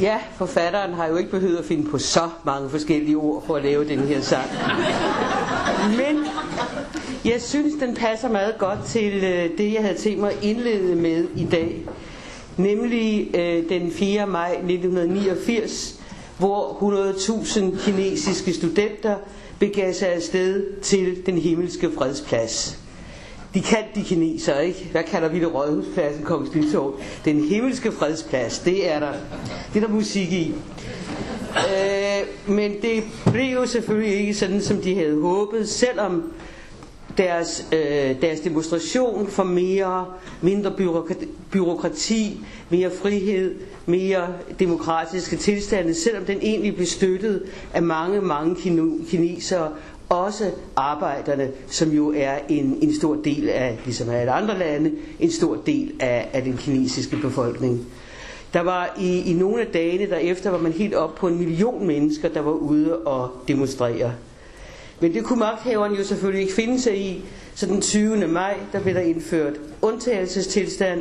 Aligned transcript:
Ja, 0.00 0.18
forfatteren 0.36 0.94
har 0.94 1.06
jo 1.06 1.16
ikke 1.16 1.30
behøvet 1.30 1.56
at 1.56 1.64
finde 1.64 1.90
på 1.90 1.98
så 1.98 2.28
mange 2.44 2.70
forskellige 2.70 3.16
ord 3.16 3.46
for 3.46 3.56
at 3.56 3.62
lave 3.62 3.88
den 3.88 3.98
her 3.98 4.20
sang. 4.20 4.50
Men 5.96 6.26
jeg 7.24 7.42
synes, 7.42 7.74
den 7.80 7.94
passer 7.94 8.28
meget 8.28 8.58
godt 8.58 8.78
til 8.86 9.12
øh, 9.24 9.58
det, 9.58 9.72
jeg 9.74 9.82
havde 9.82 9.98
tænkt 9.98 10.18
mig 10.20 10.30
at 10.32 10.38
indlede 10.42 10.96
med 10.96 11.26
i 11.36 11.44
dag. 11.44 11.82
Nemlig 12.56 13.30
øh, 13.36 13.68
den 13.68 13.90
4. 13.92 14.26
maj 14.26 14.50
1989, 14.50 16.00
hvor 16.38 16.68
100.000 17.76 17.84
kinesiske 17.84 18.52
studenter 18.52 19.16
begav 19.58 19.92
sig 19.92 20.08
afsted 20.08 20.80
til 20.82 21.26
den 21.26 21.38
himmelske 21.38 21.90
fredsplads. 21.98 22.78
De 23.54 23.60
kan 23.62 23.78
de 23.94 24.02
kineser, 24.04 24.58
ikke? 24.60 24.88
Hvad 24.92 25.02
kalder 25.02 25.28
vi 25.28 25.40
det? 25.40 25.54
Rådhuspladsen, 25.54 26.24
Kongens 26.24 26.54
Nytorv. 26.54 26.94
Den 27.24 27.44
himmelske 27.44 27.92
fredsplads, 27.92 28.58
det 28.58 28.90
er 28.92 29.00
der, 29.00 29.12
det 29.74 29.82
er 29.82 29.86
der 29.86 29.94
musik 29.94 30.32
i. 30.32 30.54
Øh, 31.56 32.54
men 32.54 32.72
det 32.82 33.02
blev 33.32 33.52
jo 33.52 33.66
selvfølgelig 33.66 34.14
ikke 34.20 34.34
sådan, 34.34 34.60
som 34.62 34.76
de 34.76 34.94
havde 34.94 35.20
håbet, 35.20 35.68
selvom 35.68 36.32
deres, 37.18 37.66
øh, 37.72 38.20
deres 38.22 38.40
demonstration 38.40 39.26
for 39.26 39.42
mere, 39.44 40.06
mindre 40.42 40.72
byråkrati, 41.50 42.40
mere 42.70 42.90
frihed, 43.02 43.54
mere 43.86 44.26
demokratiske 44.58 45.36
tilstande, 45.36 45.94
selvom 45.94 46.24
den 46.24 46.38
egentlig 46.42 46.74
blev 46.74 46.86
støttet 46.86 47.42
af 47.74 47.82
mange, 47.82 48.20
mange 48.20 48.56
kinesere, 49.10 49.72
også 50.08 50.50
arbejderne, 50.76 51.50
som 51.66 51.90
jo 51.90 52.12
er 52.16 52.38
en, 52.48 52.78
en 52.82 52.94
stor 52.94 53.14
del 53.14 53.48
af, 53.48 53.78
ligesom 53.84 54.10
alle 54.10 54.32
andre 54.32 54.58
lande, 54.58 54.92
en 55.20 55.30
stor 55.30 55.56
del 55.66 55.92
af, 56.00 56.28
af 56.32 56.42
den 56.42 56.56
kinesiske 56.56 57.16
befolkning. 57.16 57.86
Der 58.52 58.60
var 58.60 58.94
i, 59.00 59.30
i 59.30 59.32
nogle 59.32 59.60
af 59.60 59.66
dagene 59.66 60.10
derefter, 60.10 60.50
var 60.50 60.58
man 60.58 60.72
helt 60.72 60.94
op 60.94 61.14
på 61.14 61.28
en 61.28 61.38
million 61.38 61.86
mennesker, 61.86 62.28
der 62.28 62.40
var 62.40 62.50
ude 62.52 62.98
og 62.98 63.30
demonstrere. 63.48 64.12
Men 65.00 65.14
det 65.14 65.24
kunne 65.24 65.38
magthaverne 65.38 65.96
jo 65.96 66.04
selvfølgelig 66.04 66.42
ikke 66.42 66.54
finde 66.54 66.80
sig 66.80 66.98
i, 67.00 67.24
så 67.54 67.66
den 67.66 67.80
20. 67.80 68.26
maj, 68.26 68.56
der 68.72 68.80
blev 68.80 68.94
der 68.94 69.00
indført 69.00 69.54
undtagelsestilstand, 69.82 71.00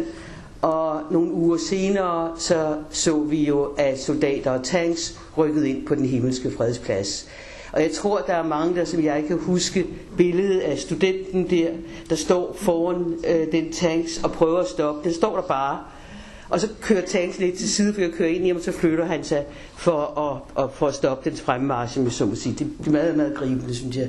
og 0.61 1.01
nogle 1.11 1.31
uger 1.31 1.57
senere, 1.57 2.31
så 2.37 2.75
så 2.89 3.19
vi 3.19 3.45
jo, 3.45 3.63
at 3.77 3.99
soldater 3.99 4.51
og 4.51 4.63
tanks 4.63 5.19
rykkede 5.37 5.69
ind 5.69 5.85
på 5.85 5.95
den 5.95 6.05
himmelske 6.05 6.51
fredsplads. 6.51 7.27
Og 7.73 7.81
jeg 7.81 7.91
tror, 7.91 8.17
der 8.27 8.33
er 8.33 8.43
mange, 8.43 8.75
der 8.75 8.85
som 8.85 9.03
jeg 9.03 9.23
kan 9.27 9.37
huske 9.37 9.85
billedet 10.17 10.59
af 10.59 10.77
studenten 10.77 11.49
der, 11.49 11.69
der 12.09 12.15
står 12.15 12.55
foran 12.59 13.13
øh, 13.27 13.51
den 13.51 13.71
tanks 13.71 14.23
og 14.23 14.31
prøver 14.31 14.59
at 14.59 14.67
stoppe. 14.67 15.03
Den 15.03 15.13
står 15.13 15.35
der 15.35 15.41
bare. 15.41 15.79
Og 16.49 16.59
så 16.59 16.67
kører 16.81 17.01
tanks 17.01 17.39
lidt 17.39 17.57
til 17.57 17.69
side, 17.69 17.93
for 17.93 18.01
at 18.01 18.11
køre 18.11 18.31
ind 18.31 18.45
i 18.45 18.47
ham, 18.47 18.57
og 18.57 18.63
så 18.63 18.71
flytter 18.71 19.05
han 19.05 19.23
sig 19.23 19.45
for 19.75 20.19
at, 20.19 20.63
at, 20.63 20.71
for 20.73 20.87
at 20.87 20.93
stoppe 20.93 21.29
dens 21.29 21.41
fremmarsch, 21.41 21.99
med 21.99 22.11
så 22.11 22.25
må 22.25 22.35
sige. 22.35 22.55
Det, 22.59 22.71
det 22.79 22.87
er 22.87 22.91
meget, 22.91 23.17
meget 23.17 23.35
gribende, 23.35 23.75
synes 23.75 23.97
jeg. 23.97 24.07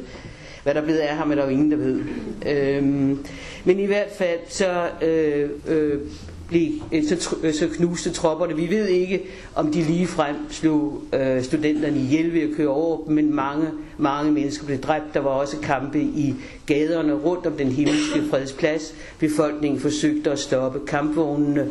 Hvad 0.62 0.74
der 0.74 0.80
er 0.80 1.08
af 1.08 1.16
ham, 1.16 1.30
er 1.30 1.34
der 1.34 1.44
jo 1.44 1.50
ingen, 1.50 1.70
der 1.70 1.76
ved. 1.76 2.00
Øhm, 2.46 3.24
men 3.64 3.78
i 3.78 3.86
hvert 3.86 4.10
fald, 4.18 4.38
så 4.48 4.88
øh, 5.02 5.50
øh, 5.66 6.00
blev, 6.48 6.72
øh, 6.92 7.04
så, 7.04 7.36
øh, 7.42 7.54
så 7.54 7.68
knuste 7.68 8.10
tropperne. 8.10 8.56
Vi 8.56 8.70
ved 8.70 8.86
ikke, 8.86 9.22
om 9.54 9.72
de 9.72 9.82
lige 9.82 10.06
frem 10.06 10.36
slog 10.50 11.02
øh, 11.12 11.42
studenterne 11.42 11.98
ihjel 11.98 12.34
ved 12.34 12.40
at 12.40 12.56
køre 12.56 12.68
over 12.68 13.04
dem, 13.04 13.14
men 13.14 13.34
mange, 13.34 13.66
mange 13.98 14.32
mennesker 14.32 14.66
blev 14.66 14.78
dræbt. 14.78 15.14
Der 15.14 15.20
var 15.20 15.30
også 15.30 15.56
kampe 15.62 16.00
i 16.00 16.34
gaderne 16.66 17.12
rundt 17.12 17.46
om 17.46 17.52
den 17.52 17.68
himmelske 17.68 18.22
fredsplads. 18.30 18.94
Befolkningen 19.18 19.80
forsøgte 19.80 20.30
at 20.30 20.38
stoppe 20.38 20.80
kampvognene, 20.86 21.68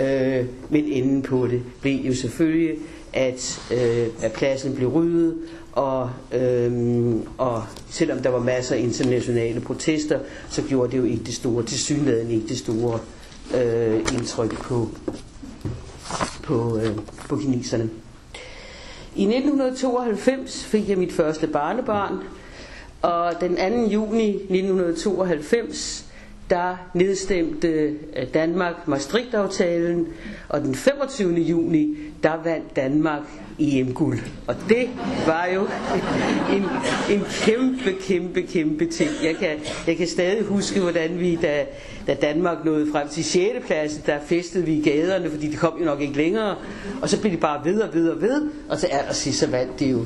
øh, 0.00 0.44
men 0.70 0.84
enden 0.84 1.22
på 1.22 1.46
det 1.46 1.62
blev 1.80 1.96
jo 1.96 2.14
selvfølgelig, 2.14 2.74
at, 3.12 3.60
øh, 3.72 4.06
at 4.22 4.32
pladsen 4.32 4.74
blev 4.74 4.88
ryddet, 4.88 5.34
og, 5.72 6.10
øhm, 6.32 7.22
og 7.38 7.62
selvom 7.90 8.18
der 8.18 8.30
var 8.30 8.38
masser 8.38 8.74
af 8.74 8.80
internationale 8.80 9.60
protester, 9.60 10.18
så 10.50 10.62
gjorde 10.62 10.92
det 10.92 10.98
jo 10.98 11.04
ikke 11.04 11.24
det 11.24 11.34
store, 11.34 11.62
til 11.62 11.78
synligheden 11.78 12.30
ikke 12.30 12.48
det 12.48 12.58
store 12.58 12.98
øh, 13.54 13.98
indtryk 14.12 14.60
på, 14.62 14.88
på, 16.42 16.78
øh, 16.78 16.96
på 17.28 17.36
kineserne. 17.36 17.90
I 19.16 19.22
1992 19.24 20.64
fik 20.64 20.88
jeg 20.88 20.98
mit 20.98 21.12
første 21.12 21.46
barnebarn, 21.46 22.18
og 23.02 23.32
den 23.40 23.56
2. 23.56 23.90
juni 23.92 24.30
1992 24.30 26.06
der 26.50 26.76
nedstemte 26.94 27.68
øh, 27.68 28.34
Danmark 28.34 28.88
Maastricht-aftalen, 28.88 30.06
og 30.48 30.60
den 30.60 30.74
25. 30.74 31.34
juni, 31.34 31.96
der 32.26 32.42
vandt 32.44 32.76
Danmark 32.76 33.22
EM-guld. 33.58 34.18
Og 34.46 34.54
det 34.68 34.88
var 35.26 35.48
jo 35.54 35.68
en, 36.56 36.64
en 37.16 37.24
kæmpe, 37.30 37.92
kæmpe, 38.00 38.42
kæmpe 38.42 38.86
ting. 38.86 39.10
Jeg 39.22 39.36
kan, 39.36 39.48
jeg 39.86 39.96
kan 39.96 40.06
stadig 40.06 40.44
huske, 40.44 40.80
hvordan 40.80 41.20
vi, 41.20 41.38
da, 41.42 41.64
da 42.06 42.14
Danmark 42.14 42.64
nåede 42.64 42.86
frem 42.92 43.08
til 43.08 43.24
6. 43.24 43.66
pladsen, 43.66 44.02
der 44.06 44.18
festede 44.26 44.64
vi 44.64 44.72
i 44.72 44.82
gaderne, 44.82 45.30
fordi 45.30 45.50
de 45.50 45.56
kom 45.56 45.78
jo 45.80 45.84
nok 45.84 46.00
ikke 46.00 46.16
længere. 46.16 46.56
Og 47.02 47.08
så 47.08 47.20
blev 47.20 47.32
de 47.32 47.36
bare 47.36 47.64
ved 47.64 47.80
og 47.80 47.94
ved 47.94 48.08
og 48.08 48.22
ved, 48.22 48.50
og 48.68 48.78
til 48.78 48.86
allersidst 48.86 49.38
så 49.38 49.46
vandt 49.46 49.80
de 49.80 49.86
jo. 49.86 50.04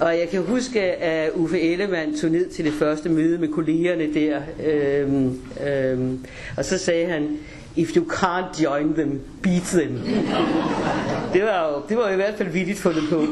Og 0.00 0.18
jeg 0.18 0.28
kan 0.30 0.42
huske, 0.42 0.80
at 0.80 1.30
Uffe 1.34 1.60
Ellemann 1.60 2.18
tog 2.18 2.30
ned 2.30 2.48
til 2.48 2.64
det 2.64 2.72
første 2.72 3.08
møde 3.08 3.38
med 3.38 3.48
kollegerne 3.48 4.14
der, 4.14 4.40
øhm, 4.66 5.40
øhm, 5.66 6.26
og 6.56 6.64
så 6.64 6.78
sagde 6.78 7.06
han, 7.06 7.38
if 7.76 7.96
you 7.96 8.04
can't 8.04 8.62
join 8.62 8.94
them, 8.94 9.20
beat 9.42 9.62
them. 9.62 10.00
det, 11.32 11.42
var 11.42 11.68
jo, 11.68 11.82
det 11.88 11.96
var 11.96 12.06
jo 12.06 12.12
i 12.12 12.16
hvert 12.16 12.34
fald 12.34 12.48
vildt 12.48 12.78
fundet 12.78 13.02
på. 13.10 13.24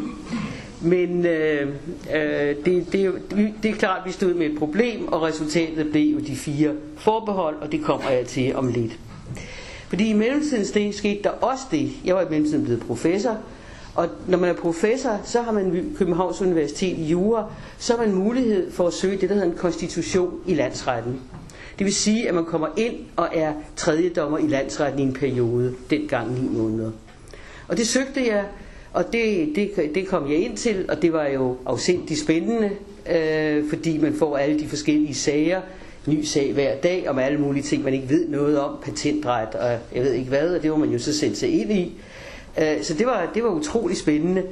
Men 0.81 1.27
øh, 1.27 1.69
øh, 2.15 2.57
det, 2.65 2.93
det, 2.93 3.15
det 3.63 3.71
er 3.71 3.75
klart, 3.75 4.01
at 4.01 4.07
vi 4.07 4.13
stod 4.13 4.35
med 4.35 4.47
et 4.47 4.59
problem, 4.59 5.09
og 5.09 5.23
resultatet 5.23 5.91
blev 5.91 6.13
jo 6.13 6.19
de 6.19 6.37
fire 6.37 6.73
forbehold, 6.97 7.57
og 7.61 7.73
det 7.73 7.85
kommer 7.85 8.11
jeg 8.11 8.27
til 8.27 8.57
om 8.57 8.69
lidt. 8.69 8.99
Fordi 9.89 10.11
i 10.11 10.13
mellemtiden 10.13 10.65
det, 10.75 10.95
skete 10.95 11.23
der 11.23 11.31
også 11.31 11.65
det. 11.71 11.91
Jeg 12.05 12.15
var 12.15 12.23
i 12.23 12.29
mellemtiden 12.31 12.65
blevet 12.65 12.81
professor, 12.81 13.39
og 13.95 14.09
når 14.27 14.39
man 14.39 14.51
er 14.51 14.55
professor, 14.55 15.21
så 15.25 15.43
har 15.43 15.53
man 15.53 15.95
Københavns 15.99 16.43
Universitet 16.43 16.99
i 16.99 17.05
Jura, 17.05 17.45
så 17.79 17.97
har 17.97 18.07
man 18.07 18.15
mulighed 18.15 18.73
for 18.73 18.87
at 18.87 18.93
søge 18.93 19.17
det, 19.21 19.29
der 19.29 19.35
hedder 19.35 19.51
en 19.51 19.57
konstitution 19.57 20.41
i 20.47 20.55
landsretten. 20.55 21.21
Det 21.79 21.85
vil 21.85 21.95
sige, 21.95 22.29
at 22.29 22.35
man 22.35 22.45
kommer 22.45 22.69
ind 22.77 22.95
og 23.17 23.29
er 23.35 23.53
tredje 23.77 24.09
dommer 24.09 24.39
i 24.39 24.47
landsretten 24.47 25.01
i 25.01 25.03
en 25.03 25.13
periode, 25.13 25.75
dengang 25.91 26.43
ni 26.43 26.49
måneder. 26.59 26.91
Og 27.69 27.77
det 27.77 27.89
søgte 27.89 28.27
jeg, 28.27 28.45
og 28.93 29.13
det, 29.13 29.53
det, 29.55 29.91
det 29.95 30.09
kom 30.09 30.31
jeg 30.31 30.39
ind 30.39 30.57
til, 30.57 30.85
og 30.89 31.03
det 31.03 31.13
var 31.13 31.27
jo 31.27 31.57
afsindig 31.67 32.19
spændende, 32.19 32.71
øh, 33.11 33.69
fordi 33.69 33.99
man 33.99 34.15
får 34.15 34.37
alle 34.37 34.59
de 34.59 34.69
forskellige 34.69 35.15
sager, 35.15 35.61
ny 36.07 36.23
sag 36.25 36.53
hver 36.53 36.77
dag, 36.77 37.09
om 37.09 37.19
alle 37.19 37.39
mulige 37.41 37.63
ting, 37.63 37.85
man 37.85 37.95
ikke 37.95 38.09
ved 38.09 38.29
noget 38.29 38.59
om, 38.61 38.77
patentret 38.83 39.55
og 39.55 39.71
jeg 39.95 40.05
ved 40.05 40.13
ikke 40.13 40.29
hvad, 40.29 40.55
og 40.57 40.63
det 40.63 40.71
var 40.71 40.77
man 40.77 40.91
jo 40.91 40.99
så 40.99 41.19
sendt 41.19 41.39
sig 41.39 41.61
ind 41.61 41.73
i. 41.73 41.93
Øh, 42.61 42.83
så 42.83 42.95
det 42.95 43.07
var, 43.07 43.31
det 43.35 43.43
var 43.45 43.51
utrolig 43.51 43.97
spændende. 43.97 44.43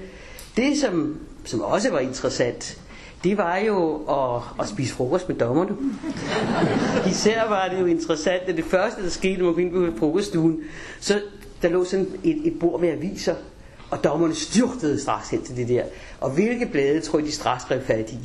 Det, 0.57 0.79
som, 0.79 1.21
som 1.45 1.61
også 1.61 1.91
var 1.91 1.99
interessant, 1.99 2.79
det 3.25 3.39
var 3.39 3.57
jo 3.57 3.97
at, 3.97 4.43
at 4.61 4.69
spise 4.69 4.95
frokost 4.95 5.29
med 5.29 5.37
dommerne. 5.37 5.77
Især 7.11 7.49
var 7.49 7.69
det 7.69 7.81
jo 7.81 7.87
interessant, 7.87 8.43
at 8.47 8.57
det 8.57 8.65
første, 8.65 9.03
der 9.03 9.11
skete, 9.11 9.43
når 9.43 9.53
man 9.53 9.65
gik 9.65 9.73
på 9.73 9.99
frokoststuen, 9.99 10.61
så 11.01 11.21
der 11.63 11.69
lå 11.69 11.85
sådan 11.85 12.07
et, 12.25 12.47
et 12.47 12.59
bord 12.61 12.81
med 12.81 12.89
aviser, 12.89 13.35
og 13.91 14.05
dommerne 14.05 14.35
styrtede 14.35 15.01
straks 15.01 15.31
hen 15.31 15.43
til 15.43 15.57
det 15.57 15.69
der. 15.69 15.83
Og 16.21 16.31
hvilke 16.31 16.67
blade 16.67 17.01
tror 17.01 17.19
I, 17.19 17.23
de 17.23 17.33
straks 17.33 17.65
greb 17.65 17.87
fat 17.87 18.11
i? 18.13 18.19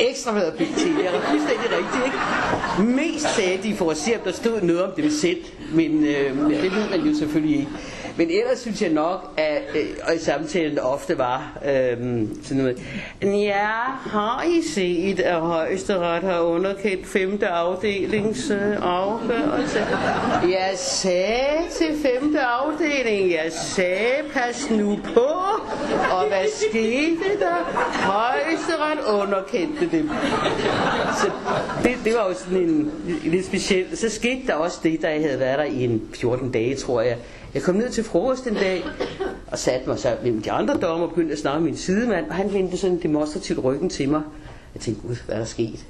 Ekstrabladet 0.00 0.52
og 0.52 0.58
BT. 0.58 0.60
Det 0.60 1.06
er 1.06 1.20
fuldstændig 1.30 1.66
rigtigt, 1.70 2.04
ikke? 2.04 2.92
Mest 2.96 3.34
sagde 3.36 3.62
de 3.62 3.76
for 3.76 3.90
at 3.90 3.96
se, 3.96 4.14
om 4.14 4.20
der 4.24 4.32
stod 4.32 4.60
noget 4.60 4.82
om 4.82 4.90
dem 4.96 5.10
selv. 5.10 5.38
Men 5.74 6.04
øh, 6.04 6.50
det 6.50 6.62
ved 6.62 6.90
man 6.90 7.00
jo 7.00 7.18
selvfølgelig 7.18 7.58
ikke. 7.58 7.70
Men 8.16 8.30
ellers 8.30 8.58
synes 8.58 8.82
jeg 8.82 8.90
nok, 8.90 9.34
at 9.36 9.62
øh, 9.74 10.16
i 10.16 10.18
samtalen 10.18 10.78
ofte 10.78 11.18
var 11.18 11.58
øh, 11.64 11.96
sådan 12.42 12.62
noget. 12.62 12.82
Ja, 13.22 13.70
har 14.10 14.42
I 14.42 14.62
set, 14.68 15.20
at 15.20 15.40
højesteret 15.40 16.22
har 16.22 16.40
underkendt 16.40 17.06
5. 17.06 17.38
afdelings 17.42 18.50
øh, 18.50 18.76
afgørelse? 18.82 19.86
Jeg 20.42 20.72
sagde 20.76 21.68
til 21.70 21.86
5. 22.20 22.36
afdeling, 22.36 23.30
jeg 23.30 23.52
sagde, 23.52 24.14
pas 24.32 24.70
nu 24.70 24.98
på. 25.14 25.20
Og 26.12 26.28
hvad 26.28 26.44
skete 26.68 27.38
der? 27.40 27.54
Højesteret 27.92 29.20
underkendte 29.22 29.88
dem. 29.96 30.10
Så 31.22 31.30
det, 31.82 31.92
det 32.04 32.14
var 32.14 32.28
jo 32.28 32.34
sådan 32.34 32.58
en, 32.58 32.70
en 32.70 33.20
lidt 33.24 33.46
speciel. 33.46 33.96
Så 33.96 34.10
skete 34.10 34.46
der 34.46 34.54
også 34.54 34.80
det, 34.82 35.02
der 35.02 35.08
jeg 35.08 35.22
havde 35.22 35.40
været 35.40 35.58
der 35.58 35.64
i 35.64 35.84
en 35.84 36.02
14 36.14 36.52
dage, 36.52 36.76
tror 36.76 37.00
jeg 37.00 37.16
jeg 37.54 37.62
kom 37.62 37.74
ned 37.74 37.90
til 37.90 38.04
frokost 38.04 38.46
en 38.46 38.54
dag, 38.54 38.84
og 39.46 39.58
satte 39.58 39.88
mig 39.88 39.98
så 39.98 40.16
mellem 40.22 40.42
de 40.42 40.52
andre 40.52 40.74
dommer 40.74 41.06
og 41.06 41.08
begyndte 41.08 41.32
at 41.32 41.38
snakke 41.38 41.60
med 41.60 41.70
min 41.70 41.76
sidemand, 41.78 42.26
og 42.28 42.34
han 42.34 42.52
vendte 42.52 42.76
sådan 42.76 43.00
demonstrativt 43.02 43.64
ryggen 43.64 43.90
til 43.90 44.08
mig. 44.08 44.22
Jeg 44.74 44.80
tænkte, 44.82 45.06
gud, 45.06 45.16
hvad 45.26 45.34
er 45.34 45.38
der 45.38 45.46
sket? 45.46 45.86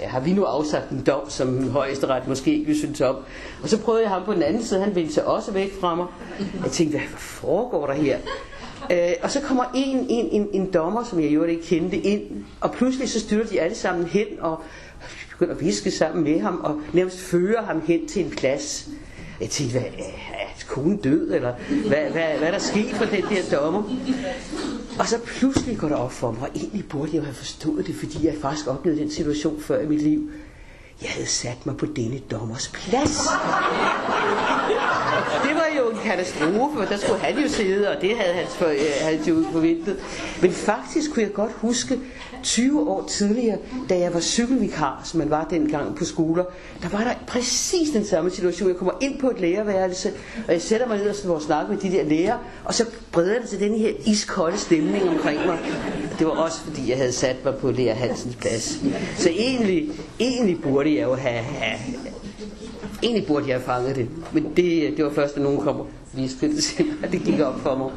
Ja, 0.00 0.08
har 0.08 0.20
vi 0.20 0.32
nu 0.32 0.44
afsagt 0.44 0.90
en 0.90 1.02
dom, 1.06 1.30
som 1.30 1.70
højesteret 1.70 2.28
måske 2.28 2.52
ikke 2.52 2.66
vil 2.66 2.78
synes 2.78 3.00
om. 3.00 3.16
Og 3.62 3.68
så 3.68 3.78
prøvede 3.78 4.02
jeg 4.02 4.10
ham 4.10 4.22
på 4.24 4.34
den 4.34 4.42
anden 4.42 4.64
side, 4.64 4.80
han 4.80 4.94
vendte 4.94 5.14
sig 5.14 5.24
også 5.24 5.52
væk 5.52 5.80
fra 5.80 5.94
mig. 5.94 6.06
Jeg 6.62 6.70
tænkte, 6.72 6.98
hvad 6.98 7.08
foregår 7.16 7.86
der 7.86 7.94
her? 7.94 8.18
Øh, 8.92 9.12
og 9.22 9.30
så 9.30 9.40
kommer 9.40 9.64
en, 9.74 10.06
en, 10.08 10.28
en, 10.30 10.48
en 10.52 10.72
dommer, 10.72 11.04
som 11.04 11.20
jeg 11.20 11.30
jo 11.30 11.44
ikke 11.44 11.62
kendte, 11.62 11.96
ind, 11.96 12.22
og 12.60 12.72
pludselig 12.72 13.08
så 13.08 13.20
styrer 13.20 13.46
de 13.46 13.60
alle 13.60 13.76
sammen 13.76 14.06
hen 14.06 14.26
og 14.40 14.60
begynder 15.30 15.54
at 15.54 15.60
viske 15.60 15.90
sammen 15.90 16.24
med 16.24 16.40
ham, 16.40 16.60
og 16.64 16.80
nærmest 16.92 17.18
fører 17.20 17.62
ham 17.62 17.82
hen 17.86 18.08
til 18.08 18.24
en 18.24 18.30
plads. 18.30 18.88
Jeg 19.40 19.50
tænkte, 19.50 19.78
hvad, 19.78 19.90
er 19.98 20.64
konen 20.68 20.96
død, 20.96 21.34
eller 21.34 21.54
hvad, 21.68 22.10
hvad, 22.10 22.38
hvad 22.38 22.48
er 22.48 22.50
der 22.50 22.58
sket 22.58 22.90
for 22.94 23.04
den 23.04 23.22
der 23.22 23.58
dommer? 23.58 23.82
Og 24.98 25.08
så 25.08 25.18
pludselig 25.26 25.78
går 25.78 25.88
det 25.88 25.96
op 25.96 26.12
for 26.12 26.30
mig, 26.30 26.42
og 26.42 26.48
egentlig 26.54 26.88
burde 26.88 27.10
jeg 27.14 27.22
have 27.22 27.34
forstået 27.34 27.86
det, 27.86 27.94
fordi 27.94 28.26
jeg 28.26 28.34
faktisk 28.42 28.66
oplevede 28.66 29.00
den 29.00 29.10
situation 29.10 29.60
før 29.60 29.80
i 29.80 29.86
mit 29.86 30.02
liv. 30.02 30.30
Jeg 31.02 31.10
havde 31.10 31.26
sat 31.26 31.66
mig 31.66 31.76
på 31.76 31.86
denne 31.86 32.18
dommers 32.18 32.68
plads. 32.68 33.18
Det 35.42 35.54
var 35.54 35.66
jo 35.78 35.90
en 35.90 35.98
katastrofe, 36.04 36.78
der 36.90 36.96
skulle 36.96 37.20
han 37.20 37.38
jo 37.42 37.48
sidde, 37.48 37.90
og 37.96 38.02
det 38.02 38.16
havde 38.16 38.34
han 38.34 38.46
for, 38.48 38.66
øh, 38.66 38.78
havde 39.00 39.20
jo 39.28 39.44
forventet. 39.52 39.96
Men 40.42 40.52
faktisk 40.52 41.12
kunne 41.12 41.22
jeg 41.22 41.32
godt 41.32 41.52
huske 41.52 41.98
20 42.42 42.88
år 42.88 43.04
tidligere, 43.08 43.58
da 43.88 43.98
jeg 43.98 44.14
var 44.14 44.20
cykelvikar, 44.20 45.00
som 45.04 45.18
man 45.18 45.30
var 45.30 45.46
dengang 45.50 45.96
på 45.96 46.04
skoler, 46.04 46.44
der 46.82 46.88
var 46.88 46.98
der 46.98 47.12
præcis 47.26 47.90
den 47.90 48.06
samme 48.06 48.30
situation. 48.30 48.68
Jeg 48.68 48.76
kommer 48.76 48.94
ind 49.00 49.20
på 49.20 49.30
et 49.30 49.40
lærerværelse, 49.40 50.12
og 50.46 50.52
jeg 50.52 50.62
sætter 50.62 50.88
mig 50.88 50.98
ned 50.98 51.30
og 51.30 51.42
snakke 51.42 51.72
med 51.72 51.80
de 51.80 51.90
der 51.96 52.04
lærer, 52.04 52.38
og 52.64 52.74
så 52.74 52.84
breder 53.12 53.40
det 53.40 53.48
til 53.48 53.60
den 53.60 53.78
her 53.78 53.92
iskolde 54.06 54.58
stemning 54.58 55.08
omkring 55.08 55.46
mig. 55.46 55.58
Det 56.18 56.26
var 56.26 56.32
også 56.32 56.58
fordi, 56.60 56.90
jeg 56.90 56.96
havde 56.96 57.12
sat 57.12 57.44
mig 57.44 57.54
på 57.56 57.70
Lea 57.70 57.94
Hansens 57.94 58.36
plads. 58.36 58.78
Så 59.18 59.28
egentlig, 59.28 59.88
egentlig 60.20 60.62
burde 60.62 60.87
jeg 60.96 61.02
jo 61.02 61.14
have, 61.14 61.42
have 61.42 61.78
Egentlig 63.02 63.26
burde 63.26 63.48
jeg 63.48 63.56
have 63.56 63.64
fanget 63.64 63.96
det, 63.96 64.08
men 64.32 64.44
det, 64.56 64.96
det 64.96 65.04
var 65.04 65.10
først, 65.10 65.34
da 65.34 65.40
nogen 65.40 65.60
kom 65.60 65.80
og 65.80 65.86
viste 66.12 66.48
det 66.48 66.64
til 66.64 66.86
mig, 67.00 67.12
det 67.12 67.22
gik 67.24 67.40
op 67.40 67.60
for 67.60 67.76
mig. 67.76 67.90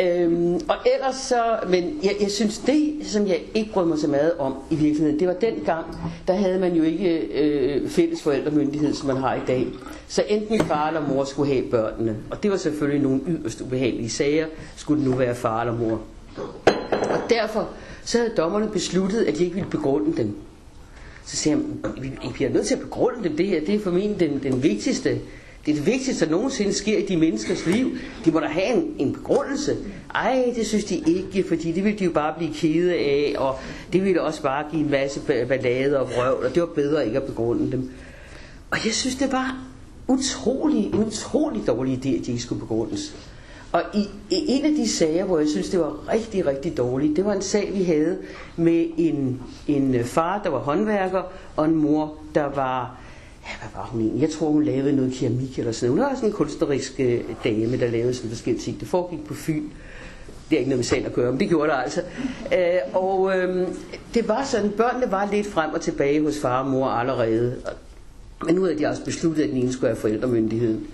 Øhm, 0.00 0.54
og 0.54 0.76
ellers 0.94 1.16
så, 1.16 1.44
men 1.68 1.98
jeg, 2.02 2.16
jeg 2.20 2.30
synes 2.30 2.58
det, 2.58 2.96
som 3.02 3.26
jeg 3.26 3.40
ikke 3.54 3.72
brød 3.72 3.86
mig 3.86 3.98
så 3.98 4.08
meget 4.08 4.32
om 4.38 4.54
i 4.70 4.74
virkeligheden, 4.74 5.20
det 5.20 5.28
var 5.28 5.34
den 5.34 5.54
gang, 5.66 5.86
der 6.28 6.34
havde 6.34 6.58
man 6.58 6.74
jo 6.74 6.82
ikke 6.82 7.18
øh, 7.18 7.88
fælles 7.88 8.22
forældremyndighed, 8.22 8.94
som 8.94 9.06
man 9.06 9.16
har 9.16 9.34
i 9.34 9.40
dag. 9.46 9.66
Så 10.08 10.22
enten 10.28 10.60
far 10.60 10.88
eller 10.88 11.08
mor 11.08 11.24
skulle 11.24 11.52
have 11.52 11.64
børnene, 11.64 12.16
og 12.30 12.42
det 12.42 12.50
var 12.50 12.56
selvfølgelig 12.56 13.02
nogle 13.02 13.20
yderst 13.28 13.60
ubehagelige 13.60 14.10
sager, 14.10 14.46
skulle 14.76 15.02
det 15.02 15.10
nu 15.10 15.16
være 15.16 15.34
far 15.34 15.60
eller 15.60 15.76
mor. 15.76 16.00
Og 16.90 17.30
derfor 17.30 17.68
så 18.04 18.18
havde 18.18 18.32
dommerne 18.36 18.68
besluttet, 18.68 19.24
at 19.24 19.38
de 19.38 19.44
ikke 19.44 19.54
ville 19.54 19.70
begrunde 19.70 20.16
dem. 20.16 20.36
Så 21.28 21.36
siger 21.36 21.56
jeg, 21.56 21.64
vi, 22.02 22.08
vi 22.08 22.28
bliver 22.34 22.50
nødt 22.50 22.66
til 22.66 22.74
at 22.74 22.80
begrunde 22.80 23.24
dem. 23.28 23.36
Det 23.36 23.46
her, 23.46 23.60
det 23.60 23.74
er 23.74 23.80
for 23.80 23.90
mig 23.90 24.16
den, 24.20 24.42
den 24.42 24.62
vigtigste. 24.62 25.10
Det 25.66 25.72
er 25.72 25.76
det 25.76 25.86
vigtigste, 25.86 26.24
der 26.24 26.30
nogensinde 26.30 26.72
sker 26.72 26.98
i 26.98 27.06
de 27.06 27.16
menneskers 27.16 27.66
liv. 27.66 27.90
De 28.24 28.30
må 28.30 28.40
da 28.40 28.46
have 28.46 28.74
en, 28.76 28.94
en 28.98 29.12
begrundelse. 29.12 29.76
Ej, 30.14 30.52
det 30.56 30.66
synes 30.66 30.84
de 30.84 31.02
ikke, 31.06 31.48
fordi 31.48 31.72
det 31.72 31.84
ville 31.84 31.98
de 31.98 32.04
jo 32.04 32.10
bare 32.10 32.34
blive 32.38 32.54
kede 32.54 32.94
af, 32.94 33.34
og 33.38 33.58
det 33.92 34.04
ville 34.04 34.22
også 34.22 34.42
bare 34.42 34.64
give 34.70 34.82
en 34.82 34.90
masse 34.90 35.20
ballade 35.20 36.00
og 36.00 36.10
vrøvl, 36.16 36.46
og 36.46 36.54
det 36.54 36.62
var 36.62 36.68
bedre 36.74 37.06
ikke 37.06 37.18
at 37.18 37.26
begrunde 37.26 37.72
dem. 37.72 37.90
Og 38.70 38.78
jeg 38.84 38.94
synes, 38.94 39.16
det 39.16 39.32
var 39.32 39.56
utrolig, 40.08 40.86
en 40.86 40.94
utrolig 40.94 41.66
dårlig 41.66 41.94
idé, 41.94 42.20
at 42.20 42.26
de 42.26 42.30
ikke 42.30 42.42
skulle 42.42 42.60
begrundes. 42.60 43.14
Og 43.72 43.82
i, 43.94 43.98
i 44.30 44.44
en 44.48 44.64
af 44.64 44.70
de 44.70 44.88
sager, 44.88 45.24
hvor 45.24 45.38
jeg 45.38 45.48
synes, 45.48 45.70
det 45.70 45.80
var 45.80 46.12
rigtig, 46.12 46.46
rigtig 46.46 46.76
dårligt, 46.76 47.16
det 47.16 47.24
var 47.24 47.32
en 47.32 47.42
sag, 47.42 47.70
vi 47.74 47.82
havde 47.82 48.18
med 48.56 48.86
en, 48.96 49.42
en 49.66 50.04
far, 50.04 50.40
der 50.44 50.50
var 50.50 50.58
håndværker, 50.58 51.22
og 51.56 51.64
en 51.64 51.74
mor, 51.74 52.14
der 52.34 52.44
var, 52.44 52.98
ja, 53.42 53.50
hvad 53.60 53.68
var 53.74 53.88
hun 53.92 54.00
egentlig? 54.00 54.22
Jeg 54.22 54.30
tror, 54.30 54.50
hun 54.50 54.64
lavede 54.64 54.96
noget 54.96 55.12
keramik 55.12 55.58
eller 55.58 55.72
sådan 55.72 55.90
noget. 55.90 56.04
Hun 56.04 56.10
var 56.10 56.16
sådan 56.16 56.28
en 56.28 56.34
kunstnerisk 56.34 57.00
øh, 57.00 57.20
dame, 57.44 57.80
der 57.80 57.90
lavede 57.90 58.14
sådan 58.14 58.30
forskellige 58.30 58.62
ting. 58.62 58.80
Det 58.80 58.88
foregik 58.88 59.24
på 59.24 59.34
Fyn. 59.34 59.64
Det 60.50 60.56
er 60.56 60.58
ikke 60.58 60.68
noget 60.68 60.78
med 60.78 60.84
sagen 60.84 61.06
at 61.06 61.12
gøre, 61.12 61.32
men 61.32 61.40
det 61.40 61.48
gjorde 61.48 61.70
det 61.70 61.78
altså. 61.84 62.02
Øh, 62.52 62.94
og 62.94 63.38
øh, 63.38 63.68
det 64.14 64.28
var 64.28 64.44
sådan, 64.44 64.70
børnene 64.70 65.10
var 65.10 65.28
lidt 65.32 65.46
frem 65.46 65.70
og 65.74 65.80
tilbage 65.80 66.22
hos 66.22 66.40
far 66.40 66.62
og 66.62 66.70
mor 66.70 66.86
allerede. 66.86 67.56
Men 68.46 68.54
nu 68.54 68.62
havde 68.62 68.78
de 68.78 68.86
også 68.86 69.04
besluttet, 69.04 69.42
at 69.42 69.48
den 69.48 69.56
ene 69.56 69.72
skulle 69.72 69.88
have 69.88 70.00
forældremyndigheden. 70.00 70.86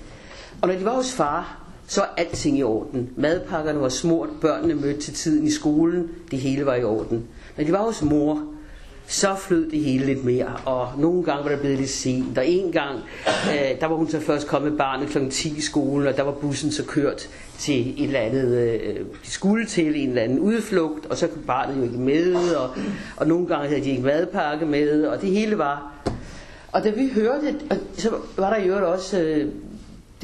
Og 0.62 0.68
når 0.68 0.74
de 0.74 0.84
var 0.84 0.94
hos 0.94 1.12
far, 1.12 1.63
så 1.86 2.00
er 2.02 2.06
alting 2.16 2.58
i 2.58 2.62
orden. 2.62 3.10
Madpakkerne 3.16 3.80
var 3.80 3.88
smurt, 3.88 4.28
børnene 4.40 4.74
mødte 4.74 5.00
til 5.00 5.14
tiden 5.14 5.46
i 5.46 5.50
skolen, 5.50 6.10
det 6.30 6.38
hele 6.38 6.66
var 6.66 6.74
i 6.74 6.84
orden. 6.84 7.24
Men 7.56 7.66
de 7.66 7.72
var 7.72 7.82
hos 7.82 8.02
mor, 8.02 8.42
så 9.06 9.34
flød 9.34 9.70
det 9.70 9.80
hele 9.80 10.06
lidt 10.06 10.24
mere, 10.24 10.56
og 10.64 10.88
nogle 10.98 11.22
gange 11.22 11.44
var 11.44 11.50
det 11.50 11.60
blevet 11.60 11.78
lidt 11.78 11.90
sent, 11.90 12.38
og 12.38 12.46
en 12.46 12.72
gang, 12.72 12.98
øh, 13.26 13.80
der 13.80 13.86
var 13.86 13.96
hun 13.96 14.08
så 14.08 14.20
først 14.20 14.46
kommet 14.46 14.70
med 14.70 14.78
barnet 14.78 15.08
kl. 15.08 15.28
10 15.30 15.56
i 15.56 15.60
skolen, 15.60 16.06
og 16.06 16.16
der 16.16 16.22
var 16.22 16.32
bussen 16.32 16.72
så 16.72 16.84
kørt 16.84 17.28
til 17.58 18.02
et 18.02 18.06
eller 18.06 18.20
andet, 18.20 18.58
øh, 18.58 18.96
de 19.24 19.30
skulle 19.30 19.66
til 19.66 20.02
en 20.02 20.08
eller 20.08 20.22
anden 20.22 20.38
udflugt, 20.38 21.06
og 21.06 21.16
så 21.16 21.26
kunne 21.26 21.44
barnet 21.46 21.76
jo 21.76 21.82
ikke 21.82 21.98
med, 21.98 22.54
og, 22.54 22.70
og 23.16 23.26
nogle 23.26 23.46
gange 23.46 23.68
havde 23.68 23.84
de 23.84 23.90
ikke 23.90 24.02
madpakke 24.02 24.66
med, 24.66 25.04
og 25.04 25.20
det 25.20 25.30
hele 25.30 25.58
var... 25.58 25.92
Og 26.72 26.84
da 26.84 26.90
vi 26.90 27.10
hørte, 27.14 27.54
og 27.70 27.76
så 27.96 28.10
var 28.36 28.54
der 28.54 28.64
jo 28.64 28.92
også 28.92 29.20
øh, 29.20 29.48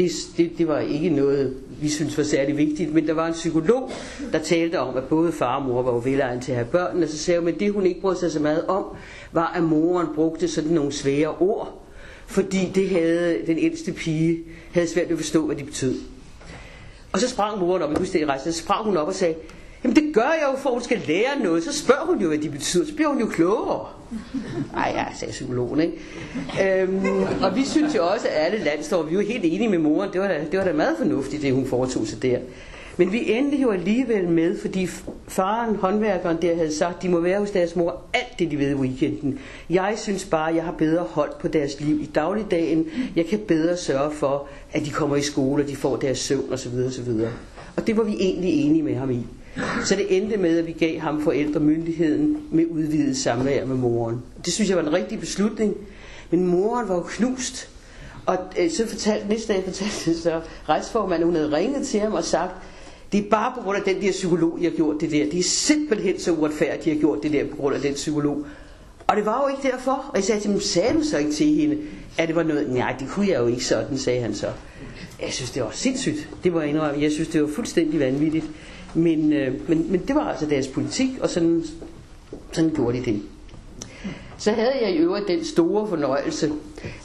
det, 0.00 0.11
det, 0.37 0.58
det 0.58 0.69
var 0.69 0.79
ikke 0.79 1.08
noget, 1.08 1.56
vi 1.81 1.88
synes 1.88 2.19
var 2.19 2.25
særlig 2.25 2.56
vigtigt, 2.56 2.94
men 2.94 3.06
der 3.06 3.14
var 3.14 3.26
en 3.26 3.32
psykolog, 3.32 3.91
der 4.32 4.38
talte 4.38 4.81
om, 4.81 4.97
at 4.97 5.05
både 5.05 5.32
far 5.32 5.56
og 5.56 5.67
mor 5.67 5.82
var 5.82 5.93
jo 5.93 6.00
velegnet 6.05 6.44
til 6.44 6.52
at 6.52 6.58
have 6.58 6.69
børn, 6.69 7.02
og 7.02 7.08
så 7.08 7.19
sagde 7.19 7.41
hun, 7.41 7.49
at 7.49 7.61
det 7.61 7.73
hun 7.73 7.87
ikke 7.87 8.00
brød 8.00 8.17
sig 8.17 8.32
så 8.32 8.41
meget 8.41 8.67
om, 8.67 8.85
var 9.32 9.52
at 9.56 9.62
moren 9.62 10.06
brugte 10.14 10.49
sådan 10.49 10.70
nogle 10.70 10.93
svære 10.93 11.29
ord, 11.29 11.82
fordi 12.26 12.70
det 12.75 12.91
havde 12.91 13.38
den 13.47 13.58
ældste 13.58 13.93
pige 13.93 14.38
havde 14.73 14.88
svært 14.88 15.08
ved 15.08 15.12
at 15.12 15.19
forstå, 15.19 15.47
hvad 15.47 15.56
de 15.56 15.64
betød. 15.64 15.94
Og 17.12 17.20
så 17.20 17.29
sprang 17.29 17.58
moren 17.58 17.82
op, 17.82 17.91
i 17.91 18.25
rejsen, 18.25 18.52
så 18.52 18.58
sprang 18.58 18.85
hun 18.85 18.97
op 18.97 19.08
og 19.08 19.14
sagde, 19.14 19.35
Jamen 19.85 19.97
det 19.97 20.15
gør 20.15 20.21
jeg 20.21 20.49
jo, 20.53 20.59
for 20.59 20.71
hun 20.71 20.82
skal 20.82 21.03
lære 21.06 21.43
noget. 21.43 21.65
Så 21.65 21.79
spørger 21.79 22.06
hun 22.06 22.21
jo, 22.21 22.29
hvad 22.29 22.38
de 22.38 22.49
betyder. 22.49 22.87
Så 22.87 22.94
bliver 22.94 23.09
hun 23.09 23.21
jo 23.21 23.27
klogere. 23.27 23.87
Ej, 24.77 24.93
ja, 24.94 25.05
sagde 25.19 25.32
psykologen, 25.32 25.81
ikke? 25.81 26.82
Øhm, 26.82 27.23
og 27.43 27.56
vi 27.56 27.65
synes 27.65 27.97
jo 27.97 28.06
også, 28.06 28.29
at 28.29 28.44
alle 28.47 28.65
landstår, 28.65 29.03
vi 29.03 29.17
var 29.17 29.23
helt 29.23 29.44
enige 29.44 29.69
med 29.69 29.79
moren. 29.79 30.12
Det 30.12 30.21
var, 30.21 30.29
da, 30.29 30.44
det 30.50 30.59
var 30.59 30.65
da 30.65 30.73
meget 30.73 30.97
fornuftigt, 30.99 31.43
det 31.43 31.55
hun 31.55 31.67
foretog 31.67 32.06
sig 32.06 32.23
der. 32.23 32.38
Men 32.97 33.12
vi 33.12 33.32
endte 33.32 33.56
jo 33.56 33.71
alligevel 33.71 34.29
med, 34.29 34.59
fordi 34.59 34.87
faren, 35.29 35.77
håndværkeren 35.77 36.38
der 36.43 36.55
havde 36.56 36.75
sagt, 36.75 37.03
de 37.03 37.09
må 37.09 37.21
være 37.21 37.38
hos 37.38 37.50
deres 37.50 37.76
mor 37.76 38.03
alt 38.12 38.38
det, 38.38 38.50
de 38.50 38.59
ved 38.59 38.71
i 38.71 38.75
weekenden. 38.75 39.38
Jeg 39.71 39.94
synes 39.97 40.25
bare, 40.25 40.55
jeg 40.55 40.65
har 40.65 40.73
bedre 40.73 41.03
hold 41.11 41.31
på 41.41 41.49
deres 41.49 41.81
liv 41.81 42.00
i 42.00 42.11
dagligdagen. 42.15 42.87
Jeg 43.17 43.26
kan 43.26 43.38
bedre 43.38 43.76
sørge 43.76 44.12
for, 44.12 44.49
at 44.73 44.85
de 44.85 44.91
kommer 44.91 45.17
i 45.17 45.23
skole, 45.23 45.65
og 45.65 45.69
de 45.69 45.76
får 45.76 45.97
deres 45.97 46.19
søvn 46.19 46.53
osv. 46.53 46.75
osv. 46.87 47.11
Og 47.76 47.87
det 47.87 47.97
var 47.97 48.03
vi 48.03 48.17
egentlig 48.21 48.50
enige 48.64 48.83
med 48.83 48.95
ham 48.95 49.11
i. 49.11 49.26
Så 49.85 49.97
det 49.97 50.16
endte 50.16 50.37
med, 50.37 50.59
at 50.59 50.66
vi 50.66 50.73
gav 50.73 50.99
ham 50.99 51.23
forældremyndigheden 51.23 52.37
med 52.50 52.66
udvidet 52.71 53.16
samvær 53.16 53.64
med 53.64 53.76
moren. 53.76 54.23
Det 54.45 54.52
synes 54.52 54.71
jeg 54.71 54.76
var 54.76 54.83
en 54.83 54.92
rigtig 54.92 55.21
beslutning. 55.21 55.76
Men 56.30 56.47
moren 56.47 56.88
var 56.88 56.95
jo 56.95 57.02
knust. 57.02 57.69
Og 58.26 58.38
øh, 58.59 58.71
så 58.71 58.87
fortalte, 58.87 59.28
næste 59.28 59.52
dag 59.52 59.64
fortalte 59.64 60.21
så 60.21 60.40
retsformanden, 60.69 61.26
hun 61.26 61.37
havde 61.37 61.57
ringet 61.57 61.87
til 61.87 62.00
ham 62.00 62.12
og 62.12 62.25
sagt, 62.25 62.52
det 63.12 63.26
er 63.26 63.30
bare 63.30 63.52
på 63.57 63.62
grund 63.62 63.76
af 63.78 63.83
den 63.95 64.02
der 64.02 64.11
psykolog, 64.12 64.59
jeg 64.61 64.71
har 64.71 64.76
gjort 64.76 65.00
det 65.00 65.11
der. 65.11 65.25
Det 65.25 65.38
er 65.38 65.42
simpelthen 65.42 66.21
så 66.21 66.33
uretfærdigt, 66.33 66.87
jeg 66.87 66.95
har 66.95 67.00
gjort 67.00 67.23
det 67.23 67.33
der 67.33 67.45
på 67.50 67.57
grund 67.57 67.75
af 67.75 67.80
den 67.80 67.95
psykolog. 67.95 68.47
Og 69.07 69.16
det 69.16 69.26
var 69.26 69.42
jo 69.42 69.57
ikke 69.57 69.76
derfor. 69.76 69.92
Og 70.09 70.12
jeg 70.14 70.25
sagde 70.25 70.40
til 70.40 70.50
ham, 70.50 70.61
sagde 70.61 70.95
du 70.95 71.02
så 71.02 71.19
ikke 71.19 71.33
til 71.33 71.47
hende, 71.47 71.78
at 72.19 72.28
det 72.28 72.37
var 72.37 72.42
noget? 72.42 72.71
Nej, 72.71 72.97
det 73.00 73.09
kunne 73.09 73.28
jeg 73.28 73.40
jo 73.40 73.47
ikke 73.47 73.64
sådan, 73.64 73.99
sagde 73.99 74.21
han 74.21 74.35
så. 74.35 74.47
Jeg 75.23 75.33
synes, 75.33 75.50
det 75.50 75.62
var 75.62 75.71
sindssygt. 75.73 76.28
Det 76.45 76.54
var 76.54 76.62
indrømme. 76.62 77.02
Jeg 77.02 77.12
synes, 77.12 77.28
det 77.28 77.42
var 77.42 77.49
fuldstændig 77.49 78.00
vanvittigt. 78.00 78.45
Men, 78.94 79.32
øh, 79.32 79.68
men, 79.68 79.87
men 79.90 80.00
det 80.09 80.14
var 80.16 80.28
altså 80.28 80.47
deres 80.47 80.68
politik, 80.68 81.11
og 81.20 81.28
sådan, 81.28 81.64
sådan 82.52 82.70
gjorde 82.70 82.99
de 82.99 83.04
det. 83.04 83.23
Så 84.38 84.50
havde 84.52 84.73
jeg 84.82 84.94
i 84.94 84.99
øvrigt 84.99 85.28
den 85.28 85.44
store 85.44 85.88
fornøjelse, 85.88 86.52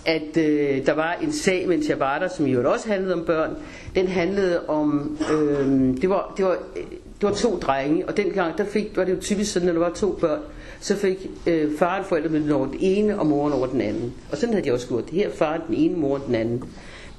at 0.05 0.37
øh, 0.37 0.85
der 0.85 0.93
var 0.93 1.17
en 1.21 1.31
sag, 1.31 1.67
med 1.67 1.77
en 1.77 1.99
var 1.99 2.19
der, 2.19 2.27
som 2.27 2.47
i 2.47 2.51
øvrigt 2.51 2.67
også 2.67 2.87
handlede 2.89 3.13
om 3.13 3.25
børn. 3.25 3.55
Den 3.95 4.07
handlede 4.07 4.67
om, 4.67 5.17
øh, 5.31 6.01
det, 6.01 6.09
var, 6.09 6.33
det, 6.37 6.45
var, 6.45 6.57
det 7.21 7.29
var 7.29 7.31
to 7.31 7.57
drenge, 7.57 8.07
og 8.07 8.17
dengang 8.17 8.57
der 8.57 8.65
fik, 8.65 8.97
var 8.97 9.03
det 9.03 9.11
jo 9.15 9.21
typisk 9.21 9.53
sådan, 9.53 9.69
at 9.69 9.75
der 9.75 9.81
var 9.81 9.89
to 9.89 10.11
børn, 10.11 10.39
så 10.79 10.95
fik 10.95 11.29
øh, 11.47 11.77
faren 11.77 12.05
forældremyndigheden 12.05 12.61
over 12.61 12.67
den 12.67 12.77
ene, 12.79 13.19
og 13.19 13.27
moren 13.27 13.53
over 13.53 13.67
den 13.67 13.81
anden. 13.81 14.13
Og 14.31 14.37
sådan 14.37 14.53
havde 14.53 14.65
de 14.65 14.73
også 14.73 14.87
gjort 14.87 15.05
det. 15.05 15.13
Her 15.13 15.29
faren 15.29 15.61
den 15.67 15.75
ene, 15.75 15.97
moren 15.97 16.21
den 16.27 16.35
anden. 16.35 16.63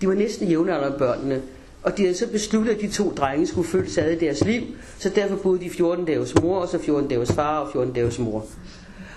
De 0.00 0.08
var 0.08 0.14
næsten 0.14 0.48
jævnaldrende 0.48 0.98
børnene. 0.98 1.42
Og 1.86 1.96
de 1.96 2.02
havde 2.02 2.16
så 2.16 2.26
besluttet, 2.26 2.74
at 2.74 2.80
de 2.80 2.88
to 2.88 3.12
drenge 3.16 3.46
skulle 3.46 3.68
følge 3.68 4.02
ad 4.02 4.12
i 4.12 4.18
deres 4.18 4.44
liv, 4.44 4.62
så 4.98 5.08
derfor 5.08 5.36
boede 5.36 5.60
de 5.60 5.70
14 5.70 6.04
dage 6.04 6.18
hos 6.18 6.34
mor, 6.42 6.58
og 6.58 6.68
så 6.68 6.78
14 6.78 7.08
dage 7.08 7.18
hos 7.18 7.32
far, 7.32 7.58
og 7.58 7.72
14 7.72 7.94
dage 7.94 8.04
hos 8.04 8.18
mor. 8.18 8.44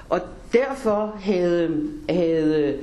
Og 0.10 0.20
derfor 0.54 1.16
havde, 1.22 1.90
havde 2.10 2.78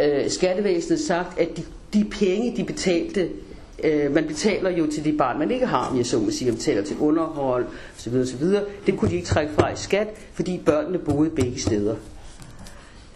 øh, 0.00 0.30
skattevæsenet 0.30 1.00
sagt, 1.00 1.38
at 1.38 1.56
de, 1.56 1.62
de 1.92 2.04
penge, 2.10 2.56
de 2.56 2.64
betalte, 2.64 3.28
øh, 3.84 4.14
man 4.14 4.26
betaler 4.26 4.70
jo 4.70 4.86
til 4.86 5.04
de 5.04 5.12
barn, 5.12 5.38
man 5.38 5.50
ikke 5.50 5.66
har, 5.66 5.88
om 5.90 5.96
jeg 5.96 6.06
så 6.06 6.18
må 6.18 6.30
sige, 6.30 6.48
man 6.50 6.56
betaler 6.56 6.82
til 6.82 6.96
underhold 7.00 7.66
osv. 7.98 8.14
osv. 8.14 8.46
Det 8.86 8.98
kunne 8.98 9.10
de 9.10 9.14
ikke 9.16 9.26
trække 9.26 9.52
fra 9.52 9.72
i 9.72 9.76
skat, 9.76 10.08
fordi 10.32 10.60
børnene 10.66 10.98
boede 10.98 11.30
begge 11.30 11.60
steder. 11.60 11.96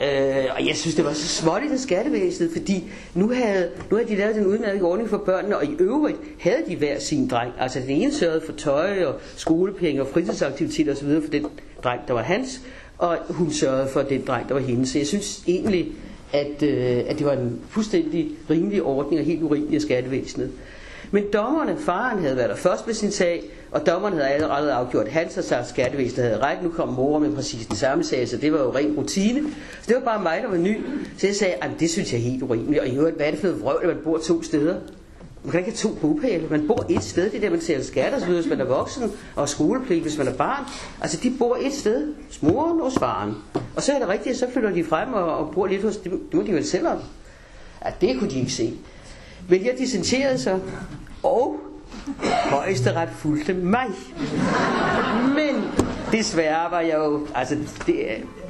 Øh, 0.01 0.45
og 0.57 0.67
jeg 0.67 0.77
synes, 0.77 0.95
det 0.95 1.05
var 1.05 1.13
så 1.13 1.29
småt 1.29 1.63
i 1.63 1.69
det 1.69 1.81
skattevæsenet, 1.81 2.51
fordi 2.53 2.85
nu 3.15 3.29
havde, 3.29 3.71
nu 3.91 3.97
havde 3.97 4.09
de 4.09 4.17
lavet 4.17 4.37
en 4.37 4.47
udmærket 4.47 4.83
ordning 4.83 5.09
for 5.09 5.19
børnene, 5.19 5.57
og 5.57 5.65
i 5.65 5.77
øvrigt 5.79 6.17
havde 6.41 6.63
de 6.69 6.77
hver 6.77 6.99
sin 6.99 7.29
dreng. 7.29 7.53
Altså 7.59 7.81
den 7.81 7.91
ene 7.91 8.15
sørgede 8.15 8.43
for 8.47 8.53
tøj 8.53 9.05
og 9.05 9.15
skolepenge 9.37 10.03
og 10.03 10.09
fritidsaktiviteter 10.09 10.93
osv. 10.93 11.23
for 11.23 11.31
den 11.31 11.47
dreng, 11.85 12.01
der 12.09 12.15
var 12.15 12.23
hans, 12.23 12.61
og 12.99 13.19
hun 13.29 13.51
sørgede 13.51 13.89
for 13.89 14.03
den 14.03 14.27
dreng, 14.27 14.49
der 14.49 14.55
var 14.55 14.61
hendes. 14.61 14.89
Så 14.89 14.99
jeg 14.99 15.07
synes 15.07 15.43
egentlig, 15.47 15.93
at, 16.33 16.63
øh, 16.63 17.03
at 17.07 17.19
det 17.19 17.27
var 17.27 17.33
en 17.33 17.61
fuldstændig 17.69 18.31
rimelig 18.51 18.83
ordning 18.83 19.21
og 19.21 19.27
helt 19.27 19.43
urimelig 19.43 19.75
af 19.75 19.83
skattevæsenet. 19.83 20.51
Men 21.11 21.25
dommerne, 21.33 21.77
faren 21.79 22.19
havde 22.19 22.37
været 22.37 22.51
der 22.51 22.57
først 22.57 22.87
med 22.87 22.95
sin 22.95 23.11
sag, 23.11 23.43
og 23.73 23.87
dommeren 23.87 24.15
havde 24.15 24.29
allerede 24.29 24.73
afgjort 24.73 25.09
hans, 25.09 25.39
og 25.39 25.45
så 25.45 25.57
skattevæsenet 25.69 26.27
havde 26.27 26.39
ret. 26.39 26.63
Nu 26.63 26.69
kom 26.69 26.89
mor 26.89 27.19
med 27.19 27.35
præcis 27.35 27.67
den 27.67 27.77
samme 27.77 28.05
sag, 28.05 28.29
så 28.29 28.37
det 28.37 28.53
var 28.53 28.59
jo 28.59 28.75
ren 28.75 28.95
rutine. 28.97 29.43
Så 29.81 29.87
det 29.89 29.97
var 29.97 30.03
bare 30.03 30.23
mig, 30.23 30.41
der 30.43 30.49
var 30.49 30.57
ny. 30.57 30.81
Så 31.19 31.27
jeg 31.27 31.37
sagde, 31.37 31.55
at 31.55 31.71
det 31.81 31.91
synes 31.91 32.13
jeg 32.13 32.19
er 32.19 32.23
helt 32.23 32.43
urimeligt. 32.43 32.81
Og 32.81 32.89
i 32.89 32.97
øvrigt, 32.97 33.17
hvad 33.17 33.27
er 33.27 33.31
det 33.31 33.41
for 33.41 33.47
noget 33.47 33.63
vrøvl, 33.63 33.83
at 33.83 33.89
man 33.89 34.05
bor 34.05 34.19
to 34.19 34.43
steder? 34.43 34.75
Man 35.45 35.51
kan 35.51 35.61
ikke 35.61 35.71
have 35.71 35.93
to 35.93 36.01
bopæle. 36.01 36.47
Man 36.51 36.67
bor 36.67 36.87
et 36.91 37.03
sted, 37.03 37.31
det 37.31 37.37
er 37.37 37.41
der, 37.41 37.51
man 37.51 37.61
ser 37.61 37.83
skat 37.83 38.15
og 38.15 38.21
så 38.21 38.27
videre, 38.27 38.43
hvis 38.43 38.51
man 38.51 38.61
er 38.61 38.65
voksen, 38.65 39.13
og 39.37 39.49
skolepligt, 39.49 40.03
hvis 40.03 40.19
man 40.19 40.29
er 40.29 40.35
barn. 40.35 40.65
Altså, 41.01 41.19
de 41.23 41.33
bor 41.39 41.57
et 41.61 41.73
sted, 41.73 42.15
hos 42.27 42.43
moren 42.43 42.81
og 42.81 42.85
hos 42.85 42.99
faren. 42.99 43.35
Og 43.77 43.83
så 43.83 43.93
er 43.93 43.99
det 43.99 44.09
rigtigt, 44.09 44.39
så 44.39 44.47
flytter 44.53 44.71
de 44.71 44.85
frem 44.85 45.13
og, 45.15 45.39
og 45.39 45.51
bor 45.55 45.67
lidt 45.67 45.83
hos 45.83 45.97
dem. 45.97 46.29
Det 46.31 46.35
må 46.35 46.43
de 46.43 46.53
vel 46.53 46.67
selv 46.67 46.87
om. 46.89 46.99
Ja, 47.85 47.91
det 48.01 48.19
kunne 48.19 48.31
de 48.31 48.39
ikke 48.39 48.53
se. 48.53 48.75
Men 49.49 49.65
jeg 49.65 49.75
dissenterede 49.79 50.39
så, 50.39 50.59
og 51.23 51.57
højesteret 52.51 53.09
fulgte 53.17 53.55
mig. 53.55 53.87
Men 55.35 55.65
desværre 56.13 56.71
var 56.71 56.81
jeg 56.81 56.95
jo, 56.95 57.27
altså 57.35 57.57
det, 57.87 57.97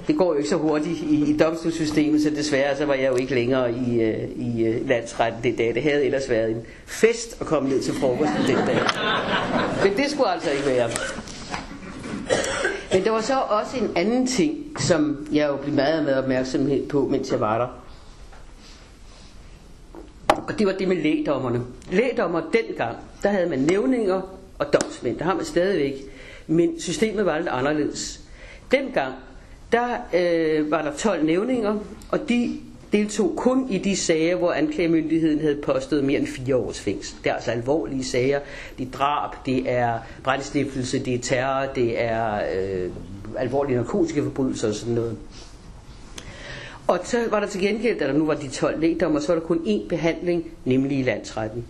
det 0.06 0.16
går 0.16 0.32
jo 0.32 0.38
ikke 0.38 0.48
så 0.48 0.56
hurtigt 0.56 1.00
i, 1.00 1.30
i 1.30 1.36
domstolssystemet, 1.36 2.22
så 2.22 2.30
desværre 2.30 2.76
så 2.76 2.86
var 2.86 2.94
jeg 2.94 3.10
jo 3.10 3.16
ikke 3.16 3.34
længere 3.34 3.72
i, 3.72 4.00
øh, 4.02 4.28
i 4.36 4.68
uh, 4.68 4.88
landsretten 4.88 5.42
det 5.42 5.58
dag. 5.58 5.74
Det 5.74 5.82
havde 5.82 6.04
ellers 6.04 6.30
været 6.30 6.50
en 6.50 6.62
fest 6.86 7.40
at 7.40 7.46
komme 7.46 7.68
ned 7.68 7.82
til 7.82 7.94
frokost 7.94 8.30
den 8.46 8.56
dag. 8.56 8.78
Men 9.82 9.96
det 9.96 10.10
skulle 10.10 10.32
altså 10.32 10.50
ikke 10.50 10.66
være. 10.66 10.90
Men 12.92 13.04
der 13.04 13.10
var 13.10 13.20
så 13.20 13.34
også 13.34 13.76
en 13.76 13.90
anden 13.96 14.26
ting, 14.26 14.56
som 14.78 15.26
jeg 15.32 15.48
jo 15.48 15.56
blev 15.56 15.74
meget, 15.74 16.04
med 16.04 16.14
opmærksomhed 16.14 16.88
på, 16.88 17.08
mens 17.10 17.30
jeg 17.32 17.40
var 17.40 17.58
der. 17.58 17.81
Og 20.52 20.58
det 20.58 20.66
var 20.66 20.72
det 20.72 20.88
med 20.88 20.96
lægdommerne. 20.96 21.60
Lægdommer 21.92 22.40
dengang, 22.40 22.96
der 23.22 23.28
havde 23.28 23.48
man 23.48 23.58
nævninger 23.58 24.38
og 24.58 24.66
domsmænd. 24.72 25.18
Der 25.18 25.24
har 25.24 25.34
man 25.34 25.44
stadigvæk. 25.44 25.94
Men 26.46 26.80
systemet 26.80 27.26
var 27.26 27.38
lidt 27.38 27.48
anderledes. 27.48 28.20
Dengang, 28.70 29.14
der 29.72 29.88
øh, 30.14 30.70
var 30.70 30.82
der 30.82 30.92
12 30.96 31.24
nævninger, 31.24 31.78
og 32.10 32.28
de 32.28 32.58
deltog 32.92 33.32
kun 33.36 33.70
i 33.70 33.78
de 33.78 33.96
sager, 33.96 34.36
hvor 34.36 34.52
anklagemyndigheden 34.52 35.40
havde 35.40 35.60
påstået 35.64 36.04
mere 36.04 36.18
end 36.18 36.26
fire 36.26 36.56
års 36.56 36.80
fængsel. 36.80 37.16
Det 37.24 37.30
er 37.30 37.34
altså 37.34 37.50
alvorlige 37.50 38.04
sager. 38.04 38.40
Det 38.78 38.86
er 38.86 38.90
drab, 38.90 39.46
det 39.46 39.70
er 39.70 39.98
brændstiftelse, 40.24 40.98
det 40.98 41.14
er 41.14 41.18
terror, 41.18 41.72
det 41.74 42.02
er 42.02 42.40
øh, 42.56 42.90
alvorlige 43.36 43.76
narkotiske 43.76 44.22
forbrydelser 44.22 44.68
og 44.68 44.74
sådan 44.74 44.94
noget. 44.94 45.16
Og 46.92 46.98
så 47.04 47.24
var 47.30 47.40
der 47.40 47.46
til 47.46 47.60
gengæld, 47.60 47.98
da 47.98 48.06
der 48.06 48.12
nu 48.12 48.26
var 48.26 48.34
de 48.34 48.48
12 48.48 48.80
lægdommer, 48.80 49.20
så 49.20 49.32
var 49.32 49.40
der 49.40 49.46
kun 49.46 49.58
én 49.58 49.88
behandling, 49.88 50.44
nemlig 50.64 50.98
i 50.98 51.02
landsretten. 51.02 51.64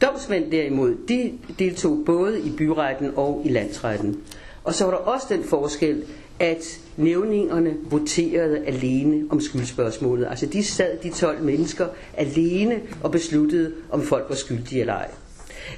Domsmænd 0.00 0.50
derimod, 0.50 0.94
de 1.08 1.32
deltog 1.58 2.02
både 2.06 2.40
i 2.40 2.50
byretten 2.50 3.12
og 3.16 3.42
i 3.44 3.48
landsretten. 3.48 4.20
Og 4.64 4.74
så 4.74 4.84
var 4.84 4.90
der 4.90 4.98
også 4.98 5.26
den 5.30 5.44
forskel, 5.44 6.04
at 6.38 6.80
nævningerne 6.96 7.74
voterede 7.90 8.66
alene 8.66 9.26
om 9.30 9.40
skyldspørgsmålet. 9.40 10.26
Altså 10.30 10.46
de 10.46 10.64
sad, 10.64 10.98
de 11.02 11.10
12 11.10 11.42
mennesker, 11.42 11.86
alene 12.16 12.80
og 13.02 13.10
besluttede, 13.10 13.72
om 13.90 14.02
folk 14.02 14.24
var 14.28 14.36
skyldige 14.36 14.80
eller 14.80 14.94
ej. 14.94 15.10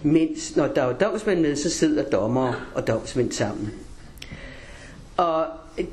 Mens 0.02 0.56
når 0.56 0.66
der 0.66 0.84
var 0.84 0.92
domsmænd 0.92 1.40
med, 1.40 1.56
så 1.56 1.70
sidder 1.70 2.02
dommer 2.02 2.70
og 2.74 2.86
domsmænd 2.86 3.32
sammen. 3.32 3.70
Og 5.16 5.46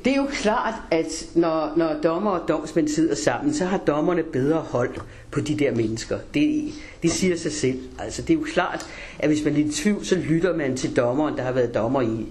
det 0.04 0.12
er 0.12 0.16
jo 0.16 0.26
klart, 0.32 0.74
at 0.90 1.26
når, 1.34 1.72
når 1.76 1.96
dommer 2.02 2.30
og 2.30 2.48
domsmænd 2.48 2.88
sidder 2.88 3.14
sammen, 3.14 3.54
så 3.54 3.64
har 3.64 3.78
dommerne 3.78 4.22
bedre 4.22 4.60
hold 4.60 4.94
på 5.30 5.40
de 5.40 5.54
der 5.54 5.74
mennesker. 5.74 6.18
Det, 6.34 6.72
det 7.02 7.10
siger 7.10 7.36
sig 7.36 7.52
selv. 7.52 7.78
Altså, 7.98 8.22
det 8.22 8.30
er 8.30 8.38
jo 8.38 8.44
klart, 8.52 8.86
at 9.18 9.28
hvis 9.28 9.44
man 9.44 9.54
er 9.54 9.58
i 9.58 9.70
tvivl, 9.70 10.04
så 10.04 10.14
lytter 10.14 10.56
man 10.56 10.76
til 10.76 10.96
dommeren, 10.96 11.36
der 11.36 11.42
har 11.42 11.52
været 11.52 11.74
dommer 11.74 12.00
i 12.00 12.26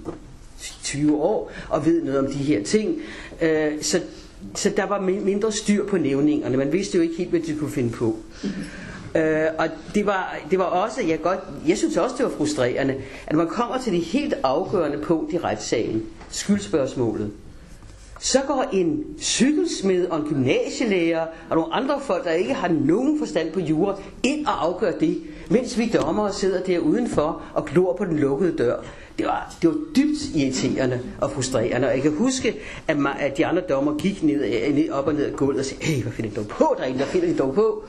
20 0.83 1.15
år, 1.15 1.51
og 1.69 1.85
ved 1.85 2.03
noget 2.03 2.19
om 2.19 2.27
de 2.27 2.38
her 2.38 2.63
ting. 2.63 2.95
Øh, 3.41 3.81
så, 3.81 4.01
så 4.55 4.71
der 4.77 4.85
var 4.85 5.01
mindre 5.01 5.51
styr 5.51 5.85
på 5.88 5.97
nævningerne. 5.97 6.57
Man 6.57 6.74
vidste 6.74 6.97
jo 6.97 7.01
ikke 7.03 7.15
helt, 7.17 7.29
hvad 7.29 7.39
de 7.39 7.55
kunne 7.59 7.71
finde 7.71 7.91
på. 7.91 8.17
Øh, 9.15 9.45
og 9.57 9.67
det 9.95 10.05
var, 10.05 10.38
det 10.51 10.59
var 10.59 10.65
også, 10.65 11.01
jeg, 11.07 11.21
godt, 11.21 11.39
jeg 11.67 11.77
synes 11.77 11.97
også, 11.97 12.15
det 12.17 12.25
var 12.25 12.31
frustrerende, 12.31 12.95
at 13.27 13.35
man 13.35 13.47
kommer 13.47 13.77
til 13.77 13.93
det 13.93 14.01
helt 14.01 14.33
afgørende 14.43 14.97
punkt 14.97 15.33
i 15.33 15.38
retssagen, 15.38 16.03
skyldspørgsmålet 16.29 17.31
så 18.25 18.39
går 18.48 18.65
en 18.74 19.03
cykelsmed 19.20 20.08
og 20.08 20.20
en 20.20 20.25
gymnasielærer 20.25 21.25
og 21.50 21.55
nogle 21.55 21.74
andre 21.74 22.00
folk, 22.01 22.24
der 22.24 22.32
ikke 22.32 22.53
har 22.53 22.67
nogen 22.67 23.20
forstand 23.20 23.51
på 23.51 23.60
jura, 23.60 23.98
ind 24.24 24.46
og 24.46 24.65
afgør 24.65 24.91
det, 24.91 25.22
mens 25.50 25.77
vi 25.77 25.91
dommere 25.94 26.34
sidder 26.34 26.63
der 26.63 26.79
udenfor 26.79 27.41
og 27.53 27.65
glor 27.65 27.96
på 27.96 28.05
den 28.05 28.20
lukkede 28.20 28.58
dør. 28.58 28.75
Det 29.17 29.25
var, 29.25 29.55
det 29.62 29.69
var 29.69 29.75
dybt 29.95 30.36
irriterende 30.36 31.00
og 31.22 31.31
frustrerende, 31.31 31.88
og 31.88 31.93
jeg 31.93 32.01
kan 32.01 32.15
huske, 32.17 32.55
at, 32.88 32.98
man, 32.98 33.13
at 33.19 33.38
de 33.38 33.45
andre 33.45 33.62
dommer 33.69 33.98
gik 33.98 34.24
ned, 34.24 34.74
ned, 34.74 34.89
op 34.89 35.07
og 35.07 35.13
ned 35.13 35.25
ad 35.25 35.31
gulvet 35.31 35.60
og 35.60 35.65
sagde, 35.65 35.84
hey, 35.84 36.03
hvad 36.03 36.12
finder 36.12 36.29
de 36.29 36.36
dog 36.36 36.48
på 36.48 36.75
derinde, 36.77 36.98
hvad 36.98 37.07
finder 37.07 37.27
de 37.27 37.38
dog 37.38 37.53
på? 37.53 37.84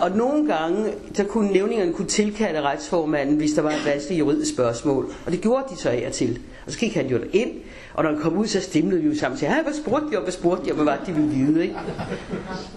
Og 0.00 0.10
nogle 0.10 0.54
gange, 0.54 0.92
så 1.14 1.24
kunne 1.24 1.52
nævningerne 1.52 1.92
kunne 1.92 2.08
tilkalde 2.08 2.60
retsformanden, 2.60 3.36
hvis 3.36 3.52
der 3.52 3.62
var 3.62 3.70
et 3.70 3.86
vanskeligt 3.86 4.18
juridisk 4.18 4.52
spørgsmål, 4.52 5.12
og 5.26 5.32
det 5.32 5.40
gjorde 5.40 5.64
de 5.70 5.76
så 5.76 5.90
af 5.90 6.04
og 6.06 6.12
til. 6.12 6.38
Og 6.66 6.72
så 6.72 6.78
gik 6.78 6.94
han 6.94 7.06
jo 7.06 7.18
ind, 7.32 7.50
og 7.94 8.04
når 8.04 8.10
han 8.10 8.20
kom 8.20 8.36
ud, 8.36 8.46
så 8.46 8.60
stemlede 8.60 9.02
vi 9.02 9.08
jo 9.08 9.18
sammen 9.18 9.34
og 9.34 9.38
sagde, 9.38 9.54
hvad 9.62 9.72
spurgte 9.72 10.10
de 10.10 10.16
om, 10.16 10.22
hvad 10.22 10.32
spurgte 10.32 10.66
de 10.66 10.70
om, 10.70 10.76
hvad 10.76 10.84
var 10.84 10.96
det, 10.96 11.06
de 11.06 11.12
ville 11.12 11.30
vide, 11.30 11.62
ikke? 11.62 11.76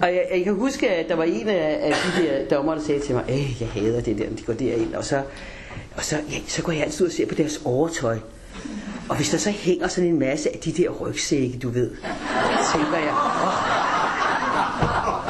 Og 0.02 0.08
jeg, 0.08 0.26
jeg, 0.36 0.44
kan 0.44 0.54
huske, 0.54 0.90
at 0.90 1.10
der 1.10 1.16
var 1.16 1.24
en 1.24 1.48
af, 1.48 1.80
af 1.82 1.94
de 1.94 2.24
der 2.24 2.58
dommer, 2.58 2.76
der 2.76 2.82
sagde 2.82 3.02
til 3.02 3.16
mig, 3.16 3.24
hey, 3.28 3.62
jeg 3.62 3.70
hader 3.70 4.02
det 4.02 4.18
der, 4.18 4.26
de 4.30 4.44
går 4.44 4.54
derind, 4.54 4.94
og 4.94 5.06
så, 5.06 5.22
og 5.98 6.04
så, 6.04 6.16
ja, 6.32 6.38
så 6.48 6.64
går 6.64 6.72
jeg 6.72 6.84
altid 6.84 7.06
ud 7.06 7.10
og 7.10 7.16
ser 7.16 7.26
på 7.26 7.36
deres 7.36 7.62
overtøj. 7.66 8.18
Og 9.10 9.16
hvis 9.16 9.30
der 9.30 9.38
så 9.38 9.52
hænger 9.52 9.88
sådan 9.88 10.10
en 10.10 10.20
masse 10.20 10.50
af 10.54 10.60
de 10.60 10.72
der 10.72 10.90
rygsække, 10.90 11.58
du 11.58 11.70
ved, 11.70 11.90
tænker 12.74 12.98
jeg, 12.98 13.14
åh, 13.14 13.48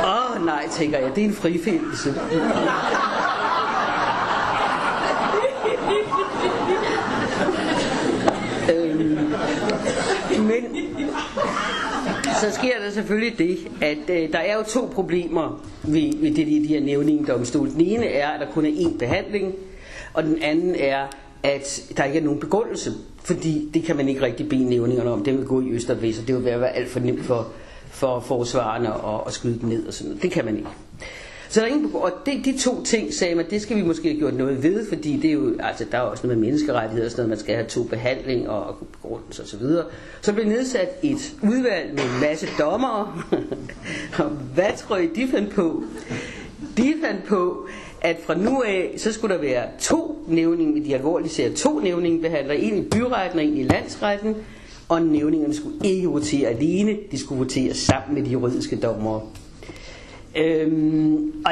oh, 0.03 0.39
oh, 0.39 0.45
nej, 0.45 0.67
tænker 0.71 0.99
jeg, 0.99 1.15
det 1.15 1.23
er 1.23 1.27
en 1.27 1.33
frifindelse. 1.33 2.09
Øhm, 8.71 9.27
så 12.41 12.51
sker 12.51 12.79
der 12.85 12.91
selvfølgelig 12.91 13.37
det, 13.37 13.57
at 13.81 14.09
øh, 14.09 14.31
der 14.31 14.39
er 14.39 14.55
jo 14.55 14.63
to 14.63 14.89
problemer 14.93 15.65
ved, 15.83 16.21
ved 16.21 16.35
det, 16.35 16.47
de 16.47 16.67
her 16.67 16.81
nævningedomstol. 16.81 17.71
Den 17.71 17.81
ene 17.81 18.05
er, 18.05 18.29
at 18.29 18.39
der 18.39 18.53
kun 18.53 18.65
er 18.65 18.69
én 18.69 18.97
behandling, 18.97 19.53
og 20.17 20.23
den 20.23 20.41
anden 20.41 20.75
er, 20.75 21.07
at 21.43 21.81
der 21.97 22.03
ikke 22.03 22.19
er 22.19 22.23
nogen 22.23 22.39
begrundelse, 22.39 22.91
fordi 23.23 23.69
det 23.73 23.83
kan 23.83 23.95
man 23.95 24.09
ikke 24.09 24.21
rigtig 24.21 24.49
bede 24.49 24.65
nævningerne 24.69 25.11
om. 25.11 25.23
Det 25.23 25.37
vil 25.37 25.45
gå 25.45 25.61
i 25.61 25.69
øst 25.69 25.89
og 25.89 26.01
vest, 26.01 26.21
og 26.21 26.27
det 26.27 26.35
vil 26.35 26.45
være 26.45 26.75
alt 26.75 26.89
for 26.89 26.99
nemt 26.99 27.25
for, 27.25 27.47
for 27.89 28.19
forsvarerne 28.19 28.89
at, 28.89 29.21
at 29.27 29.33
skyde 29.33 29.59
dem 29.59 29.69
ned 29.69 29.87
og 29.87 29.93
sådan 29.93 30.09
noget. 30.09 30.23
Det 30.23 30.31
kan 30.31 30.45
man 30.45 30.57
ikke. 30.57 30.69
Så 31.49 31.59
der 31.59 31.65
er 31.65 31.69
ingen, 31.69 31.91
og 31.93 32.11
de, 32.25 32.41
de 32.45 32.57
to 32.57 32.83
ting 32.83 33.13
sagde 33.13 33.35
man, 33.35 33.45
det 33.49 33.61
skal 33.61 33.77
vi 33.77 33.81
måske 33.81 34.07
have 34.07 34.19
gjort 34.19 34.33
noget 34.33 34.63
ved, 34.63 34.87
fordi 34.87 35.17
det 35.17 35.29
er 35.29 35.33
jo, 35.33 35.55
altså, 35.59 35.85
der 35.91 35.97
er 35.97 36.01
også 36.01 36.27
noget 36.27 36.37
med 36.37 36.47
menneskerettigheder 36.47 37.05
og 37.05 37.11
sådan 37.11 37.21
noget, 37.21 37.29
man 37.29 37.39
skal 37.39 37.55
have 37.55 37.67
to 37.67 37.83
behandling 37.83 38.49
og 38.49 38.75
begrundelse 38.91 39.41
og 39.41 39.47
så 39.47 39.57
videre. 39.57 39.85
Så 40.21 40.33
blev 40.33 40.45
nedsat 40.45 40.89
et 41.03 41.33
udvalg 41.43 41.93
med 41.93 42.03
en 42.03 42.21
masse 42.21 42.47
dommere, 42.59 43.13
og 44.17 44.25
hvad 44.55 44.77
tror 44.77 44.97
I, 44.97 45.07
de 45.07 45.27
fandt 45.27 45.49
på? 45.49 45.83
De 46.77 46.93
fandt 47.05 47.23
på, 47.23 47.67
at 48.01 48.17
fra 48.25 48.35
nu 48.35 48.63
af, 48.65 48.93
så 48.97 49.13
skulle 49.13 49.35
der 49.35 49.41
være 49.41 49.63
to 49.79 50.25
nævninger, 50.27 50.83
de 50.83 50.95
alvorlige 50.95 51.29
sager, 51.29 51.55
to 51.55 51.79
behandler, 52.21 52.53
en 52.53 52.77
i 52.77 52.81
byretten 52.81 53.39
og 53.39 53.45
en 53.45 53.57
i 53.57 53.63
landsretten, 53.63 54.35
og 54.89 55.01
nævningerne 55.01 55.53
skulle 55.53 55.75
ikke 55.83 56.07
votere 56.07 56.49
alene, 56.49 56.97
de 57.11 57.17
skulle 57.17 57.39
votere 57.39 57.73
sammen 57.73 58.15
med 58.15 58.25
de 58.25 58.29
juridiske 58.29 58.75
dommere. 58.75 59.21
Øhm, 60.37 61.33
og 61.45 61.51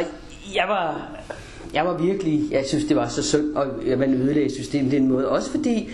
jeg 0.55 0.65
var, 0.67 1.11
jeg 1.73 1.85
var 1.85 1.97
virkelig, 1.97 2.51
jeg 2.51 2.65
synes 2.65 2.85
det 2.85 2.95
var 2.95 3.07
så 3.07 3.23
synd, 3.23 3.57
at 3.87 3.99
man 3.99 4.13
ødelagde 4.13 4.49
systemet 4.49 4.91
den 4.91 5.07
måde. 5.07 5.29
Også 5.29 5.51
fordi 5.51 5.89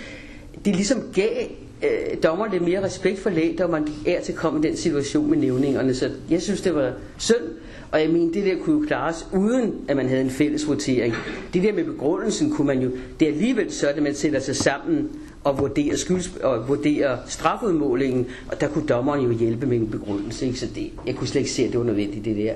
det 0.66 0.76
ligesom 0.76 1.04
gav 1.14 1.48
øh, 1.84 2.24
dommeren 2.24 2.52
lidt 2.52 2.64
mere 2.64 2.84
respekt 2.84 3.20
for 3.20 3.30
lægdommeren, 3.30 3.88
de 3.88 4.12
er 4.12 4.22
til 4.22 4.32
at 4.32 4.38
komme 4.38 4.60
i 4.60 4.70
den 4.70 4.78
situation 4.78 5.30
med 5.30 5.38
nævningerne. 5.38 5.96
Så 5.96 6.10
jeg 6.30 6.42
synes, 6.42 6.62
det 6.62 6.76
var 6.76 6.94
synd, 7.18 7.44
og 7.92 8.02
jeg 8.02 8.10
mener, 8.10 8.34
det 8.34 8.46
der 8.46 8.64
kunne 8.64 8.82
jo 8.82 8.88
klares 8.88 9.28
uden, 9.34 9.74
at 9.88 9.98
man 9.98 10.08
havde 10.08 10.22
en 10.22 10.30
fælles 10.30 10.68
votering. 10.68 11.14
Det 11.54 11.64
der 11.64 11.74
med 11.74 11.84
begrundelsen 11.84 12.52
kunne 12.52 12.68
man 12.68 12.82
jo, 12.82 12.92
det 13.20 13.28
er 13.28 13.32
alligevel 13.32 13.72
sådan, 13.72 13.98
at 13.98 14.04
man 14.04 14.16
sætter 14.16 14.40
sig 14.40 14.56
sammen 14.56 15.10
og 15.44 15.60
vurdere, 15.60 15.98
skylds, 15.98 16.32
og 16.44 16.68
vurdere 16.68 17.18
strafudmålingen, 17.28 18.28
og 18.52 18.62
der 18.62 18.68
kunne 18.68 18.88
dommeren 18.88 19.22
jo 19.22 19.32
hjælpe 19.32 19.66
med 19.66 19.78
en 19.78 19.88
begrundelse. 19.88 20.46
Ikke? 20.46 20.60
Så 20.60 20.68
det, 20.76 20.92
jeg 21.06 21.16
kunne 21.16 21.28
slet 21.28 21.42
ikke 21.42 21.52
se, 21.52 21.64
at 21.64 21.72
det 21.72 21.80
var 21.80 21.86
nødvendigt, 21.86 22.26
det 22.26 22.38
der. 22.38 22.54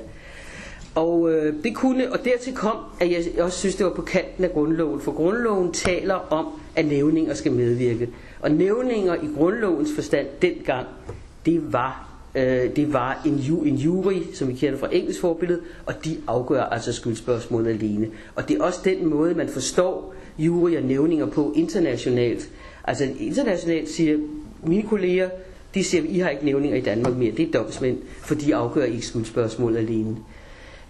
Og 0.95 1.31
øh, 1.31 1.53
det 1.63 1.75
kunne, 1.75 2.11
og 2.11 2.25
dertil 2.25 2.53
kom, 2.53 2.77
at 2.99 3.11
jeg 3.11 3.43
også 3.43 3.59
synes, 3.59 3.75
det 3.75 3.85
var 3.85 3.93
på 3.93 4.01
kanten 4.01 4.43
af 4.43 4.51
grundloven, 4.51 5.01
for 5.01 5.11
grundloven 5.11 5.73
taler 5.73 6.33
om, 6.33 6.47
at 6.75 6.85
nævninger 6.85 7.33
skal 7.33 7.51
medvirke. 7.51 8.09
Og 8.39 8.51
nævninger 8.51 9.15
i 9.15 9.27
grundlovens 9.37 9.89
forstand 9.95 10.27
dengang, 10.41 10.87
det 11.45 11.73
var, 11.73 12.04
øh, 12.35 12.75
det 12.75 12.93
var 12.93 13.21
en, 13.25 13.35
ju, 13.35 13.61
en 13.61 13.75
jury, 13.75 14.21
som 14.33 14.47
vi 14.47 14.53
kender 14.53 14.79
fra 14.79 14.89
engelsk 14.91 15.21
forbillede, 15.21 15.59
og 15.85 15.93
de 16.05 16.17
afgør 16.27 16.63
altså 16.63 16.93
skyldspørgsmålet 16.93 17.69
alene. 17.69 18.07
Og 18.35 18.47
det 18.49 18.57
er 18.57 18.63
også 18.63 18.79
den 18.83 19.05
måde, 19.07 19.33
man 19.35 19.49
forstår 19.49 20.13
jury 20.39 20.75
og 20.75 20.83
nævninger 20.83 21.25
på 21.25 21.53
internationalt. 21.55 22.49
Altså 22.83 23.07
internationalt 23.19 23.89
siger 23.89 24.17
mine 24.63 24.83
kolleger, 24.83 25.29
de 25.75 25.83
siger, 25.83 26.03
I 26.07 26.19
har 26.19 26.29
ikke 26.29 26.45
nævninger 26.45 26.77
i 26.77 26.81
Danmark 26.81 27.15
mere, 27.17 27.31
det 27.31 27.47
er 27.47 27.51
domsmænd, 27.59 27.97
for 28.21 28.35
de 28.35 28.55
afgør 28.55 28.83
ikke 28.83 29.05
skyldspørgsmålet 29.05 29.77
alene. 29.77 30.17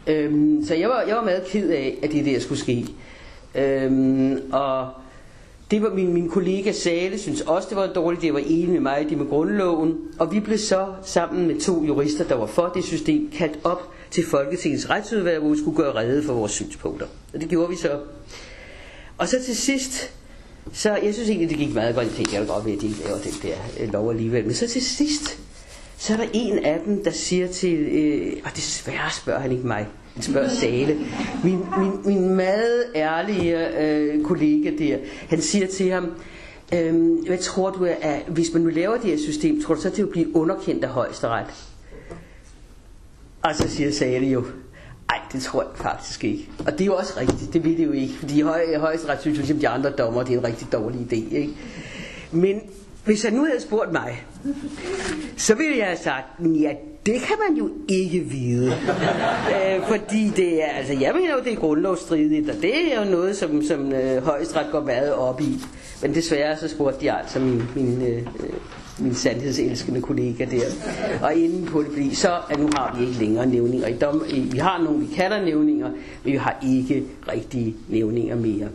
Øhm, 0.07 0.63
så 0.65 0.75
jeg 0.75 0.89
var, 0.89 1.01
jeg 1.07 1.15
var 1.15 1.23
meget 1.23 1.43
ked 1.47 1.69
af, 1.69 1.97
at 2.03 2.11
det 2.11 2.25
der 2.25 2.39
skulle 2.39 2.59
ske. 2.59 2.85
Øhm, 3.55 4.37
og 4.51 4.89
det 5.71 5.81
var 5.81 5.89
min, 5.89 6.13
min 6.13 6.29
kollega 6.29 6.71
Sale, 6.71 7.19
synes 7.19 7.41
også, 7.41 7.67
det 7.69 7.77
var 7.77 7.87
dårligt. 7.87 8.21
Det 8.21 8.33
var 8.33 8.39
enig 8.39 8.69
med 8.69 8.79
mig, 8.79 9.05
det 9.09 9.17
med 9.17 9.29
grundloven. 9.29 9.97
Og 10.19 10.31
vi 10.31 10.39
blev 10.39 10.57
så 10.57 10.87
sammen 11.03 11.47
med 11.47 11.59
to 11.61 11.83
jurister, 11.83 12.23
der 12.23 12.35
var 12.35 12.45
for 12.45 12.71
det 12.75 12.83
system, 12.83 13.31
kaldt 13.37 13.59
op 13.63 13.91
til 14.11 14.25
Folketingets 14.25 14.89
retsudvalg, 14.89 15.39
hvor 15.39 15.49
vi 15.49 15.57
skulle 15.57 15.77
gøre 15.77 15.95
redde 15.95 16.23
for 16.23 16.33
vores 16.33 16.51
synspunkter. 16.51 17.05
Og 17.33 17.41
det 17.41 17.49
gjorde 17.49 17.69
vi 17.69 17.75
så. 17.75 17.99
Og 19.17 19.27
så 19.27 19.43
til 19.45 19.55
sidst, 19.55 20.11
så 20.73 20.95
jeg 21.03 21.13
synes 21.13 21.29
egentlig, 21.29 21.49
det 21.49 21.57
gik 21.57 21.73
meget 21.73 21.95
godt. 21.95 22.07
Jeg 22.07 22.13
tænkte, 22.15 22.35
jeg 22.35 22.47
godt 22.47 22.65
ved, 22.65 22.73
at 22.73 22.81
de 22.81 22.87
laver 22.87 23.17
den 23.17 23.33
der 23.41 23.55
øh, 23.79 23.93
lov 23.93 24.09
alligevel. 24.09 24.45
Men 24.45 24.53
så 24.53 24.67
til 24.67 24.81
sidst, 24.81 25.39
så 25.97 26.13
er 26.13 26.17
der 26.17 26.27
en 26.33 26.65
af 26.65 26.81
dem, 26.85 27.03
der 27.03 27.11
siger 27.11 27.47
til, 27.47 27.73
øh, 27.73 28.33
og 28.45 28.51
desværre 28.55 29.11
spørger 29.11 29.39
han 29.39 29.51
ikke 29.51 29.67
mig, 29.67 29.87
han 30.13 30.23
spørger 30.23 30.49
Sale, 30.49 30.99
min, 31.43 31.59
min, 31.77 31.91
min 32.05 32.35
meget 32.35 32.83
ærlige 32.95 33.79
øh, 33.81 34.23
kollega 34.23 34.71
der, 34.79 34.97
han 35.29 35.41
siger 35.41 35.67
til 35.67 35.91
ham, 35.91 36.11
øh, 36.73 37.25
hvad 37.27 37.37
tror 37.37 37.69
du, 37.69 37.85
at 38.01 38.21
hvis 38.27 38.53
man 38.53 38.61
nu 38.61 38.69
laver 38.69 38.97
det 38.97 39.09
her 39.09 39.17
system, 39.17 39.61
tror 39.63 39.75
du 39.75 39.81
så, 39.81 39.87
at 39.87 39.95
det 39.95 40.05
vil 40.05 40.11
blive 40.11 40.35
underkendt 40.35 40.83
af 40.83 40.89
højesteret? 40.89 41.45
Og 43.43 43.55
så 43.55 43.69
siger 43.69 43.91
Sale 43.91 44.27
jo, 44.27 44.45
Nej, 45.09 45.19
det 45.33 45.41
tror 45.41 45.61
jeg 45.61 45.71
faktisk 45.75 46.23
ikke. 46.23 46.49
Og 46.67 46.71
det 46.71 46.81
er 46.81 46.85
jo 46.85 46.95
også 46.95 47.13
rigtigt, 47.17 47.53
det 47.53 47.63
ved 47.63 47.77
det 47.77 47.85
jo 47.85 47.91
ikke. 47.91 48.13
Fordi 48.13 48.41
høj, 48.41 48.77
højesteret 48.77 49.21
synes 49.21 49.49
jo, 49.49 49.55
at 49.55 49.61
de 49.61 49.67
andre 49.67 49.89
dommer, 49.89 50.23
det 50.23 50.33
er 50.33 50.39
en 50.39 50.45
rigtig 50.45 50.67
dårlig 50.71 50.99
idé. 50.99 51.35
Ikke? 51.35 51.53
Men 52.31 52.61
hvis 53.05 53.23
han 53.23 53.33
nu 53.33 53.45
havde 53.45 53.61
spurgt 53.61 53.91
mig, 53.91 54.25
så 55.37 55.55
ville 55.55 55.77
jeg 55.77 55.85
have 55.85 55.97
sagt, 55.97 56.25
ja, 56.39 56.71
det 57.05 57.21
kan 57.21 57.35
man 57.49 57.57
jo 57.57 57.69
ikke 57.87 58.19
vide. 58.19 58.67
øh, 58.67 59.87
fordi 59.87 60.31
det 60.35 60.63
er, 60.63 60.67
altså 60.67 60.93
jeg 60.93 61.13
mener 61.15 61.33
jo, 61.33 61.43
det 61.43 61.53
er 61.53 61.57
grundlovsstridigt, 61.57 62.49
og 62.49 62.55
det 62.61 62.93
er 62.93 63.05
jo 63.05 63.11
noget, 63.11 63.35
som, 63.35 63.63
som 63.63 63.93
øh, 63.93 64.23
højesteret 64.23 64.67
går 64.71 64.81
meget 64.81 65.13
op 65.13 65.41
i. 65.41 65.59
Men 66.01 66.15
desværre 66.15 66.57
så 66.57 66.67
spurgte 66.67 67.01
de 67.01 67.11
altså 67.11 67.39
min, 67.39 67.63
min, 67.75 68.01
øh, 68.01 68.17
øh 68.17 68.49
min 68.99 69.15
sandhedselskende 69.15 70.01
kollega 70.01 70.45
der. 70.45 70.65
Og 71.21 71.35
inden 71.35 71.65
på 71.65 71.83
det 71.83 71.91
blev, 71.91 72.11
så 72.11 72.37
at 72.49 72.59
nu 72.59 72.69
har 72.75 72.95
vi 72.99 73.05
ikke 73.05 73.19
længere 73.19 73.45
nævninger. 73.45 73.87
I 73.87 73.97
dom, 73.97 74.23
vi 74.51 74.57
har 74.57 74.83
nogle, 74.83 74.99
vi 74.99 75.15
kalder 75.15 75.45
nævninger, 75.45 75.89
men 76.23 76.33
vi 76.33 76.37
har 76.37 76.59
ikke 76.67 77.03
rigtige 77.27 77.75
nævninger 77.89 78.35
mere. 78.35 78.67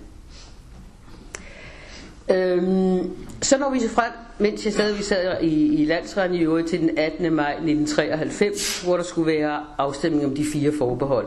Øhm, 2.35 3.11
så 3.43 3.59
når 3.59 3.71
vi 3.71 3.81
så 3.81 3.89
frem, 3.89 4.13
mens 4.39 4.65
jeg 4.65 4.73
stadigvæk 4.73 5.03
sad 5.03 5.43
i, 5.43 5.83
i 5.83 5.85
landsretten 5.85 6.39
i 6.39 6.43
øvrigt 6.43 6.69
til 6.69 6.81
den 6.81 6.91
18. 6.99 7.33
maj 7.33 7.51
1993, 7.51 8.83
hvor 8.83 8.97
der 8.97 9.05
skulle 9.05 9.33
være 9.33 9.61
afstemning 9.79 10.25
om 10.25 10.35
de 10.35 10.45
fire 10.53 10.73
forbehold. 10.79 11.27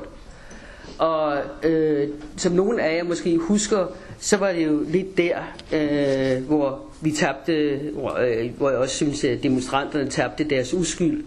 Og 0.98 1.38
øh, 1.63 2.07
som 2.38 2.53
nogen 2.53 2.79
af 2.79 2.95
jer 2.98 3.03
måske 3.03 3.38
husker, 3.38 3.86
så 4.19 4.38
var 4.38 4.51
det 4.51 4.65
jo 4.65 4.86
lidt 4.88 5.17
der, 5.17 5.38
øh, 5.74 6.43
hvor 6.48 6.79
vi 7.01 7.12
tabte, 7.12 7.79
hvor, 7.93 8.17
øh, 8.19 8.51
hvor 8.57 8.70
jeg 8.70 8.79
også 8.79 8.96
synes, 8.96 9.24
at 9.24 9.44
demonstranterne 9.44 10.09
tabte 10.09 10.44
deres 10.44 10.74
uskyld. 10.74 11.24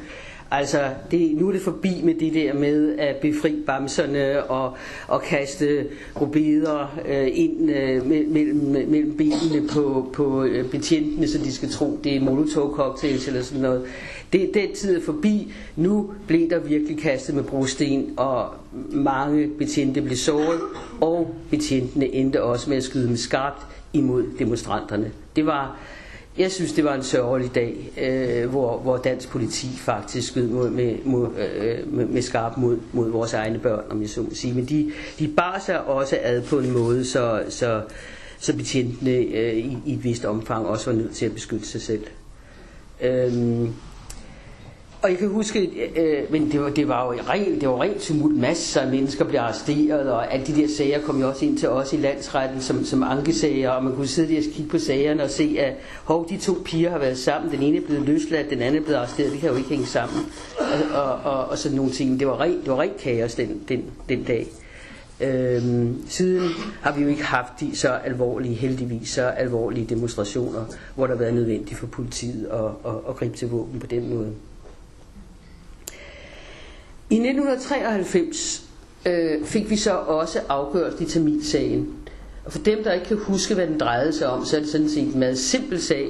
Altså, 0.50 0.90
det, 1.10 1.32
nu 1.36 1.48
er 1.48 1.52
det 1.52 1.60
forbi 1.62 2.00
med 2.04 2.14
det 2.14 2.34
der 2.34 2.54
med 2.54 2.98
at 2.98 3.16
befri 3.16 3.54
bamserne 3.66 4.44
og, 4.44 4.76
og 5.08 5.22
kaste 5.22 5.86
rubeder 6.20 6.98
øh, 7.08 7.28
ind 7.32 7.70
øh, 7.70 8.06
mellem, 8.06 8.56
mellem 8.88 9.16
benene 9.16 9.68
på, 9.68 10.10
på 10.12 10.44
øh, 10.44 10.70
betjentene, 10.70 11.28
så 11.28 11.38
de 11.38 11.52
skal 11.52 11.70
tro, 11.70 11.98
det 12.04 12.16
er 12.16 12.20
molotov-cocktails 12.20 13.28
eller 13.28 13.42
sådan 13.42 13.62
noget. 13.62 13.84
Det, 14.32 14.50
den 14.54 14.74
tid 14.74 14.96
er 14.96 15.00
forbi. 15.02 15.52
Nu 15.76 16.10
blev 16.26 16.50
der 16.50 16.58
virkelig 16.58 16.98
kastet 16.98 17.34
med 17.34 17.42
brosten, 17.42 18.12
og 18.16 18.46
mange 18.90 19.48
betjente 19.48 20.02
blev 20.02 20.16
såret, 20.16 20.60
og 21.00 21.34
betjentene 21.50 22.14
endte 22.14 22.42
også 22.42 22.70
med 22.70 22.76
at 22.76 22.82
skyde 22.84 23.08
med 23.08 23.16
skarpt 23.16 23.66
imod 23.92 24.24
demonstranterne. 24.38 25.10
Det 25.36 25.46
var 25.46 25.78
jeg 26.38 26.52
synes, 26.52 26.72
det 26.72 26.84
var 26.84 26.94
en 26.94 27.02
sørgelig 27.02 27.54
dag, 27.54 27.92
øh, 28.00 28.50
hvor, 28.50 28.78
hvor 28.78 28.96
dansk 28.96 29.28
politi 29.28 29.66
faktisk 29.76 30.28
skød 30.28 30.48
mod, 30.48 30.70
med, 30.70 30.96
mod, 31.04 31.28
øh, 31.36 31.92
med, 31.92 32.06
med 32.06 32.22
skarp 32.22 32.56
mod, 32.56 32.78
mod 32.92 33.10
vores 33.10 33.34
egne 33.34 33.58
børn, 33.58 33.84
om 33.90 34.00
jeg 34.00 34.10
så 34.10 34.20
må 34.22 34.28
sige. 34.32 34.54
Men 34.54 34.64
de, 34.64 34.92
de 35.18 35.28
bar 35.28 35.62
sig 35.66 35.84
også 35.84 36.18
ad 36.22 36.42
på 36.42 36.58
en 36.58 36.70
måde, 36.72 37.04
så, 37.04 37.42
så, 37.48 37.82
så 38.38 38.56
betjentene 38.56 39.10
øh, 39.10 39.54
i, 39.56 39.78
i 39.86 39.92
et 39.94 40.04
vist 40.04 40.24
omfang 40.24 40.66
også 40.66 40.90
var 40.90 40.98
nødt 40.98 41.14
til 41.14 41.26
at 41.26 41.34
beskytte 41.34 41.66
sig 41.66 41.82
selv. 41.82 42.04
Øh, 43.02 43.68
og 45.06 45.12
jeg 45.12 45.18
kan 45.18 45.28
huske, 45.28 45.70
øh, 45.96 46.32
men 46.32 46.52
det 46.52 46.60
var, 46.60 46.70
det 46.70 46.88
var 46.88 47.04
jo 47.04 47.20
rent, 47.28 47.60
det 47.60 47.68
var 47.68 47.82
rent 47.82 48.00
tumult, 48.00 48.36
masser 48.36 48.80
af 48.80 48.90
mennesker 48.90 49.24
blev 49.24 49.40
arresteret, 49.40 50.12
og 50.12 50.32
alle 50.32 50.46
de 50.46 50.56
der 50.56 50.68
sager 50.68 51.00
kom 51.00 51.20
jo 51.20 51.28
også 51.28 51.44
ind 51.44 51.58
til 51.58 51.68
os 51.68 51.92
i 51.92 51.96
landsretten 51.96 52.60
som, 52.60 52.84
som 52.84 53.02
ankesager, 53.02 53.70
og 53.70 53.84
man 53.84 53.94
kunne 53.94 54.06
sidde 54.06 54.32
der 54.34 54.38
og 54.38 54.54
kigge 54.54 54.70
på 54.70 54.78
sagerne 54.78 55.22
og 55.22 55.30
se, 55.30 55.56
at 55.58 55.74
hov, 56.04 56.28
de 56.28 56.36
to 56.36 56.52
piger 56.64 56.90
har 56.90 56.98
været 56.98 57.18
sammen, 57.18 57.52
den 57.52 57.62
ene 57.62 57.76
er 57.76 57.80
blevet 57.86 58.02
løsladt, 58.02 58.50
den 58.50 58.62
anden 58.62 58.80
er 58.82 58.84
blevet 58.84 58.98
arresteret, 58.98 59.32
det 59.32 59.40
kan 59.40 59.50
jo 59.50 59.56
ikke 59.56 59.68
hænge 59.68 59.86
sammen, 59.86 60.20
og, 60.58 61.02
og, 61.02 61.32
og, 61.32 61.44
og 61.44 61.58
sådan 61.58 61.76
nogle 61.76 61.92
ting. 61.92 62.20
Det 62.20 62.28
var 62.28 62.40
rent, 62.40 62.64
det 62.64 62.70
var 62.70 62.80
rent 62.80 62.96
kaos 62.96 63.34
den, 63.34 63.60
den, 63.68 63.84
den 64.08 64.24
dag. 64.24 64.46
Øhm, 65.20 66.02
siden 66.08 66.50
har 66.82 66.92
vi 66.92 67.02
jo 67.02 67.08
ikke 67.08 67.24
haft 67.24 67.52
de 67.60 67.76
så 67.76 67.88
alvorlige, 67.88 68.54
heldigvis 68.54 69.08
så 69.08 69.22
alvorlige 69.22 69.86
demonstrationer, 69.86 70.64
hvor 70.94 71.06
der 71.06 71.14
har 71.14 71.18
været 71.18 71.34
nødvendigt 71.34 71.78
for 71.78 71.86
politiet 71.86 72.46
at, 72.46 72.90
at, 72.92 72.96
at 73.08 73.16
gribe 73.16 73.36
til 73.36 73.48
våben 73.48 73.80
på 73.80 73.86
den 73.86 74.14
måde. 74.14 74.32
I 77.10 77.14
1993 77.14 78.62
øh, 79.06 79.44
fik 79.44 79.70
vi 79.70 79.76
så 79.76 79.92
også 79.92 80.40
afgjort 80.48 81.00
i 81.00 81.04
Tamilsagen. 81.04 81.88
Og 82.44 82.52
for 82.52 82.58
dem, 82.58 82.84
der 82.84 82.92
ikke 82.92 83.06
kan 83.06 83.16
huske, 83.16 83.54
hvad 83.54 83.66
den 83.66 83.80
drejede 83.80 84.12
sig 84.12 84.28
om, 84.28 84.44
så 84.44 84.56
er 84.56 84.60
det 84.60 84.68
sådan 84.68 84.88
set 84.88 85.02
en 85.14 85.18
meget 85.18 85.38
simpel 85.38 85.80
sag. 85.82 86.08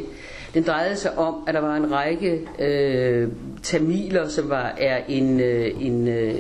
Den 0.55 0.63
drejede 0.63 0.97
sig 0.97 1.19
om, 1.19 1.35
at 1.47 1.55
der 1.55 1.61
var 1.61 1.77
en 1.77 1.93
række 1.93 2.41
øh, 2.59 3.29
tamiler, 3.63 4.29
som 4.29 4.49
var 4.49 4.75
er 4.79 5.01
en, 5.09 5.41
øh, 5.41 5.71
en, 5.87 6.09
øh, 6.09 6.35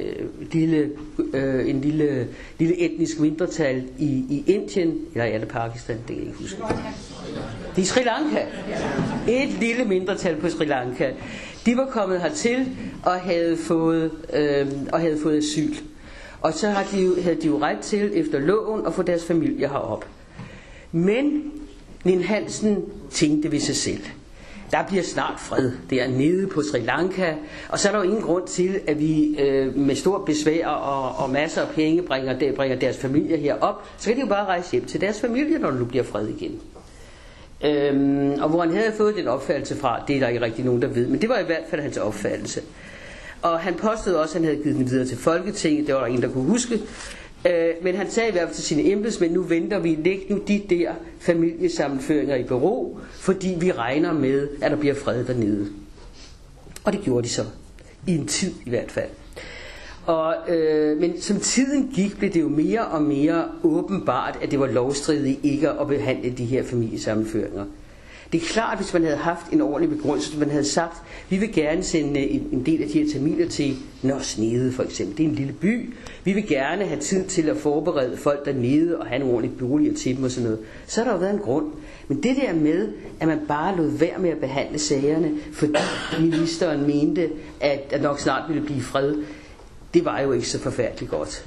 lille, 0.53 0.91
øh, 1.35 1.69
en 1.71 1.81
lille, 1.81 2.29
lille 2.59 2.79
etnisk 2.81 3.21
mindretal 3.21 3.85
i, 3.99 4.05
i 4.31 4.45
Indien, 4.47 4.99
eller 5.13 5.25
er 5.25 5.39
det 5.39 5.49
Pakistan, 5.49 5.97
det 5.97 6.07
kan 6.07 6.17
jeg 6.17 6.27
ikke 6.27 6.39
huske. 6.39 6.63
Det 7.77 7.83
er 7.83 7.87
Sri 7.87 8.01
Lanka. 8.03 8.41
Et 9.29 9.49
lille 9.61 9.85
mindretal 9.85 10.37
på 10.37 10.49
Sri 10.49 10.65
Lanka. 10.65 11.11
De 11.67 11.77
var 11.77 11.87
kommet 11.87 12.21
hertil 12.21 12.69
og 13.05 13.15
havde 13.15 13.57
fået, 13.57 14.11
øh, 14.33 14.67
og 14.93 15.01
havde 15.01 15.19
fået 15.23 15.39
asyl. 15.39 15.75
Og 16.41 16.55
så 16.55 16.69
havde 16.69 16.89
de, 16.93 17.05
jo, 17.05 17.23
havde 17.23 17.37
de 17.43 17.47
jo 17.47 17.59
ret 17.61 17.79
til 17.79 18.11
efter 18.15 18.39
loven 18.39 18.87
at 18.87 18.95
få 18.95 19.03
deres 19.03 19.25
familie 19.25 19.69
herop. 19.69 20.07
Men 20.93 21.53
Nin 22.05 22.23
Hansen 22.23 22.85
tænkte 23.11 23.53
ved 23.53 23.61
sig 23.61 23.77
selv. 23.77 24.01
Der 24.71 24.87
bliver 24.89 25.03
snart 25.03 25.41
fred 25.41 25.73
der 25.91 26.09
nede 26.09 26.47
på 26.47 26.63
Sri 26.63 26.81
Lanka, 26.81 27.35
og 27.69 27.79
så 27.79 27.89
er 27.89 27.93
der 27.93 27.99
jo 27.99 28.05
ingen 28.05 28.23
grund 28.23 28.47
til, 28.47 28.81
at 28.87 29.01
vi 29.01 29.41
øh, 29.41 29.77
med 29.77 29.95
stor 29.95 30.25
besvær 30.25 30.67
og, 30.67 31.25
og 31.25 31.31
masser 31.31 31.63
af 31.63 31.69
penge 31.75 32.03
bringer, 32.03 32.39
der, 32.39 32.53
bringer 32.53 32.79
deres 32.79 32.97
familie 32.97 33.37
herop. 33.37 33.83
Så 33.99 34.09
kan 34.09 34.17
de 34.17 34.21
jo 34.21 34.27
bare 34.27 34.47
rejse 34.47 34.73
hjem 34.73 34.85
til 34.85 35.01
deres 35.01 35.21
familie, 35.21 35.59
når 35.59 35.71
der 35.71 35.79
nu 35.79 35.85
bliver 35.85 36.05
fred 36.05 36.29
igen. 36.29 36.61
Øhm, 37.65 38.31
og 38.31 38.49
hvor 38.49 38.61
han 38.61 38.71
havde 38.71 38.93
fået 38.97 39.17
den 39.17 39.29
opfattelse 39.29 39.77
fra, 39.77 40.05
det 40.09 40.17
er 40.17 40.21
der 40.21 40.29
ikke 40.29 40.41
rigtig 40.41 40.65
nogen, 40.65 40.83
der 40.83 40.89
ved, 40.89 41.07
men 41.07 41.21
det 41.21 41.29
var 41.29 41.39
i 41.39 41.45
hvert 41.45 41.65
fald 41.71 41.83
hans 41.83 41.97
opfattelse. 41.97 42.61
Og 43.43 43.61
han 43.61 43.75
påstod 43.75 44.15
også, 44.15 44.39
at 44.39 44.45
han 44.45 44.45
havde 44.45 44.63
givet 44.63 44.77
den 44.77 44.91
videre 44.91 45.07
til 45.07 45.19
Folketinget, 45.19 45.87
det 45.87 45.95
var 45.95 46.01
der 46.01 46.07
ingen, 46.07 46.23
der 46.23 46.29
kunne 46.29 46.45
huske. 46.45 46.81
Øh, 47.47 47.71
men 47.83 47.95
han 47.95 48.11
sagde 48.11 48.29
i 48.29 48.33
hvert 48.33 48.49
fald 48.49 48.55
til 48.55 48.65
sine 48.65 48.91
embedsmænd, 48.91 49.33
nu 49.33 49.43
venter 49.43 49.79
vi, 49.79 49.99
læg 50.05 50.27
nu 50.31 50.41
de 50.49 50.63
der 50.71 50.93
familiesammenføringer 51.21 52.37
i 52.37 52.43
bero, 52.43 52.99
fordi 53.13 53.57
vi 53.61 53.73
regner 53.73 54.13
med, 54.13 54.49
at 54.63 54.71
der 54.71 54.77
bliver 54.77 54.95
fred 54.95 55.25
dernede. 55.25 55.69
Og 56.85 56.93
det 56.93 57.01
gjorde 57.01 57.25
de 57.25 57.29
så. 57.29 57.45
I 58.07 58.15
en 58.17 58.27
tid 58.27 58.53
i 58.67 58.71
hvert 58.71 58.91
fald. 58.91 59.11
Og, 60.07 60.35
øh, 60.49 61.01
men 61.01 61.21
som 61.21 61.41
tiden 61.41 61.91
gik, 61.95 62.19
blev 62.19 62.31
det 62.33 62.41
jo 62.41 62.49
mere 62.49 62.87
og 62.87 63.03
mere 63.03 63.45
åbenbart, 63.63 64.39
at 64.43 64.51
det 64.51 64.61
var 64.61 64.67
lovstridigt 64.67 65.41
ikke 65.43 65.71
at 65.71 65.89
behandle 65.89 66.31
de 66.31 66.45
her 66.45 66.65
familiesammenføringer. 66.65 67.65
Det 68.33 68.43
er 68.43 68.47
klart, 68.47 68.79
hvis 68.79 68.93
man 68.93 69.03
havde 69.03 69.17
haft 69.17 69.53
en 69.53 69.61
ordentlig 69.61 69.97
begrundelse, 69.97 70.31
hvis 70.31 70.41
man 70.41 70.51
havde 70.51 70.65
sagt, 70.65 71.03
vi 71.29 71.37
vil 71.37 71.53
gerne 71.53 71.83
sende 71.83 72.21
øh, 72.21 72.35
en, 72.53 72.67
del 72.67 72.83
af 72.83 72.89
de 72.89 73.05
her 73.05 73.13
tamiler 73.13 73.49
til 73.49 73.77
Nørresnede 74.03 74.73
for 74.73 74.83
eksempel. 74.83 75.17
Det 75.19 75.25
er 75.25 75.29
en 75.29 75.35
lille 75.35 75.53
by. 75.53 75.95
Vi 76.25 76.33
vil 76.33 76.49
gerne 76.49 76.85
have 76.85 77.01
tid 77.01 77.25
til 77.25 77.49
at 77.49 77.57
forberede 77.57 78.17
folk 78.17 78.45
dernede 78.47 78.99
og 78.99 79.07
have 79.07 79.19
nogle 79.19 79.35
ordentlige 79.35 79.59
boliger 79.59 79.95
til 79.95 80.17
dem 80.17 80.25
og 80.25 80.31
sådan 80.31 80.45
noget. 80.45 80.65
Så 80.87 81.01
har 81.01 81.05
der 81.05 81.15
jo 81.15 81.21
været 81.21 81.35
en 81.35 81.41
grund. 81.41 81.67
Men 82.09 82.23
det 82.23 82.37
der 82.37 82.55
med, 82.55 82.89
at 83.21 83.29
man 83.29 83.41
bare 83.49 83.77
lod 83.77 83.91
være 83.91 84.19
med 84.19 84.31
at 84.31 84.39
behandle 84.39 84.79
sagerne, 84.79 85.33
fordi 85.53 85.73
ministeren 86.21 86.87
mente, 86.87 87.31
at 87.61 87.91
der 87.91 88.03
nok 88.03 88.21
snart 88.21 88.43
ville 88.49 88.63
blive 88.63 88.81
fred, 88.81 89.15
det 89.97 90.05
var 90.05 90.21
jo 90.21 90.33
ikke 90.33 90.49
så 90.49 90.59
forfærdeligt 90.59 91.11
godt. 91.11 91.47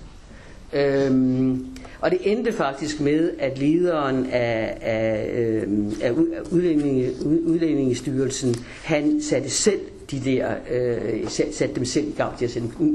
Øhm, 0.73 1.65
og 1.99 2.11
det 2.11 2.19
endte 2.23 2.53
faktisk 2.53 2.99
med, 3.01 3.31
at 3.39 3.57
lederen 3.57 4.25
af, 4.25 4.77
af, 4.81 5.29
øh, 5.35 5.67
af 6.01 6.11
udlændinge, 6.51 7.11
udlændingestyrelsen, 7.25 8.55
han 8.83 9.21
satte 9.21 9.49
selv 9.49 9.79
de 10.11 10.19
der, 10.19 10.53
øh, 10.71 11.29
satte 11.29 11.75
dem 11.75 11.85
selv 11.85 12.07
i 12.07 12.13
gang 12.17 12.37
til 12.37 12.45
at 12.45 12.51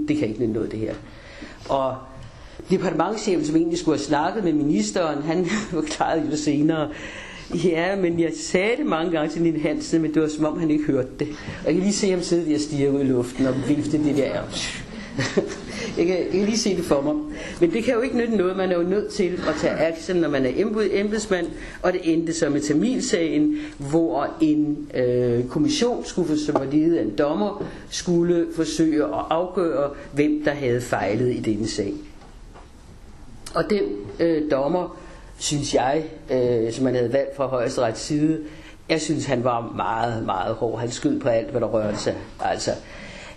det 0.09 0.17
kan 0.19 0.29
ikke 0.29 0.47
noget 0.47 0.73
det 0.73 0.79
her. 0.79 0.95
Og 1.69 1.97
departementchefen, 2.71 3.45
som 3.45 3.57
egentlig 3.57 3.79
skulle 3.79 3.99
have 3.99 4.05
snakket 4.05 4.45
med 4.45 4.53
ministeren, 4.53 5.23
han 5.23 5.47
forklarede 5.71 6.29
jo 6.31 6.37
senere, 6.37 6.89
Ja, 7.65 7.97
men 7.97 8.21
jeg 8.21 8.33
sagde 8.37 8.77
det 8.77 8.87
mange 8.87 9.11
gange 9.11 9.33
til 9.33 9.43
Nina 9.43 9.59
Hansen, 9.59 10.03
men 10.03 10.15
det 10.15 10.23
var 10.23 10.29
som 10.29 10.45
om 10.45 10.59
han 10.61 10.71
ikke 10.71 10.85
hørte 10.85 11.09
det. 11.19 11.29
Og 11.61 11.67
jeg 11.67 11.75
kan 11.75 11.83
lige 11.83 11.93
se 11.93 12.11
ham 12.11 12.23
sidde 12.23 12.49
der 12.49 12.55
og 12.55 12.61
stige 12.61 12.91
ud 12.91 13.01
i 13.01 13.05
luften 13.05 13.47
og 13.47 13.55
vifte 13.69 14.05
det 14.05 14.17
der 14.17 14.43
jeg, 15.99 16.07
kan, 16.07 16.19
jeg 16.19 16.29
kan 16.31 16.45
lige 16.45 16.59
se 16.59 16.77
det 16.77 16.85
for 16.85 17.01
mig. 17.01 17.15
Men 17.61 17.73
det 17.73 17.85
kan 17.85 17.95
jo 17.95 18.01
ikke 18.01 18.17
nytte 18.17 18.37
noget. 18.37 18.57
Man 18.57 18.73
er 18.73 18.77
jo 18.77 18.83
nødt 18.83 19.13
til 19.13 19.41
at 19.49 19.55
tage 19.61 19.73
action, 19.75 20.17
når 20.17 20.29
man 20.29 20.47
er 20.47 20.51
embedsmand. 20.93 21.47
Og 21.83 21.93
det 21.93 22.01
endte 22.05 22.33
så 22.33 22.49
med 22.49 22.61
Tamilsagen, 22.61 23.57
hvor 23.79 24.29
en 24.41 24.89
øh, 24.95 25.45
kommission, 25.49 26.05
skulle, 26.05 26.39
som 26.39 26.55
var 26.55 26.67
ledet 26.73 26.97
af 26.97 27.03
en 27.03 27.17
dommer, 27.19 27.65
skulle 27.91 28.47
forsøge 28.57 29.05
at 29.05 29.25
afgøre, 29.31 29.91
hvem 30.13 30.43
der 30.45 30.51
havde 30.55 30.81
fejlet 30.81 31.35
i 31.35 31.41
denne 31.41 31.69
sag. 31.69 31.95
Og 33.55 33.71
den 33.71 33.83
øh, 34.21 34.51
dommer, 34.51 34.99
synes 35.39 35.75
jeg, 35.75 36.05
øh, 36.31 36.73
som 36.73 36.85
man 36.85 36.95
havde 36.95 37.13
valgt 37.13 37.37
fra 37.37 37.47
højesterets 37.47 38.01
side, 38.01 38.41
jeg 38.89 39.01
synes, 39.01 39.25
han 39.27 39.45
var 39.45 39.73
meget, 39.77 40.25
meget 40.27 40.55
hård. 40.55 40.81
Han 40.81 40.91
skød 40.91 41.21
på 41.21 41.29
alt, 41.29 41.51
hvad 41.51 41.61
der 41.61 41.67
rørte 41.67 41.99
sig. 41.99 42.15
Altså, 42.41 42.71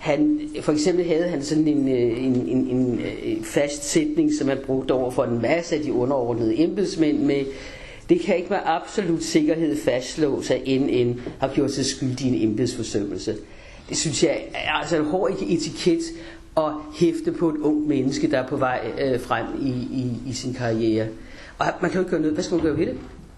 han, 0.08 0.50
for 0.62 0.72
eksempel 0.72 1.06
havde 1.06 1.28
han 1.28 1.43
sådan 1.43 1.67
en, 1.67 1.88
øh, 1.88 2.24
en, 2.26 2.36
en, 2.36 2.67
en, 2.67 3.02
en 3.24 3.43
fast 3.43 3.84
sætning, 3.84 4.34
som 4.34 4.48
han 4.48 4.58
brugte 4.65 4.91
over 4.91 5.12
for 5.12 5.24
en 5.24 5.41
masse 5.41 5.76
af 5.76 5.82
de 5.82 5.93
underordnede 5.93 6.60
embedsmænd 6.60 7.20
med, 7.20 7.46
det 8.10 8.22
kan 8.22 8.36
ikke 8.36 8.50
med 8.50 8.58
absolut 8.65 9.24
sikkerhed 9.24 9.78
fastslås, 9.78 10.52
at 10.52 10.62
NN 10.67 11.22
har 11.39 11.52
gjort 11.54 11.72
sig 11.72 11.86
skyldig 11.86 12.28
i 12.28 12.43
en 12.43 12.50
embedsforsømmelse. 12.50 13.36
Det 13.89 13.98
synes 13.98 14.24
jeg 14.24 14.41
er 14.54 14.72
altså 14.72 14.98
en 14.98 15.06
hård 15.06 15.32
etiket 15.50 16.04
at 16.58 16.72
hæfte 16.96 17.32
på 17.32 17.50
et 17.50 17.58
ung 17.58 17.88
menneske, 17.88 18.32
der 18.32 18.39
er 18.39 18.48
på 18.48 18.58
vej 18.58 18.91
øh, 19.02 19.20
frem 19.20 19.46
i, 19.62 19.70
i, 19.70 20.30
i 20.30 20.34
sin 20.34 20.54
karriere. 20.54 21.08
Og 21.58 21.65
man 21.82 21.91
kan 21.91 22.00
jo 22.00 22.02
ikke 22.02 22.12
gøre 22.12 22.22
noget. 22.22 22.34
Hvad 22.34 22.43
skal 22.43 22.56
man 22.56 22.65
gøre 22.65 22.78
ved 22.78 22.86
det? 22.86 22.96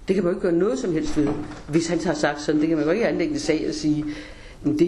Det 0.07 0.15
kan 0.15 0.23
man 0.23 0.33
jo 0.33 0.37
ikke 0.37 0.47
gøre 0.47 0.59
noget 0.59 0.79
som 0.79 0.93
helst 0.93 1.17
ved. 1.17 1.27
Hvis 1.67 1.87
han 1.87 1.99
har 1.99 2.13
sagt 2.13 2.41
sådan, 2.41 2.61
det 2.61 2.67
kan 2.67 2.77
man 2.77 2.85
jo 2.85 2.91
ikke 2.91 3.07
anlægge 3.07 3.33
en 3.33 3.39
sag 3.39 3.65
og 3.67 3.73
sige, 3.73 4.05
det, 4.63 4.79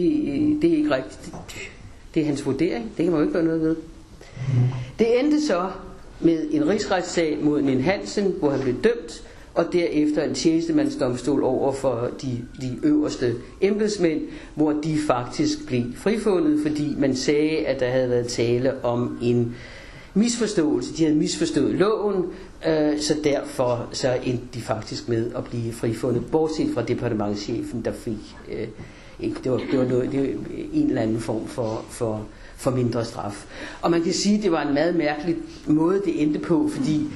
det 0.61 0.73
er 0.73 0.77
ikke 0.77 0.95
rigtigt. 0.95 1.35
Det 2.13 2.21
er 2.21 2.25
hans 2.25 2.45
vurdering. 2.45 2.91
Det 2.97 3.03
kan 3.05 3.11
man 3.11 3.15
jo 3.15 3.21
ikke 3.21 3.33
gøre 3.33 3.43
noget 3.45 3.61
ved. 3.61 3.75
Det 4.99 5.19
endte 5.19 5.45
så 5.45 5.69
med 6.19 6.47
en 6.51 6.67
rigsretssag 6.67 7.37
mod 7.41 7.61
Nien 7.61 7.81
Hansen, 7.81 8.35
hvor 8.39 8.49
han 8.49 8.59
blev 8.59 8.73
dømt, 8.73 9.23
og 9.53 9.65
derefter 9.73 10.23
en 10.23 10.33
tjenestemandsdomstol 10.33 11.43
over 11.43 11.71
for 11.71 12.09
de, 12.21 12.41
de 12.61 12.79
øverste 12.83 13.35
embedsmænd, 13.61 14.21
hvor 14.55 14.71
de 14.71 14.97
faktisk 15.07 15.67
blev 15.67 15.83
frifundet, 15.95 16.59
fordi 16.67 16.95
man 16.97 17.15
sagde, 17.15 17.57
at 17.57 17.79
der 17.79 17.89
havde 17.89 18.09
været 18.09 18.27
tale 18.27 18.83
om 18.83 19.17
en 19.21 19.55
misforståelse. 20.13 20.97
De 20.97 21.03
havde 21.03 21.15
misforstået 21.15 21.75
loven, 21.75 22.25
øh, 22.67 22.99
så 22.99 23.15
derfor 23.23 23.89
så 23.91 24.17
endte 24.23 24.45
de 24.53 24.61
faktisk 24.61 25.09
med 25.09 25.31
at 25.35 25.43
blive 25.43 25.73
frifundet, 25.73 26.25
bortset 26.31 26.67
fra 26.73 26.81
departementchefen, 26.81 27.81
der 27.85 27.93
fik 27.93 28.35
øh, 28.51 28.67
ikke, 29.21 29.35
det, 29.43 29.51
var, 29.51 29.57
det, 29.57 29.79
var 29.79 29.85
noget, 29.85 30.11
det 30.11 30.19
var 30.19 30.27
en 30.73 30.87
eller 30.87 31.01
anden 31.01 31.19
form 31.19 31.47
for, 31.47 31.85
for, 31.89 32.25
for 32.55 32.71
mindre 32.71 33.05
straf. 33.05 33.45
Og 33.81 33.91
man 33.91 34.03
kan 34.03 34.13
sige, 34.13 34.37
at 34.37 34.43
det 34.43 34.51
var 34.51 34.61
en 34.67 34.73
meget 34.73 34.95
mærkelig 34.95 35.35
måde, 35.67 36.01
det 36.05 36.21
endte 36.21 36.39
på, 36.39 36.69
fordi 36.75 37.07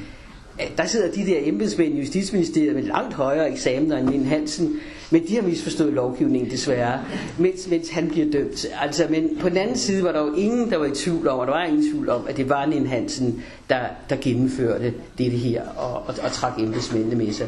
øh, 0.61 0.67
der 0.77 0.85
sidder 0.85 1.11
de 1.11 1.25
der 1.25 1.39
embedsmænd 1.43 1.95
i 1.95 1.99
Justitsministeriet 1.99 2.75
med 2.75 2.83
langt 2.83 3.13
højere 3.13 3.51
eksamener 3.51 3.97
end 3.97 4.09
Nien 4.09 4.25
Hansen, 4.25 4.79
men 5.11 5.27
de 5.27 5.35
har 5.35 5.41
misforstået 5.41 5.93
lovgivningen 5.93 6.51
desværre, 6.51 6.99
mens, 7.39 7.67
mens 7.69 7.89
han 7.89 8.07
bliver 8.07 8.31
dømt. 8.31 8.65
Altså, 8.81 9.07
men 9.09 9.29
på 9.39 9.49
den 9.49 9.57
anden 9.57 9.77
side 9.77 10.03
var 10.03 10.11
der 10.11 10.21
jo 10.21 10.33
ingen, 10.33 10.69
der 10.69 10.77
var 10.77 10.85
i 10.85 10.95
tvivl 10.95 11.27
om, 11.27 11.39
og 11.39 11.47
der 11.47 11.53
var 11.53 11.63
ingen 11.65 11.91
tvivl 11.91 12.09
om, 12.09 12.25
at 12.29 12.37
det 12.37 12.49
var 12.49 12.65
Nien 12.65 12.87
Hansen, 12.87 13.43
der, 13.69 13.79
der 14.09 14.15
gennemførte 14.21 14.93
det 15.17 15.31
her 15.31 15.63
og, 15.77 15.93
og, 15.93 16.15
og 16.23 16.31
trak 16.31 16.59
embedsmændene 16.59 17.15
med 17.15 17.33
sig. 17.33 17.47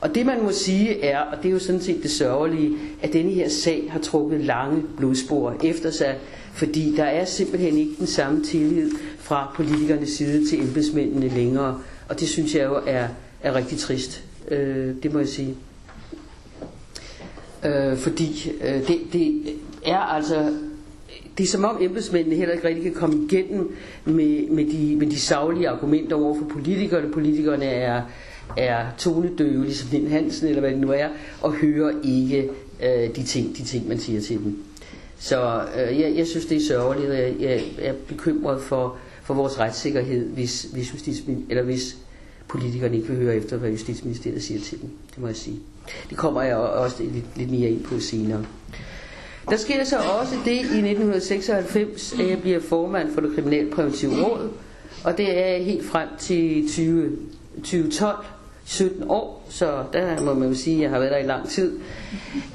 Og 0.00 0.14
det 0.14 0.26
man 0.26 0.42
må 0.42 0.52
sige 0.52 1.00
er, 1.00 1.18
og 1.20 1.36
det 1.42 1.48
er 1.48 1.52
jo 1.52 1.58
sådan 1.58 1.80
set 1.80 2.02
det 2.02 2.10
sørgelige, 2.10 2.76
at 3.02 3.12
denne 3.12 3.32
her 3.32 3.48
sag 3.48 3.88
har 3.90 3.98
trukket 3.98 4.40
lange 4.40 4.82
blodspor 4.96 5.56
efter 5.64 5.90
sig, 5.90 6.16
fordi 6.52 6.96
der 6.96 7.04
er 7.04 7.24
simpelthen 7.24 7.78
ikke 7.78 7.92
den 7.98 8.06
samme 8.06 8.44
tillid 8.44 8.90
fra 9.18 9.52
politikernes 9.56 10.10
side 10.10 10.48
til 10.48 10.60
embedsmændene 10.60 11.28
længere. 11.28 11.80
Og 12.08 12.20
det 12.20 12.28
synes 12.28 12.54
jeg 12.54 12.64
jo 12.64 12.80
er, 12.86 13.08
er 13.42 13.54
rigtig 13.54 13.78
trist. 13.78 14.24
Øh, 14.48 14.94
det 15.02 15.12
må 15.12 15.18
jeg 15.18 15.28
sige. 15.28 15.54
Øh, 17.64 17.96
fordi 17.96 18.52
øh, 18.60 18.88
det, 18.88 18.98
det 19.12 19.42
er 19.86 19.98
altså 19.98 20.52
det 21.38 21.44
er 21.44 21.48
som 21.48 21.64
om 21.64 21.78
embedsmændene 21.80 22.36
heller 22.36 22.54
ikke 22.54 22.68
rigtig 22.68 22.84
kan 22.84 22.94
komme 22.94 23.24
igennem 23.24 23.76
med, 24.04 24.48
med, 24.48 24.64
de, 24.66 24.96
med 24.96 25.06
de 25.06 25.20
savlige 25.20 25.68
argumenter 25.68 26.16
over 26.16 26.34
for 26.34 26.44
politikerne. 26.44 27.12
Politikerne 27.12 27.64
er, 27.64 28.02
er 28.56 28.86
tonedøve, 28.98 29.64
ligesom 29.64 29.88
den 29.88 30.10
Hansen 30.10 30.48
eller 30.48 30.60
hvad 30.60 30.70
det 30.70 30.78
nu 30.78 30.92
er, 30.92 31.08
og 31.40 31.52
hører 31.52 31.92
ikke 32.04 32.50
øh, 32.82 33.16
de, 33.16 33.22
ting, 33.22 33.56
de 33.56 33.64
ting, 33.64 33.88
man 33.88 33.98
siger 33.98 34.20
til 34.20 34.38
dem. 34.38 34.62
Så 35.18 35.62
øh, 35.76 36.00
jeg, 36.00 36.14
jeg 36.16 36.26
synes, 36.26 36.46
det 36.46 36.56
er 36.56 36.66
sørgeligt, 36.68 37.10
jeg, 37.10 37.34
jeg 37.40 37.62
er 37.78 37.92
bekymret 38.08 38.62
for, 38.62 38.96
for 39.22 39.34
vores 39.34 39.58
retssikkerhed, 39.58 40.28
hvis, 40.28 40.62
hvis, 40.72 41.24
eller 41.50 41.62
hvis 41.62 41.96
politikerne 42.48 42.96
ikke 42.96 43.08
vil 43.08 43.16
høre 43.16 43.36
efter, 43.36 43.56
hvad 43.56 43.70
Justitsministeriet 43.70 44.42
siger 44.42 44.60
til 44.60 44.80
dem. 44.80 44.90
Det 45.10 45.18
må 45.18 45.26
jeg 45.26 45.36
sige. 45.36 45.58
Det 46.10 46.18
kommer 46.18 46.42
jeg 46.42 46.56
også 46.56 47.02
lidt, 47.02 47.24
lidt 47.36 47.50
mere 47.50 47.70
ind 47.70 47.84
på 47.84 48.00
senere. 48.00 48.44
Der 49.50 49.56
sker 49.56 49.84
så 49.84 49.96
også 49.96 50.34
det 50.44 50.50
i 50.52 50.58
1996, 50.60 52.12
at 52.20 52.28
jeg 52.30 52.40
bliver 52.40 52.60
formand 52.60 53.14
for 53.14 53.20
det 53.20 53.34
kriminalpræventive 53.34 54.24
råd, 54.24 54.50
og 55.04 55.18
det 55.18 55.38
er 55.38 55.62
helt 55.62 55.84
frem 55.86 56.08
til 56.18 56.68
20, 56.68 57.16
2012, 57.56 58.16
17 58.70 59.04
år, 59.10 59.46
så 59.48 59.84
der 59.92 60.20
må 60.24 60.34
man 60.34 60.48
jo 60.48 60.54
sige, 60.54 60.76
at 60.76 60.82
jeg 60.82 60.90
har 60.90 60.98
været 60.98 61.10
der 61.12 61.18
i 61.18 61.26
lang 61.26 61.48
tid. 61.48 61.72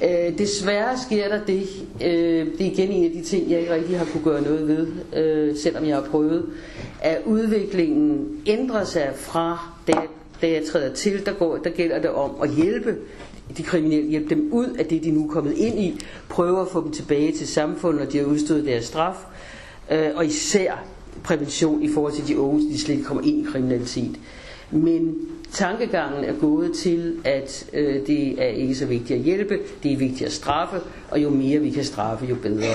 Øh, 0.04 0.38
desværre 0.38 0.98
sker 0.98 1.28
der 1.28 1.44
det, 1.44 1.62
øh, 2.04 2.46
det 2.58 2.66
er 2.66 2.70
igen 2.70 2.90
en 2.90 3.04
af 3.04 3.10
de 3.10 3.22
ting, 3.22 3.50
jeg 3.50 3.60
ikke 3.60 3.74
rigtig 3.74 3.98
har 3.98 4.04
kunne 4.12 4.24
gøre 4.24 4.42
noget 4.42 4.68
ved, 4.68 4.86
øh, 5.22 5.56
selvom 5.56 5.84
jeg 5.84 5.96
har 5.96 6.02
prøvet, 6.02 6.46
at 7.02 7.18
udviklingen 7.26 8.28
ændrer 8.46 8.84
sig 8.84 9.10
fra, 9.16 9.70
da 9.86 9.92
jeg, 9.92 10.06
da 10.42 10.50
jeg 10.50 10.62
træder 10.72 10.94
til, 10.94 11.26
der, 11.26 11.32
går, 11.32 11.56
der 11.56 11.70
gælder 11.70 11.98
det 11.98 12.10
om 12.10 12.30
at 12.42 12.50
hjælpe 12.50 12.96
de 13.56 13.62
kriminelle, 13.62 14.10
hjælpe 14.10 14.34
dem 14.34 14.48
ud 14.52 14.66
af 14.78 14.86
det, 14.86 15.04
de 15.04 15.10
nu 15.10 15.24
er 15.28 15.32
kommet 15.32 15.52
ind 15.56 15.78
i, 15.80 16.00
prøve 16.28 16.60
at 16.60 16.68
få 16.68 16.84
dem 16.84 16.92
tilbage 16.92 17.32
til 17.32 17.48
samfundet, 17.48 18.00
når 18.04 18.10
de 18.10 18.18
har 18.18 18.24
udstået 18.24 18.64
deres 18.66 18.84
straf, 18.84 19.16
øh, 19.90 20.08
og 20.14 20.26
især 20.26 20.84
prævention 21.24 21.82
i 21.82 21.88
forhold 21.88 22.12
til 22.12 22.28
de 22.28 22.38
unge, 22.38 22.62
så 22.62 22.68
de 22.72 22.78
slet 22.80 22.94
ikke 22.94 23.06
kommer 23.06 23.22
ind 23.22 23.46
i 23.48 23.50
kriminalitet. 23.50 24.16
Men 24.70 25.16
tankegangen 25.54 26.24
er 26.24 26.32
gået 26.32 26.72
til, 26.72 27.14
at 27.24 27.66
øh, 27.72 28.06
det 28.06 28.42
er 28.42 28.46
ikke 28.46 28.74
så 28.74 28.86
vigtigt 28.86 29.18
at 29.18 29.24
hjælpe, 29.24 29.58
det 29.82 29.92
er 29.92 29.96
vigtigt 29.96 30.22
at 30.22 30.32
straffe, 30.32 30.76
og 31.10 31.22
jo 31.22 31.30
mere 31.30 31.58
vi 31.60 31.70
kan 31.70 31.84
straffe, 31.84 32.26
jo 32.26 32.34
bedre. 32.42 32.70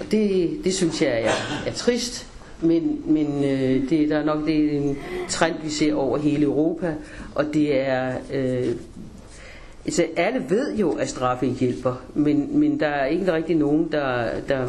Og 0.00 0.06
det, 0.10 0.50
det 0.64 0.74
synes 0.74 1.02
jeg 1.02 1.22
er, 1.22 1.30
er 1.66 1.72
trist, 1.72 2.26
men, 2.60 3.00
men 3.06 3.44
øh, 3.44 3.90
det, 3.90 4.08
der 4.08 4.18
er 4.18 4.24
nok 4.24 4.46
det 4.46 4.64
er 4.64 4.70
en 4.80 4.98
trend, 5.28 5.54
vi 5.64 5.70
ser 5.70 5.94
over 5.94 6.18
hele 6.18 6.44
Europa, 6.44 6.94
og 7.34 7.44
det 7.54 7.80
er... 7.80 8.14
Øh, 8.32 8.66
altså 9.84 10.04
alle 10.16 10.44
ved 10.48 10.76
jo, 10.76 10.90
at 10.92 11.08
straffe 11.08 11.46
ikke 11.46 11.58
hjælper, 11.58 12.02
men, 12.14 12.58
men 12.58 12.80
der 12.80 12.86
er 12.86 13.06
ikke 13.06 13.32
rigtig 13.32 13.56
nogen, 13.56 13.88
der, 13.92 14.26
der, 14.48 14.68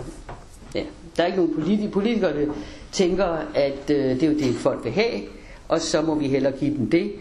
ja, 0.75 0.83
der 1.17 1.23
er 1.23 1.27
ikke 1.27 1.37
nogen 1.37 1.91
politikere, 1.91 2.33
der 2.41 2.45
tænker, 2.91 3.25
at 3.55 3.89
øh, 3.89 3.97
det 4.05 4.23
er 4.23 4.27
jo 4.27 4.33
det, 4.33 4.55
folk 4.55 4.83
vil 4.83 4.91
have, 4.91 5.21
og 5.67 5.81
så 5.81 6.01
må 6.01 6.15
vi 6.15 6.27
hellere 6.27 6.51
give 6.59 6.77
dem 6.77 6.89
det. 6.89 7.11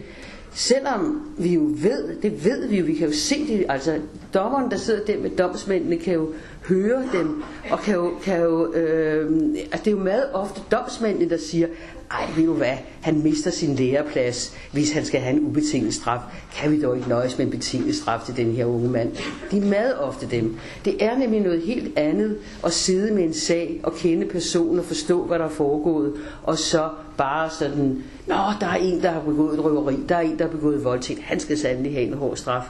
Selvom 0.53 1.33
vi 1.37 1.53
jo 1.53 1.61
ved, 1.75 2.21
det 2.21 2.45
ved 2.45 2.67
vi 2.67 2.79
jo, 2.79 2.85
vi 2.85 2.93
kan 2.93 3.07
jo 3.07 3.13
se 3.13 3.47
det, 3.47 3.65
altså 3.69 3.99
dommeren, 4.33 4.71
der 4.71 4.77
sidder 4.77 5.05
der 5.05 5.19
med 5.19 5.29
domsmændene, 5.29 5.97
kan 5.97 6.13
jo 6.13 6.33
høre 6.71 7.03
dem, 7.13 7.43
og 7.71 7.79
kan 7.79 7.93
jo, 7.95 8.11
kan 8.23 8.41
jo 8.41 8.73
øh, 8.73 9.31
altså 9.55 9.79
det 9.85 9.87
er 9.87 9.91
jo 9.91 10.03
meget 10.03 10.25
ofte 10.33 10.61
domsmændene, 10.71 11.29
der 11.29 11.37
siger, 11.37 11.67
ej, 12.11 12.29
ved 12.35 12.45
du 12.45 12.53
hvad, 12.53 12.77
han 13.01 13.23
mister 13.23 13.51
sin 13.51 13.75
læreplads, 13.75 14.55
hvis 14.71 14.91
han 14.91 15.05
skal 15.05 15.19
have 15.19 15.35
en 15.37 15.45
ubetinget 15.47 15.93
straf. 15.93 16.19
Kan 16.55 16.71
vi 16.71 16.81
dog 16.81 16.95
ikke 16.97 17.09
nøjes 17.09 17.37
med 17.37 17.45
en 17.45 17.51
betinget 17.51 17.95
straf 17.95 18.21
til 18.25 18.37
den 18.37 18.51
her 18.51 18.65
unge 18.65 18.89
mand? 18.89 19.11
De 19.51 19.57
er 19.57 19.65
meget 19.65 19.99
ofte 19.99 20.27
dem. 20.31 20.55
Det 20.85 21.03
er 21.03 21.17
nemlig 21.17 21.39
noget 21.41 21.61
helt 21.61 21.97
andet 21.97 22.37
at 22.65 22.71
sidde 22.71 23.13
med 23.13 23.23
en 23.23 23.33
sag 23.33 23.79
og 23.83 23.93
kende 23.95 24.25
personen 24.25 24.79
og 24.79 24.85
forstå, 24.85 25.23
hvad 25.25 25.39
der 25.39 25.45
er 25.45 25.49
foregået, 25.49 26.13
og 26.43 26.57
så 26.57 26.89
bare 27.17 27.49
sådan, 27.49 28.03
nå, 28.27 28.35
der 28.59 28.67
er 28.67 28.75
en, 28.75 29.01
der 29.01 29.09
har 29.11 29.21
begået 29.21 29.53
et 29.53 29.63
røveri, 29.65 29.95
der 30.09 30.15
er 30.15 30.21
en, 30.21 30.39
der 30.39 30.45
har 30.45 30.51
begået 30.51 30.83
voldtægt, 30.83 31.19
han 31.19 31.39
skal 31.39 31.57
sandelig 31.57 31.93
have 31.93 32.07
en 32.07 32.13
hård 32.13 32.37
straf. 32.37 32.63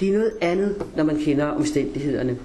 Det 0.00 0.08
er 0.08 0.12
noget 0.12 0.32
andet, 0.40 0.82
når 0.96 1.04
man 1.04 1.16
kender 1.16 1.46
omstændighederne. 1.46 2.36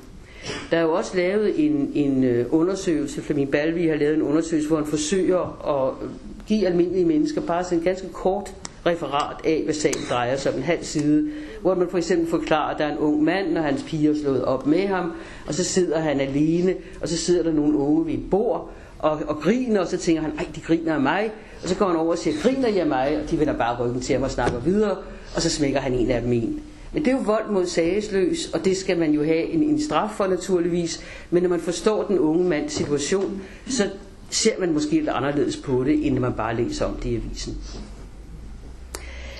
Der 0.72 0.78
er 0.78 0.82
jo 0.82 0.94
også 0.94 1.18
lavet 1.18 1.66
en, 1.66 1.92
en 1.94 2.24
øh, 2.24 2.46
undersøgelse, 2.50 3.22
Flemming 3.22 3.52
Balvi 3.52 3.88
har 3.88 3.96
lavet 3.96 4.16
en 4.16 4.22
undersøgelse, 4.22 4.68
hvor 4.68 4.78
han 4.78 4.86
forsøger 4.86 5.70
at 5.88 6.08
give 6.48 6.68
almindelige 6.68 7.06
mennesker 7.06 7.42
bare 7.42 7.64
sådan 7.64 7.78
en 7.78 7.84
ganske 7.84 8.10
kort 8.10 8.54
referat 8.86 9.46
af, 9.46 9.62
hvad 9.64 9.74
sagen 9.74 10.02
drejer 10.10 10.38
sig 10.38 10.52
om 10.52 10.58
en 10.58 10.64
halv 10.64 10.84
side, 10.84 11.30
hvor 11.62 11.76
man 11.76 11.88
for 11.90 11.98
eksempel 11.98 12.30
forklarer, 12.30 12.74
at 12.74 12.80
der 12.80 12.86
er 12.86 12.92
en 12.92 12.98
ung 12.98 13.24
mand, 13.24 13.58
og 13.58 13.64
hans 13.64 13.84
piger 13.88 14.12
er 14.12 14.16
slået 14.24 14.46
op 14.46 14.68
med 14.68 14.88
ham, 14.88 15.12
og 15.48 15.54
så 15.54 15.64
sidder 15.64 16.00
han 16.00 16.20
alene, 16.20 16.76
og 17.02 17.08
så 17.08 17.18
sidder 17.18 17.44
der 17.44 17.52
nogle 17.52 17.78
unge 17.78 18.06
ved 18.06 18.14
et 18.14 18.30
bord, 18.32 18.70
og, 19.00 19.20
og 19.28 19.36
griner, 19.42 19.80
og 19.80 19.88
så 19.88 19.98
tænker 19.98 20.22
han, 20.22 20.32
ej, 20.38 20.46
de 20.56 20.62
griner 20.62 20.94
af 20.94 21.02
mig, 21.02 21.32
og 21.64 21.70
så 21.70 21.76
går 21.76 21.88
han 21.88 21.96
over 21.96 22.12
og 22.12 22.18
siger, 22.18 22.36
griner 22.42 22.68
I 22.68 22.78
af 22.78 22.86
mig, 22.86 23.20
og 23.24 23.32
de 23.32 23.40
vender 23.40 23.58
bare 23.58 23.86
ryggen 23.86 24.02
til 24.02 24.14
ham 24.14 24.24
og 24.24 24.32
snakker 24.32 24.60
videre, 24.60 24.98
og 25.36 25.42
så 25.42 25.50
smækker 25.50 25.80
han 25.80 25.94
en 25.94 26.12
af 26.12 26.22
dem 26.22 26.32
ind. 26.32 26.60
Men 26.94 27.06
det 27.06 27.12
er 27.12 27.18
jo 27.18 27.24
vold 27.24 27.52
mod 27.52 27.66
sagesløs, 27.66 28.50
og 28.54 28.66
det 28.66 28.78
skal 28.78 29.00
man 29.00 29.12
jo 29.12 29.24
have 29.24 29.44
en, 29.44 29.64
en 29.64 29.82
straf 29.82 30.10
for 30.10 30.28
naturligvis. 30.28 31.04
Men 31.30 31.44
når 31.44 31.50
man 31.50 31.60
forstår 31.60 32.04
den 32.04 32.20
unge 32.20 32.50
mands 32.50 32.74
situation, 32.74 33.42
så 33.68 33.90
ser 34.30 34.60
man 34.60 34.74
måske 34.74 34.92
lidt 34.92 35.10
anderledes 35.10 35.58
på 35.58 35.84
det, 35.84 36.08
end 36.08 36.14
når 36.14 36.22
man 36.22 36.34
bare 36.34 36.56
læser 36.56 36.86
om 36.86 36.96
det 36.96 37.10
i 37.10 37.16
avisen. 37.16 37.58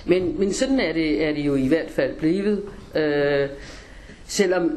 Men, 0.06 0.40
men 0.40 0.54
sådan 0.54 0.80
er 0.80 0.94
det, 0.94 1.26
er 1.26 1.34
det 1.34 1.46
jo 1.46 1.56
i 1.56 1.68
hvert 1.68 1.92
fald 1.92 2.16
blevet. 2.16 2.62
Øh, 2.96 3.50
selvom 4.28 4.72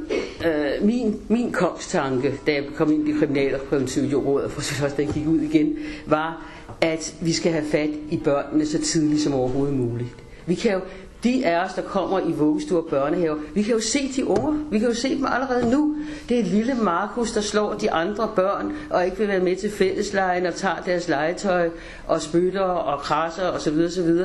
øh, 0.46 0.86
min, 0.86 1.20
min 1.28 1.52
kongstanke, 1.52 2.34
da 2.46 2.52
jeg 2.52 2.64
kom 2.74 2.92
ind 2.92 3.08
i 3.08 3.12
kriminalpræventive 3.12 4.16
råd, 4.16 4.48
for 4.48 4.60
så 4.60 4.84
også 4.84 4.96
da 4.96 5.02
jeg 5.02 5.12
gik 5.14 5.26
ud 5.26 5.40
igen, 5.40 5.76
var, 6.06 6.46
at 6.80 7.14
vi 7.20 7.32
skal 7.32 7.52
have 7.52 7.64
fat 7.64 7.90
i 8.10 8.16
børnene 8.24 8.66
så 8.66 8.82
tidligt 8.82 9.22
som 9.22 9.34
overhovedet 9.34 9.76
muligt. 9.76 10.08
Vi 10.46 10.54
kan 10.54 10.72
jo, 10.72 10.80
de 11.24 11.46
af 11.46 11.64
os, 11.64 11.74
der 11.74 11.83
kommer 11.83 12.20
i 12.20 12.33
vuggestue 12.33 12.79
og 12.79 12.87
børnehave, 12.90 13.37
vi 13.55 13.62
kan 13.62 13.74
jo 13.74 13.81
se 13.81 14.12
de 14.16 14.26
unge, 14.26 14.64
Vi 14.70 14.79
kan 14.79 14.88
jo 14.88 14.94
se 14.94 15.16
dem 15.16 15.26
allerede 15.26 15.70
nu. 15.70 15.96
Det 16.29 16.38
er 16.38 16.44
lille 16.44 16.74
Markus, 16.74 17.33
der 17.33 17.40
slår 17.40 17.74
de 17.74 17.90
andre 17.90 18.31
børn, 18.37 18.72
og 18.90 19.05
ikke 19.05 19.18
vil 19.18 19.29
være 19.29 19.40
med 19.40 19.57
til 19.57 19.70
fælleslejen, 19.70 20.46
og 20.46 20.55
tager 20.55 20.83
deres 20.87 21.09
legetøj, 21.09 21.70
og 22.07 22.22
spytter 22.22 22.61
og 22.61 23.00
krasser 23.00 23.48
osv. 23.48 23.79
osv. 23.87 24.18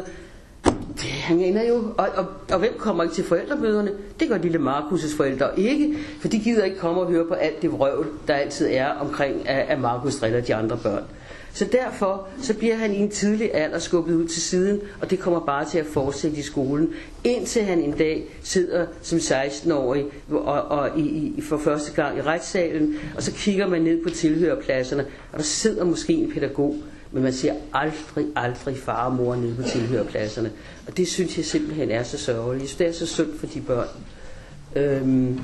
Det, 0.95 1.09
han 1.09 1.39
ender 1.39 1.67
jo, 1.67 1.83
og, 1.97 2.07
og, 2.15 2.25
og 2.51 2.59
hvem 2.59 2.73
kommer 2.77 3.03
ikke 3.03 3.15
til 3.15 3.23
forældremøderne? 3.23 3.91
Det 4.19 4.29
gør 4.29 4.37
lille 4.37 4.57
Markus' 4.57 5.17
forældre 5.17 5.59
ikke, 5.59 5.97
for 6.21 6.27
de 6.27 6.39
gider 6.39 6.63
ikke 6.63 6.77
komme 6.77 7.01
og 7.01 7.07
høre 7.07 7.25
på 7.25 7.33
alt 7.33 7.61
det 7.61 7.71
vrøvl, 7.71 8.07
der 8.27 8.33
altid 8.33 8.67
er 8.71 8.87
omkring, 8.87 9.49
at, 9.49 9.65
at 9.69 9.79
Markus 9.79 10.15
driller 10.15 10.41
de 10.41 10.55
andre 10.55 10.77
børn. 10.77 11.03
Så 11.53 11.65
derfor 11.71 12.27
så 12.41 12.53
bliver 12.53 12.75
han 12.75 12.93
i 12.93 12.97
en 12.97 13.09
tidlig 13.09 13.55
alder 13.55 13.79
skubbet 13.79 14.15
ud 14.15 14.27
til 14.27 14.41
siden, 14.41 14.81
og 15.01 15.09
det 15.09 15.19
kommer 15.19 15.39
bare 15.39 15.65
til 15.65 15.77
at 15.77 15.85
fortsætte 15.85 16.37
i 16.37 16.41
skolen, 16.41 16.89
indtil 17.23 17.63
han 17.63 17.79
en 17.79 17.91
dag 17.91 18.23
sidder 18.43 18.85
som 19.01 19.17
16-årig 19.17 20.05
og, 20.29 20.63
og 20.63 20.99
i, 20.99 21.33
i, 21.37 21.41
for 21.41 21.57
første 21.57 21.91
gang 21.91 22.17
i 22.17 22.21
retssalen, 22.21 22.95
og 23.15 23.23
så 23.23 23.31
kigger 23.31 23.67
man 23.67 23.81
ned 23.81 24.03
på 24.03 24.09
tilhørpladserne, 24.09 25.05
og 25.31 25.37
der 25.37 25.43
sidder 25.43 25.83
måske 25.83 26.13
en 26.13 26.31
pædagog, 26.31 26.75
men 27.11 27.23
man 27.23 27.33
ser 27.33 27.53
aldrig, 27.73 28.25
aldrig 28.35 28.77
far 28.77 29.05
og 29.05 29.15
mor 29.15 29.35
nede 29.35 29.55
på 29.55 29.61
tilhørpladserne. 29.61 30.51
Og 30.87 30.97
det 30.97 31.07
synes 31.07 31.37
jeg 31.37 31.45
simpelthen 31.45 31.91
er 31.91 32.03
så 32.03 32.17
sørgeligt. 32.17 32.61
Jeg 32.61 32.69
synes, 32.69 32.77
det 32.77 32.87
er 32.87 33.05
så 33.07 33.13
synd 33.13 33.39
for 33.39 33.47
de 33.47 33.61
børn. 33.61 33.87
Øhm, 34.75 35.39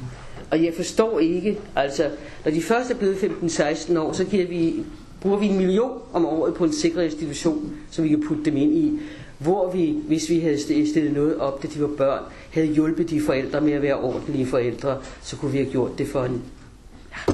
og 0.52 0.64
jeg 0.64 0.74
forstår 0.76 1.20
ikke, 1.20 1.60
altså, 1.76 2.10
når 2.46 2.52
de 2.52 2.62
først 2.62 2.92
er 2.92 2.96
blevet 2.96 3.16
15-16 3.16 4.00
år, 4.00 4.14
så 4.14 4.24
giver 4.24 4.48
vi 4.48 4.84
bruger 5.22 5.38
vi 5.38 5.46
en 5.46 5.58
million 5.58 5.92
om 6.14 6.26
året 6.26 6.54
på 6.54 6.64
en 6.64 6.74
sikker 6.74 7.02
institution, 7.02 7.72
som 7.92 8.04
vi 8.04 8.10
kan 8.10 8.24
putte 8.28 8.46
dem 8.46 8.58
ind 8.58 8.74
i, 8.74 9.00
hvor 9.40 9.72
vi, 9.72 9.96
hvis 10.08 10.30
vi 10.30 10.40
havde 10.40 10.60
stillet 10.88 11.14
noget 11.14 11.38
op, 11.38 11.64
da 11.64 11.68
de 11.68 11.82
var 11.82 11.90
børn, 11.98 12.24
havde 12.52 12.68
hjulpet 12.68 13.10
de 13.10 13.22
forældre 13.22 13.62
med 13.62 13.74
at 13.74 13.82
være 13.82 13.96
ordentlige 13.98 14.46
forældre, 14.46 14.98
så 15.22 15.36
kunne 15.38 15.52
vi 15.52 15.58
have 15.58 15.72
gjort 15.72 15.98
det 15.98 16.08
for 16.08 16.24
en, 16.24 16.44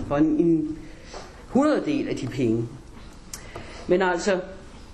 for 0.08 0.16
en, 0.16 0.26
en 0.26 0.78
hundreddel 1.48 2.08
af 2.08 2.16
de 2.16 2.28
penge. 2.28 2.66
Men 3.88 4.02
altså, 4.02 4.40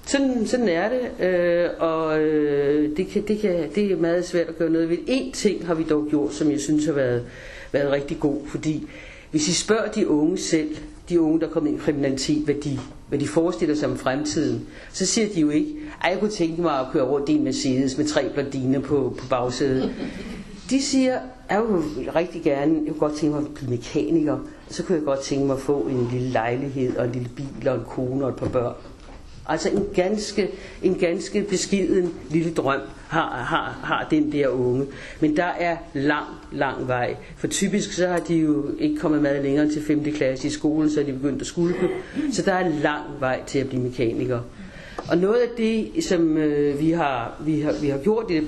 sådan, 0.06 0.47
sådan 0.47 0.67
er 0.69 0.89
det, 0.89 1.25
øh, 1.25 1.69
og 1.80 2.19
øh, 2.19 2.97
det, 2.97 3.08
kan, 3.08 3.28
det, 3.28 3.39
kan, 3.39 3.69
det 3.75 3.91
er 3.91 3.97
meget 3.97 4.25
svært 4.25 4.47
at 4.47 4.58
gøre 4.58 4.69
noget 4.69 4.89
ved. 4.89 4.97
En 5.08 5.32
ting 5.32 5.67
har 5.67 5.73
vi 5.73 5.84
dog 5.84 6.08
gjort, 6.10 6.34
som 6.34 6.52
jeg 6.52 6.60
synes 6.60 6.86
har 6.86 6.93
været, 6.93 7.25
været 7.71 7.91
rigtig 7.91 8.19
god, 8.19 8.47
fordi 8.47 8.88
hvis 9.32 9.47
I 9.47 9.54
spørger 9.54 9.91
de 9.91 10.08
unge 10.08 10.38
selv, 10.38 10.78
de 11.09 11.21
unge, 11.21 11.39
der 11.39 11.49
kommer 11.49 11.69
ind 11.69 11.79
i 11.79 11.81
kriminalitet, 11.81 12.43
hvad 12.45 12.55
de, 12.55 12.79
hvad 13.09 13.19
de 13.19 13.27
forestiller 13.27 13.75
sig 13.75 13.89
om 13.89 13.97
fremtiden, 13.97 14.67
så 14.93 15.05
siger 15.05 15.27
de 15.35 15.39
jo 15.41 15.49
ikke, 15.49 15.75
at 16.03 16.11
jeg 16.11 16.19
kunne 16.19 16.31
tænke 16.31 16.61
mig 16.61 16.79
at 16.79 16.85
køre 16.93 17.03
rundt 17.03 17.29
i 17.29 17.35
en 17.35 17.43
Mercedes 17.43 17.97
med 17.97 18.05
tre 18.05 18.29
blondiner 18.33 18.79
på, 18.79 19.15
på 19.17 19.27
bagsædet. 19.29 19.93
De 20.69 20.81
siger, 20.81 21.19
jeg 21.49 21.63
vil 21.69 22.11
rigtig 22.11 22.41
gerne, 22.43 22.73
jeg 22.73 22.87
kunne 22.87 22.99
godt 23.09 23.13
tænke 23.15 23.35
mig 23.35 23.45
at 23.45 23.53
blive 23.53 23.69
mekaniker, 23.69 24.37
så 24.69 24.83
kunne 24.83 24.95
jeg 24.97 25.05
godt 25.05 25.19
tænke 25.19 25.45
mig 25.45 25.53
at 25.55 25.61
få 25.61 25.79
en 25.79 26.07
lille 26.11 26.29
lejlighed 26.29 26.97
og 26.97 27.05
en 27.05 27.11
lille 27.11 27.29
bil 27.35 27.67
og 27.67 27.75
en 27.75 27.81
kone 27.87 28.23
og 28.25 28.29
et 28.29 28.35
par 28.35 28.47
børn. 28.49 28.73
Altså 29.49 29.69
en 29.69 29.85
ganske, 29.95 30.49
en 30.83 30.95
ganske 30.95 31.43
beskiden 31.43 32.13
lille 32.29 32.53
drøm 32.53 32.81
har, 33.07 33.29
har, 33.29 33.79
har 33.83 34.07
den 34.12 34.31
der 34.31 34.47
unge. 34.47 34.85
Men 35.19 35.38
der 35.38 35.43
er 35.59 35.77
lang, 35.93 36.27
lang 36.51 36.88
vej. 36.88 37.15
For 37.38 37.47
typisk 37.47 37.93
så 37.93 38.07
har 38.07 38.19
de 38.19 38.35
jo 38.35 38.65
ikke 38.79 38.97
kommet 38.97 39.21
meget 39.21 39.43
længere 39.43 39.69
til 39.69 39.83
5. 39.83 40.03
klasse 40.03 40.47
i 40.47 40.51
skolen, 40.51 40.89
så 40.89 40.99
er 40.99 41.03
de 41.03 41.13
begyndt 41.13 41.41
at 41.41 41.47
skulpe. 41.47 41.89
Så 42.31 42.41
der 42.41 42.53
er 42.53 42.69
lang 42.69 43.03
vej 43.19 43.41
til 43.47 43.59
at 43.59 43.69
blive 43.69 43.83
mekaniker. 43.83 44.39
Og 45.09 45.17
noget 45.17 45.35
af 45.35 45.47
det, 45.57 46.03
som 46.03 46.38
øh, 46.38 46.79
vi, 46.79 46.91
har, 46.91 47.35
vi, 47.45 47.59
har, 47.59 47.73
vi 47.81 47.89
har 47.89 47.97
gjort 47.97 48.31
i 48.31 48.35
det 48.35 48.47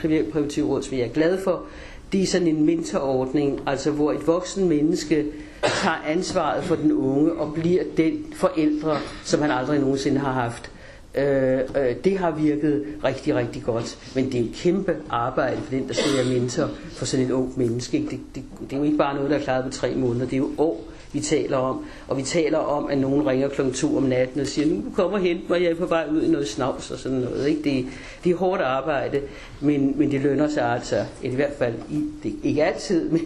kriminalpræventive 0.00 0.66
råd, 0.66 0.82
som 0.82 0.98
jeg 0.98 1.04
er 1.04 1.12
glad 1.12 1.38
for, 1.44 1.62
det 2.12 2.22
er 2.22 2.26
sådan 2.26 2.46
en 2.48 2.66
mentorordning, 2.66 3.60
altså 3.66 3.90
hvor 3.90 4.12
et 4.12 4.26
voksen 4.26 4.68
menneske 4.68 5.26
tager 5.62 6.02
ansvaret 6.06 6.64
for 6.64 6.74
den 6.74 6.92
unge 6.92 7.32
og 7.32 7.54
bliver 7.54 7.82
den 7.96 8.24
forældre, 8.34 8.96
som 9.24 9.40
han 9.40 9.50
aldrig 9.50 9.80
nogensinde 9.80 10.20
har 10.20 10.32
haft. 10.32 10.70
Øh, 11.14 11.58
øh, 11.58 11.96
det 12.04 12.18
har 12.18 12.30
virket 12.30 12.84
rigtig, 13.04 13.34
rigtig 13.34 13.62
godt. 13.62 13.98
Men 14.14 14.32
det 14.32 14.40
er 14.40 14.44
et 14.44 14.52
kæmpe 14.54 14.96
arbejde 15.10 15.56
for 15.56 15.70
den, 15.70 15.88
der 15.88 15.94
skal 15.94 16.16
være 16.16 16.40
mentor 16.40 16.68
for 16.92 17.04
sådan 17.04 17.26
et 17.26 17.30
ung 17.30 17.52
menneske. 17.56 17.98
Det, 18.10 18.20
det, 18.34 18.42
det 18.60 18.72
er 18.72 18.76
jo 18.76 18.82
ikke 18.82 18.98
bare 18.98 19.14
noget, 19.14 19.30
der 19.30 19.36
er 19.36 19.42
klaret 19.42 19.64
på 19.64 19.70
tre 19.70 19.94
måneder. 19.94 20.24
Det 20.24 20.32
er 20.32 20.38
jo 20.38 20.50
år, 20.58 20.84
vi 21.12 21.20
taler 21.20 21.56
om. 21.56 21.84
Og 22.08 22.16
vi 22.16 22.22
taler 22.22 22.58
om, 22.58 22.86
at 22.90 22.98
nogen 22.98 23.26
ringer 23.26 23.48
kl. 23.48 23.72
2 23.74 23.96
om 23.96 24.02
natten 24.02 24.40
og 24.40 24.46
siger, 24.46 24.66
nu 24.68 24.82
kommer 24.96 25.18
og 25.18 25.24
hente 25.24 25.42
mig, 25.48 25.62
jeg 25.62 25.70
er 25.70 25.74
på 25.74 25.86
vej 25.86 26.06
ud 26.12 26.22
i 26.22 26.28
noget 26.28 26.48
snavs 26.48 26.90
og 26.90 26.98
sådan 26.98 27.18
noget. 27.18 27.48
Ikke? 27.48 27.62
Det, 27.62 27.86
det 28.24 28.32
er 28.32 28.36
hårdt 28.36 28.62
arbejde, 28.62 29.20
men, 29.60 29.94
men 29.98 30.10
det 30.10 30.20
lønner 30.20 30.48
sig 30.48 30.64
altså, 30.64 31.04
i 31.22 31.28
hvert 31.28 31.52
fald, 31.58 31.74
i, 31.90 32.04
det, 32.22 32.34
ikke 32.42 32.64
altid, 32.64 33.08
men, 33.10 33.20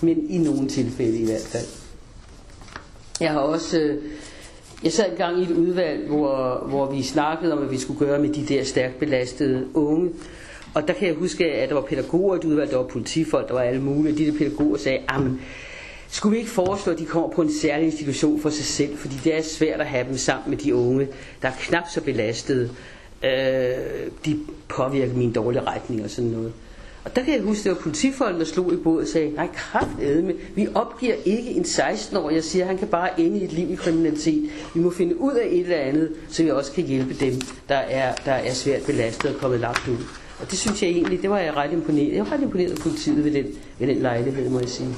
men 0.00 0.30
i 0.30 0.38
nogle 0.38 0.68
tilfælde 0.68 1.18
i 1.18 1.24
hvert 1.24 1.46
fald. 1.52 1.66
Jeg 3.20 3.30
har 3.30 3.40
også... 3.40 3.78
Øh, 3.80 4.02
jeg 4.84 4.92
sad 4.92 5.10
engang 5.10 5.38
i 5.38 5.42
et 5.42 5.50
udvalg, 5.50 6.08
hvor, 6.08 6.64
hvor 6.68 6.90
vi 6.90 7.02
snakkede 7.02 7.52
om, 7.52 7.58
hvad 7.58 7.68
vi 7.68 7.78
skulle 7.78 8.00
gøre 8.00 8.18
med 8.18 8.28
de 8.28 8.46
der 8.54 8.64
stærkt 8.64 8.98
belastede 8.98 9.66
unge. 9.74 10.10
Og 10.74 10.88
der 10.88 10.94
kan 10.94 11.08
jeg 11.08 11.14
huske, 11.16 11.44
at 11.52 11.68
der 11.68 11.74
var 11.74 11.82
pædagoger 11.82 12.34
i 12.34 12.38
et 12.38 12.44
udvalg, 12.44 12.70
der 12.70 12.76
var 12.76 12.86
politifolk, 12.86 13.48
der 13.48 13.54
var 13.54 13.60
alle 13.60 13.82
mulige. 13.82 14.18
De 14.18 14.32
der 14.32 14.38
pædagoger 14.38 14.76
sagde, 14.78 14.98
at 14.98 15.20
skulle 16.12 16.32
vi 16.32 16.38
ikke 16.38 16.50
foreslå, 16.50 16.92
at 16.92 16.98
de 16.98 17.06
kommer 17.06 17.28
på 17.28 17.42
en 17.42 17.52
særlig 17.52 17.86
institution 17.86 18.40
for 18.40 18.50
sig 18.50 18.64
selv, 18.64 18.98
fordi 18.98 19.14
det 19.24 19.36
er 19.38 19.42
svært 19.42 19.80
at 19.80 19.86
have 19.86 20.08
dem 20.08 20.16
sammen 20.16 20.50
med 20.50 20.58
de 20.58 20.74
unge, 20.74 21.08
der 21.42 21.48
er 21.48 21.52
knap 21.58 21.84
så 21.94 22.00
belastede. 22.00 22.70
Øh, 23.24 23.30
de 24.24 24.38
påvirker 24.68 25.14
min 25.14 25.32
dårlige 25.32 25.62
retning 25.62 26.04
og 26.04 26.10
sådan 26.10 26.30
noget. 26.30 26.52
Og 27.04 27.16
der 27.16 27.24
kan 27.24 27.34
jeg 27.34 27.42
huske, 27.42 27.64
det 27.64 27.76
var 27.76 27.82
politifolk, 27.82 28.38
der 28.38 28.44
slog 28.44 28.72
i 28.72 28.76
bordet 28.76 29.02
og 29.02 29.08
sagde, 29.08 29.30
nej, 29.30 29.48
kraftedme, 29.54 30.34
vi 30.54 30.68
opgiver 30.74 31.14
ikke 31.24 31.50
en 31.50 31.62
16-årig. 31.62 32.34
Jeg 32.34 32.44
siger, 32.44 32.64
han 32.64 32.78
kan 32.78 32.88
bare 32.88 33.20
ende 33.20 33.38
i 33.38 33.44
et 33.44 33.52
liv 33.52 33.70
i 33.70 33.74
kriminalitet. 33.74 34.50
Vi 34.74 34.80
må 34.80 34.90
finde 34.90 35.20
ud 35.20 35.32
af 35.32 35.46
et 35.46 35.60
eller 35.60 35.76
andet, 35.76 36.10
så 36.28 36.42
vi 36.42 36.50
også 36.50 36.72
kan 36.72 36.84
hjælpe 36.84 37.14
dem, 37.14 37.40
der 37.68 37.76
er, 37.76 38.14
der 38.24 38.32
er 38.32 38.52
svært 38.52 38.82
belastet 38.82 39.34
og 39.34 39.40
kommet 39.40 39.60
langt 39.60 39.88
ud. 39.88 39.96
Og 40.40 40.50
det 40.50 40.58
synes 40.58 40.82
jeg 40.82 40.90
egentlig, 40.90 41.22
det 41.22 41.30
var 41.30 41.38
jeg 41.38 41.56
ret 41.56 41.72
imponeret. 41.72 42.14
Jeg 42.14 42.24
var 42.26 42.32
ret 42.32 42.42
imponeret 42.42 42.70
af 42.70 42.78
politiet 42.78 43.24
ved 43.24 43.32
den, 43.32 43.46
ved 43.78 43.86
den 43.88 43.96
lejlighed, 43.96 44.48
må 44.48 44.60
jeg 44.60 44.68
sige. 44.68 44.88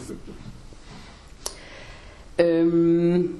Øhm, 2.39 3.35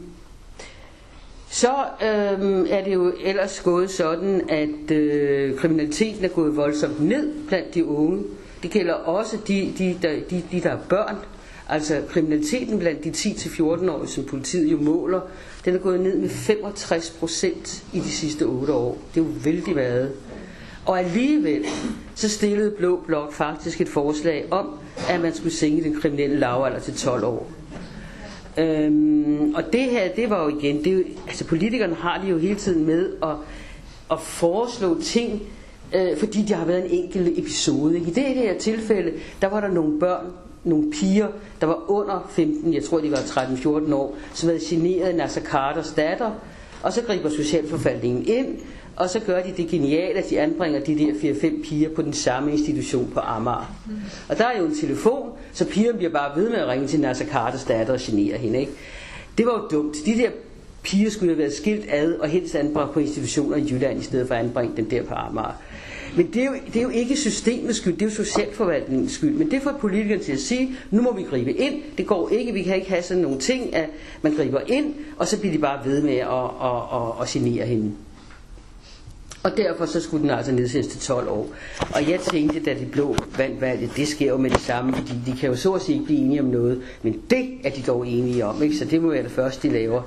Så 1.55 1.69
øhm, 2.03 2.67
er 2.71 2.85
det 2.85 2.95
jo 2.95 3.13
ellers 3.25 3.61
gået 3.61 3.91
sådan, 3.91 4.43
at 4.49 4.91
øh, 4.91 5.57
kriminaliteten 5.59 6.25
er 6.25 6.29
gået 6.29 6.57
voldsomt 6.57 7.01
ned 7.05 7.33
blandt 7.49 7.75
de 7.75 7.85
unge. 7.85 8.23
Det 8.63 8.71
gælder 8.71 8.93
også 8.95 9.37
de, 9.49 9.73
de, 9.79 9.99
der, 10.03 10.13
de, 10.31 10.43
de 10.53 10.61
der 10.61 10.71
er 10.71 10.79
børn. 10.89 11.17
Altså 11.69 12.03
kriminaliteten 12.09 12.79
blandt 12.79 13.05
de 13.05 13.11
10-14-årige, 13.11 14.09
som 14.09 14.25
politiet 14.25 14.73
jo 14.73 14.77
måler, 14.77 15.21
den 15.65 15.75
er 15.75 15.79
gået 15.79 16.01
ned 16.01 16.19
med 16.19 16.29
65 16.29 17.11
procent 17.11 17.85
i 17.93 17.99
de 17.99 18.11
sidste 18.11 18.43
8 18.43 18.73
år. 18.73 18.99
Det 19.15 19.21
er 19.21 19.25
jo 19.25 19.31
vældig 19.45 19.75
meget. 19.75 20.13
Og 20.87 20.99
alligevel 20.99 21.65
så 22.15 22.29
stillede 22.29 22.71
Blå 22.71 23.01
Blok 23.07 23.33
faktisk 23.33 23.81
et 23.81 23.89
forslag 23.89 24.45
om, 24.51 24.71
at 25.09 25.21
man 25.21 25.35
skulle 25.35 25.55
sænke 25.55 25.85
den 25.85 26.01
kriminelle 26.01 26.37
lavalder 26.39 26.79
til 26.81 26.95
12 26.97 27.25
år. 27.25 27.51
Øhm, 28.59 29.55
og 29.55 29.73
det 29.73 29.81
her, 29.81 30.13
det 30.17 30.31
var 30.31 30.43
jo 30.43 30.59
igen, 30.59 30.85
det 30.85 30.87
er 30.87 30.97
jo, 30.97 31.05
altså 31.27 31.47
politikerne 31.47 31.95
har 31.95 32.21
det 32.21 32.31
jo 32.31 32.39
hele 32.39 32.55
tiden 32.55 32.87
med 32.87 33.11
at, 33.23 33.35
at 34.11 34.21
foreslå 34.21 35.01
ting, 35.01 35.43
øh, 35.95 36.17
fordi 36.17 36.43
de 36.43 36.55
har 36.55 36.65
været 36.65 36.85
en 36.85 37.05
enkelt 37.05 37.39
episode. 37.39 37.99
I 37.99 38.05
det 38.05 38.25
her 38.25 38.59
tilfælde, 38.59 39.13
der 39.43 39.49
var 39.49 39.61
der 39.61 39.69
nogle 39.69 40.01
børn, 40.01 40.27
nogle 40.65 40.91
piger, 40.91 41.29
der 41.61 41.67
var 41.67 41.91
under 41.91 42.31
15, 42.31 42.75
jeg 42.75 42.85
tror 42.85 42.99
de 42.99 43.11
var 43.11 43.17
13-14 43.17 43.95
år, 43.95 44.17
som 44.35 44.49
havde 44.49 44.61
generet 44.65 45.15
Nasser 45.15 45.41
Carters 45.41 45.93
datter, 45.93 46.31
og 46.83 46.93
så 46.93 47.03
griber 47.03 47.29
socialforvaltningen 47.29 48.25
ind, 48.27 48.57
og 48.97 49.11
så 49.11 49.21
gør 49.21 49.43
de 49.43 49.53
det 49.57 49.69
geniale, 49.69 50.19
at 50.19 50.31
de 50.31 50.41
anbringer 50.41 50.81
de 50.81 50.99
der 50.99 51.13
4-5 51.13 51.63
piger 51.69 51.89
på 51.89 52.03
den 52.03 52.13
samme 52.13 52.53
institution 52.53 53.11
på 53.15 53.21
Amager. 53.21 53.75
Mm. 53.87 53.95
Og 54.29 54.39
der 54.39 54.45
er 54.45 54.59
jo 54.59 54.67
en 54.67 54.75
telefon, 54.75 55.31
så 55.53 55.65
pigerne 55.65 55.97
bliver 55.99 56.13
bare 56.13 56.41
ved 56.41 56.51
med 56.51 56.59
at 56.59 56.69
ringe 56.69 56.87
til 56.87 57.01
Nasser 57.01 57.27
Carters 57.27 57.65
datter 57.65 57.93
og 57.93 58.01
genere 58.03 58.39
hende. 58.39 58.61
Ikke? 58.61 58.73
Det 59.39 59.47
var 59.47 59.53
jo 59.53 59.79
dumt. 59.79 59.97
De 60.07 60.15
der 60.15 60.31
piger 60.83 61.11
skulle 61.11 61.33
have 61.33 61.39
været 61.39 61.53
skilt 61.53 61.85
ad 61.89 62.13
og 62.13 62.29
helst 62.29 62.55
anbragt 62.55 62.93
på 62.93 63.01
institutioner 63.01 63.57
i 63.57 63.67
Jylland, 63.71 64.01
i 64.01 64.03
stedet 64.03 64.29
for 64.29 64.35
at 64.35 64.45
anbringe 64.45 64.77
dem 64.77 64.91
der 64.91 65.03
på 65.03 65.15
Amager. 65.15 65.63
Men 66.17 66.27
det 66.27 66.43
er, 66.43 66.47
jo, 66.47 66.53
det 66.67 66.77
er 66.77 66.83
jo 66.83 66.89
ikke 66.89 67.17
systemets 67.17 67.79
skyld, 67.79 67.93
det 67.93 68.03
er 68.03 68.07
jo 68.07 68.15
socialforvaltningens 68.15 69.13
skyld. 69.13 69.35
Men 69.35 69.51
det 69.51 69.63
får 69.63 69.73
politikerne 69.81 70.23
til 70.23 70.33
at 70.33 70.41
sige, 70.41 70.77
nu 70.91 71.03
må 71.03 71.15
vi 71.15 71.23
gribe 71.23 71.53
ind. 71.53 71.83
Det 71.99 72.07
går 72.07 72.29
ikke, 72.29 72.53
vi 72.53 72.63
kan 72.63 72.77
ikke 72.77 72.89
have 72.89 73.03
sådan 73.03 73.23
nogle 73.23 73.39
ting, 73.39 73.75
at 73.75 73.89
man 74.23 74.35
griber 74.37 74.61
ind, 74.67 74.95
og 75.19 75.29
så 75.29 75.41
bliver 75.41 75.53
de 75.53 75.59
bare 75.59 75.85
ved 75.85 76.03
med 76.03 76.17
at, 76.17 76.29
at, 76.63 76.83
at, 76.93 77.23
at 77.23 77.29
genere 77.29 77.67
hende. 77.67 77.93
Og 79.45 79.57
derfor 79.57 79.87
så 79.87 80.01
skulle 80.01 80.23
den 80.23 80.31
altså 80.31 80.53
nedsættes 80.53 80.93
til 80.93 81.01
12 81.01 81.29
år. 81.29 81.49
Og 81.95 82.11
jeg 82.11 82.21
tænkte, 82.21 82.61
da 82.61 82.75
de 82.75 82.87
blå 82.87 83.17
vandt 83.37 83.61
valget, 83.61 83.91
det 83.97 84.09
sker 84.09 84.29
jo 84.29 84.37
med 84.37 84.51
det 84.51 84.61
samme, 84.61 84.95
fordi 84.95 85.13
de 85.27 85.37
kan 85.37 85.49
jo 85.49 85.57
så 85.57 85.73
at 85.73 85.83
sige 85.83 85.95
ikke 85.95 86.05
blive 86.05 86.19
enige 86.21 86.41
om 86.41 86.47
noget. 86.47 86.83
Men 87.03 87.23
det 87.31 87.49
er 87.65 87.71
de 87.71 87.83
dog 87.83 88.07
enige 88.07 88.47
om, 88.47 88.63
ikke? 88.63 88.77
så 88.77 88.85
det 88.85 89.03
må 89.03 89.09
være 89.11 89.23
det 89.23 89.31
første, 89.31 89.69
de 89.69 89.73
laver. 89.73 90.03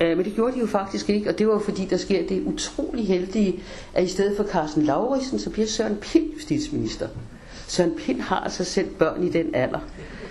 Øh, 0.00 0.16
men 0.16 0.24
det 0.24 0.34
gjorde 0.34 0.54
de 0.54 0.60
jo 0.60 0.66
faktisk 0.66 1.10
ikke, 1.10 1.30
og 1.30 1.38
det 1.38 1.48
var 1.48 1.58
fordi, 1.58 1.84
der 1.84 1.96
sker 1.96 2.26
det 2.26 2.42
utrolig 2.46 3.06
heldige, 3.06 3.62
at 3.94 4.04
i 4.04 4.08
stedet 4.08 4.36
for 4.36 4.44
Carsten 4.44 4.82
Lauritsen, 4.82 5.38
så 5.38 5.50
bliver 5.50 5.66
Søren 5.66 5.96
Pind 5.96 6.32
justitsminister. 6.34 7.08
Søren 7.68 7.92
Pind 7.96 8.20
har 8.20 8.40
altså 8.40 8.64
selv 8.64 8.88
børn 8.88 9.24
i 9.24 9.28
den 9.28 9.54
alder. 9.54 9.80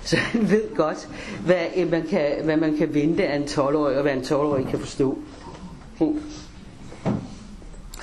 Så 0.03 0.17
han 0.17 0.49
ved 0.51 0.75
godt, 0.75 1.09
hvad 1.45 1.65
øh, 1.77 1.91
man 1.91 2.03
kan, 2.09 2.31
hvad 2.43 2.57
man 2.57 2.77
kan 2.77 2.93
vente 2.93 3.27
af 3.27 3.35
en 3.35 3.43
12-årig, 3.43 3.95
og 3.95 4.01
hvad 4.01 4.13
en 4.13 4.21
12-årig 4.21 4.65
kan 4.67 4.79
forstå. 4.79 5.17
Hmm. 5.99 6.19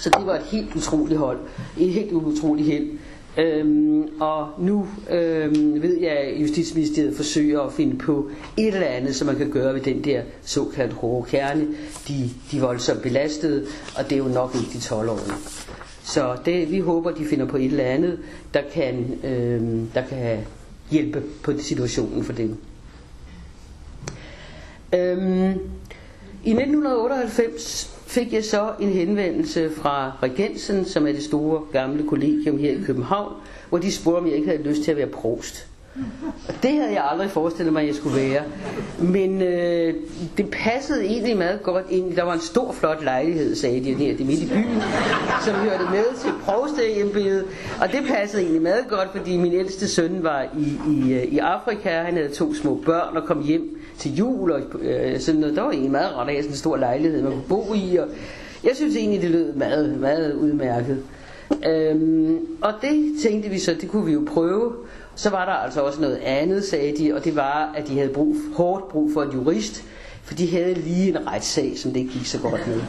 Så 0.00 0.10
det 0.10 0.26
var 0.26 0.34
et 0.34 0.42
helt 0.42 0.76
utroligt 0.76 1.18
hold. 1.18 1.38
Et 1.78 1.92
helt 1.92 2.12
utroligt 2.12 2.68
held. 2.68 2.90
Øhm, 3.38 4.02
og 4.20 4.48
nu 4.58 4.88
øhm, 5.10 5.82
ved 5.82 6.00
jeg, 6.00 6.10
at 6.10 6.42
Justitsministeriet 6.42 7.16
forsøger 7.16 7.60
at 7.60 7.72
finde 7.72 7.98
på 7.98 8.30
et 8.56 8.74
eller 8.74 8.86
andet, 8.86 9.16
som 9.16 9.26
man 9.26 9.36
kan 9.36 9.50
gøre 9.50 9.74
ved 9.74 9.80
den 9.80 10.04
der 10.04 10.22
såkaldt 10.42 10.92
hårde 10.92 11.30
kerne. 11.30 11.66
De, 12.08 12.30
de 12.52 12.60
voldsomt 12.60 13.02
belastede, 13.02 13.66
og 13.98 14.04
det 14.04 14.12
er 14.12 14.16
jo 14.18 14.28
nok 14.28 14.54
ikke 14.54 14.72
de 14.72 14.80
12 14.80 15.08
år. 15.08 15.20
Så 16.02 16.36
det, 16.44 16.70
vi 16.72 16.78
håber, 16.78 17.10
de 17.10 17.24
finder 17.24 17.46
på 17.46 17.56
et 17.56 17.64
eller 17.64 17.84
andet, 17.84 18.18
der 18.54 18.60
kan, 18.72 19.18
øhm, 19.24 19.86
der 19.94 20.02
kan 20.06 20.38
hjælpe 20.90 21.22
på 21.42 21.52
situationen 21.58 22.24
for 22.24 22.32
dem. 22.32 22.56
Øhm, 24.94 25.50
I 26.44 26.50
1998 26.50 27.99
fik 28.10 28.32
jeg 28.32 28.44
så 28.44 28.70
en 28.80 28.88
henvendelse 28.88 29.70
fra 29.76 30.12
Regensen, 30.22 30.84
som 30.84 31.06
er 31.06 31.12
det 31.12 31.22
store 31.22 31.62
gamle 31.72 32.06
kollegium 32.08 32.58
her 32.58 32.70
i 32.70 32.80
København, 32.86 33.32
hvor 33.68 33.78
de 33.78 33.92
spurgte, 33.92 34.18
om 34.18 34.26
jeg 34.26 34.34
ikke 34.34 34.48
havde 34.48 34.62
lyst 34.62 34.82
til 34.82 34.90
at 34.90 34.96
være 34.96 35.06
prost. 35.06 35.66
Og 36.48 36.54
det 36.62 36.70
havde 36.70 36.92
jeg 36.92 37.08
aldrig 37.10 37.30
forestillet 37.30 37.72
mig, 37.72 37.80
at 37.80 37.86
jeg 37.86 37.94
skulle 37.94 38.16
være. 38.16 38.42
Men 38.98 39.42
øh, 39.42 39.94
det 40.36 40.50
passede 40.50 41.04
egentlig 41.04 41.36
meget 41.36 41.62
godt 41.62 41.84
ind. 41.90 42.16
Der 42.16 42.22
var 42.22 42.32
en 42.32 42.40
stor, 42.40 42.72
flot 42.72 43.04
lejlighed, 43.04 43.54
sagde 43.54 43.84
de 43.84 43.94
her, 43.94 44.16
det 44.16 44.26
midt 44.26 44.40
i 44.40 44.46
byen, 44.46 44.82
som 45.44 45.54
hørte 45.54 45.84
med 45.90 46.18
til 46.20 46.30
provsteembedet. 46.44 47.44
Og 47.80 47.92
det 47.92 48.00
passede 48.08 48.42
egentlig 48.42 48.62
meget 48.62 48.84
godt, 48.88 49.08
fordi 49.16 49.36
min 49.36 49.52
ældste 49.52 49.88
søn 49.88 50.22
var 50.22 50.42
i, 50.58 50.92
i, 50.92 51.12
øh, 51.12 51.24
i 51.24 51.38
Afrika. 51.38 51.88
Han 51.88 52.14
havde 52.14 52.28
to 52.28 52.54
små 52.54 52.82
børn 52.86 53.16
og 53.16 53.24
kom 53.24 53.42
hjem 53.42 53.79
til 54.00 54.16
jul. 54.16 54.52
Og, 54.52 54.60
øh, 54.80 55.20
sådan 55.20 55.40
noget. 55.40 55.56
Der 55.56 55.62
var 55.62 55.70
egentlig 55.70 55.90
meget 55.90 56.16
rart 56.16 56.28
af 56.28 56.36
sådan 56.36 56.50
en 56.50 56.56
stor 56.56 56.76
lejlighed, 56.76 57.22
man 57.22 57.32
kunne 57.32 57.42
bo 57.48 57.74
i. 57.74 57.96
Og 57.96 58.08
jeg 58.64 58.72
synes 58.74 58.96
egentlig, 58.96 59.22
det 59.22 59.30
lød 59.30 59.52
meget, 59.52 60.00
meget 60.00 60.34
udmærket. 60.34 61.02
Øhm, 61.68 62.38
og 62.60 62.72
det 62.82 63.14
tænkte 63.22 63.48
vi 63.48 63.58
så, 63.58 63.76
det 63.80 63.90
kunne 63.90 64.06
vi 64.06 64.12
jo 64.12 64.22
prøve. 64.34 64.72
Så 65.14 65.30
var 65.30 65.44
der 65.44 65.52
altså 65.52 65.80
også 65.80 66.00
noget 66.00 66.16
andet, 66.16 66.64
sagde 66.64 66.94
de, 66.98 67.14
og 67.14 67.24
det 67.24 67.36
var, 67.36 67.72
at 67.76 67.88
de 67.88 67.98
havde 67.98 68.12
brug, 68.12 68.36
hårdt 68.56 68.88
brug 68.88 69.10
for 69.14 69.22
en 69.22 69.30
jurist, 69.30 69.84
for 70.24 70.34
de 70.34 70.50
havde 70.50 70.74
lige 70.74 71.08
en 71.08 71.26
retssag, 71.26 71.72
som 71.76 71.92
det 71.92 72.00
ikke 72.00 72.12
gik 72.12 72.26
så 72.26 72.38
godt 72.38 72.60
med. 72.66 72.80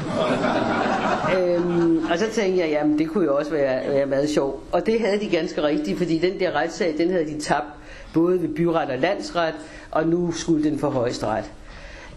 øhm, 1.37 1.97
og 2.11 2.17
så 2.19 2.25
tænkte 2.31 2.61
jeg, 2.61 2.69
jamen 2.69 2.99
det 2.99 3.09
kunne 3.09 3.25
jo 3.25 3.37
også 3.37 3.51
være, 3.51 3.89
være 3.89 4.05
meget 4.05 4.29
sjovt. 4.29 4.63
Og 4.71 4.85
det 4.85 4.99
havde 4.99 5.19
de 5.19 5.29
ganske 5.29 5.63
rigtigt, 5.63 5.97
fordi 5.97 6.17
den 6.17 6.39
der 6.39 6.51
retssag, 6.51 6.95
den 6.97 7.09
havde 7.11 7.25
de 7.25 7.39
tabt 7.39 7.67
både 8.13 8.41
ved 8.41 8.49
byret 8.49 8.89
og 8.89 8.99
landsret, 8.99 9.53
og 9.91 10.07
nu 10.07 10.31
skulle 10.31 10.63
den 10.69 10.79
for 10.79 10.89
højesteret. 10.89 11.51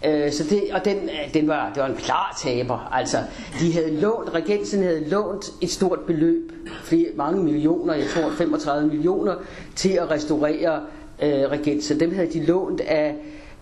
Øh, 0.07 0.33
så 0.33 0.45
det, 0.51 0.63
og 0.73 0.85
den, 0.85 0.97
øh, 0.97 1.35
den 1.35 1.49
var, 1.49 1.71
det 1.75 1.83
var 1.83 1.89
en 1.89 1.97
klar 1.97 2.39
taber. 2.43 2.89
Altså, 2.93 3.19
de 3.61 3.73
havde 3.73 4.01
lånt, 4.01 4.35
regensen 4.35 4.83
havde 4.83 5.09
lånt 5.09 5.45
et 5.61 5.71
stort 5.71 5.99
beløb, 6.07 6.53
flere, 6.83 7.09
mange 7.17 7.43
millioner, 7.43 7.95
jeg 7.95 8.07
tror 8.15 8.31
35 8.31 8.89
millioner, 8.89 9.35
til 9.77 9.89
at 9.89 10.11
restaurere 10.11 10.81
øh, 11.23 11.31
regensen. 11.31 12.01
Dem 12.01 12.15
havde 12.15 12.33
de 12.33 12.47
lånt 12.47 12.81
af, 12.81 13.15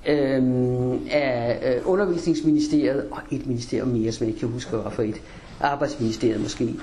øh, 0.09 0.43
af 1.11 1.75
øh, 1.77 1.91
undervisningsministeriet, 1.91 3.05
og 3.11 3.19
et 3.31 3.47
ministerium 3.47 3.89
mere, 3.89 4.13
som 4.13 4.25
jeg 4.25 4.29
ikke 4.29 4.41
kan 4.41 4.49
huske, 4.49 4.77
hvad 4.77 4.93
for 4.93 5.03
et. 5.03 5.21
Arbejdsministeriet 5.61 6.41
måske. 6.41 6.75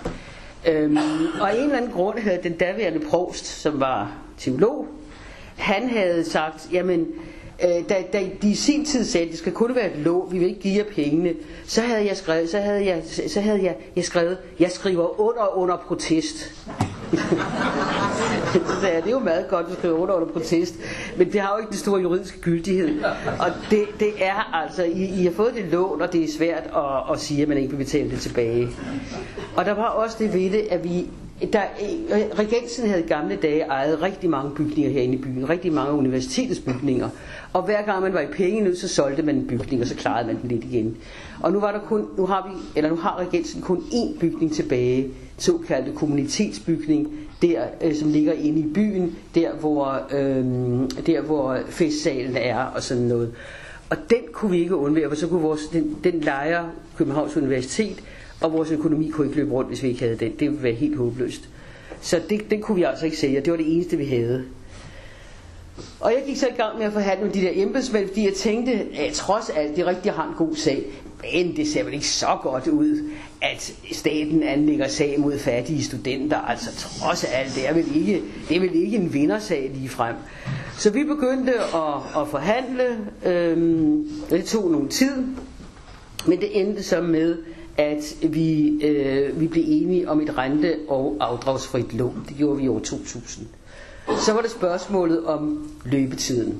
Øhm, 0.67 0.97
og 1.41 1.51
af 1.51 1.55
en 1.55 1.63
eller 1.63 1.77
anden 1.77 1.91
grund 1.91 2.19
havde 2.19 2.39
den 2.43 2.53
daværende 2.53 2.99
provst, 2.99 3.45
som 3.45 3.79
var 3.79 4.11
teolog, 4.37 4.87
han 5.59 5.89
havde 5.89 6.23
sagt, 6.25 6.69
jamen, 6.73 7.07
øh, 7.63 7.89
da, 7.89 8.03
da 8.13 8.25
de 8.41 8.49
i 8.49 8.55
sin 8.55 8.85
tid 8.85 9.05
sagde, 9.05 9.25
at 9.25 9.31
det 9.31 9.39
skal 9.39 9.51
kun 9.51 9.75
være 9.75 9.91
et 9.95 9.97
lån, 9.97 10.31
vi 10.31 10.39
vil 10.39 10.47
ikke 10.47 10.61
give 10.61 10.77
jer 10.77 10.91
pengene, 10.95 11.33
så 11.65 11.81
havde 11.81 12.05
jeg 12.05 12.17
skrevet, 12.17 12.49
så 12.49 12.59
havde 12.59 12.85
jeg, 12.85 13.03
så 13.27 13.41
havde 13.41 13.63
jeg, 13.63 13.75
jeg 13.95 14.03
skrevet, 14.03 14.37
jeg 14.59 14.71
skriver 14.71 15.19
under 15.21 15.57
under 15.57 15.77
protest. 15.77 16.37
så 18.53 18.81
sagde 18.81 18.95
jeg, 18.95 19.03
det 19.03 19.07
er 19.07 19.11
jo 19.11 19.19
meget 19.19 19.47
godt 19.49 19.65
at 19.71 19.77
skrive 19.77 19.93
under 19.93 20.15
under 20.15 20.27
protest, 20.27 20.75
men 21.17 21.31
det 21.31 21.41
har 21.41 21.53
jo 21.53 21.57
ikke 21.59 21.69
den 21.69 21.77
store 21.77 22.01
juridiske 22.01 22.41
gyldighed. 22.41 23.03
Og 23.39 23.51
det, 23.69 23.85
det 23.99 24.09
er 24.19 24.55
altså, 24.63 24.83
I, 24.83 25.03
I 25.03 25.23
har 25.23 25.31
fået 25.31 25.53
det 25.55 25.65
lån, 25.65 26.01
og 26.01 26.13
det 26.13 26.23
er 26.23 26.27
svært 26.37 26.63
at, 26.75 27.13
at 27.13 27.19
sige, 27.19 27.41
at 27.41 27.47
man 27.47 27.57
ikke 27.57 27.69
vil 27.69 27.77
betale 27.77 28.09
det 28.09 28.19
tilbage. 28.19 28.69
Og 29.55 29.65
der 29.65 29.73
var 29.73 29.87
også 29.87 30.15
det 30.19 30.33
ved 30.33 30.51
det, 30.51 30.67
at 30.71 30.83
vi 30.83 31.09
der, 31.53 31.61
øh, 31.81 32.39
regensen 32.39 32.87
havde 32.89 33.03
i 33.03 33.07
gamle 33.07 33.35
dage 33.35 33.61
ejet 33.61 34.01
rigtig 34.01 34.29
mange 34.29 34.51
bygninger 34.55 34.91
herinde 34.91 35.13
i 35.13 35.21
byen, 35.21 35.49
rigtig 35.49 35.73
mange 35.73 35.93
universitetets 35.93 36.59
bygninger. 36.59 37.09
Og 37.53 37.61
hver 37.61 37.81
gang 37.81 38.01
man 38.01 38.13
var 38.13 38.19
i 38.21 38.25
penge 38.25 38.61
nu, 38.61 38.75
så 38.75 38.87
solgte 38.87 39.23
man 39.23 39.35
en 39.35 39.47
bygning, 39.47 39.81
og 39.81 39.87
så 39.87 39.95
klarede 39.95 40.27
man 40.27 40.41
den 40.41 40.49
lidt 40.49 40.63
igen. 40.63 40.97
Og 41.39 41.51
nu, 41.51 41.59
var 41.59 41.71
der 41.71 41.79
kun, 41.79 42.05
nu, 42.17 42.25
har, 42.25 42.49
vi, 42.51 42.77
eller 42.77 42.89
nu 42.89 42.95
har 42.95 43.19
regensen 43.19 43.61
kun 43.61 43.77
én 43.77 44.19
bygning 44.19 44.53
tilbage, 44.53 45.07
såkaldte 45.37 45.91
kommunitetsbygning, 45.95 47.07
der, 47.41 47.63
øh, 47.81 47.95
som 47.95 48.09
ligger 48.09 48.33
inde 48.33 48.59
i 48.59 48.73
byen, 48.73 49.15
der 49.35 49.53
hvor, 49.53 50.01
øh, 50.11 50.45
der 51.05 51.21
hvor 51.21 51.57
festsalen 51.69 52.37
er 52.37 52.63
og 52.63 52.83
sådan 52.83 53.03
noget. 53.03 53.33
Og 53.89 53.97
den 54.09 54.19
kunne 54.33 54.51
vi 54.51 54.59
ikke 54.59 54.75
undvære, 54.75 55.09
for 55.09 55.15
så 55.15 55.27
kunne 55.27 55.41
vores, 55.41 55.67
den, 55.67 55.97
den 56.03 56.19
lejer 56.19 56.63
Københavns 56.97 57.37
Universitet, 57.37 58.03
og 58.41 58.53
vores 58.53 58.71
økonomi 58.71 59.09
kunne 59.09 59.27
ikke 59.27 59.37
løbe 59.39 59.51
rundt, 59.53 59.69
hvis 59.69 59.83
vi 59.83 59.87
ikke 59.87 59.99
havde 59.99 60.15
den. 60.15 60.31
Det 60.31 60.49
ville 60.49 60.63
være 60.63 60.73
helt 60.73 60.97
håbløst. 60.97 61.49
Så 62.01 62.21
det, 62.29 62.49
den 62.51 62.61
kunne 62.61 62.75
vi 62.75 62.83
altså 62.83 63.05
ikke 63.05 63.17
sælge, 63.17 63.41
det 63.41 63.51
var 63.51 63.57
det 63.57 63.75
eneste, 63.75 63.97
vi 63.97 64.05
havde. 64.05 64.45
Og 65.99 66.11
jeg 66.11 66.23
gik 66.25 66.37
så 66.37 66.47
i 66.47 66.57
gang 66.57 66.77
med 66.77 66.85
at 66.85 66.93
forhandle 66.93 67.25
med 67.25 67.33
de 67.33 67.41
der 67.41 67.51
embedsmænd, 67.53 68.07
fordi 68.07 68.25
jeg 68.25 68.33
tænkte, 68.33 68.71
at 68.71 69.13
trods 69.13 69.49
alt, 69.49 69.75
det 69.75 69.85
rigtig 69.85 70.11
har 70.11 70.27
en 70.27 70.33
god 70.37 70.55
sag, 70.55 70.85
men 71.21 71.55
det 71.55 71.67
ser 71.67 71.83
vel 71.83 71.93
ikke 71.93 72.07
så 72.07 72.37
godt 72.43 72.67
ud, 72.67 73.09
at 73.41 73.73
staten 73.91 74.43
anlægger 74.43 74.87
sag 74.87 75.19
mod 75.19 75.39
fattige 75.39 75.83
studenter. 75.83 76.37
Altså 76.37 76.75
trods 76.75 77.23
alt, 77.23 77.55
det 77.55 77.69
er 77.69 77.73
vel 77.73 77.95
ikke, 77.95 78.21
det 78.49 78.57
er 78.57 78.61
vel 78.61 78.75
ikke 78.75 78.97
en 78.97 79.13
vindersag 79.13 79.71
lige 79.73 79.89
frem. 79.89 80.15
Så 80.77 80.89
vi 80.89 81.03
begyndte 81.03 81.53
at, 81.53 82.21
at 82.21 82.27
forhandle. 82.27 82.97
Øhm, 83.25 84.09
det 84.29 84.45
tog 84.45 84.71
nogle 84.71 84.89
tid. 84.89 85.23
Men 86.27 86.39
det 86.39 86.61
endte 86.61 86.83
så 86.83 87.01
med, 87.01 87.37
at 87.79 88.15
vi, 88.33 88.67
øh, 88.85 89.39
vi 89.39 89.47
blev 89.47 89.63
enige 89.67 90.09
om 90.09 90.21
et 90.21 90.37
rente- 90.37 90.75
og 90.87 91.17
afdragsfrit 91.19 91.93
lån. 91.93 92.25
Det 92.29 92.37
gjorde 92.37 92.57
vi 92.57 92.63
i 92.63 92.67
år 92.67 92.79
2000. 92.79 93.47
Så 94.17 94.33
var 94.33 94.41
det 94.41 94.51
spørgsmålet 94.51 95.25
om 95.25 95.71
løbetiden. 95.85 96.57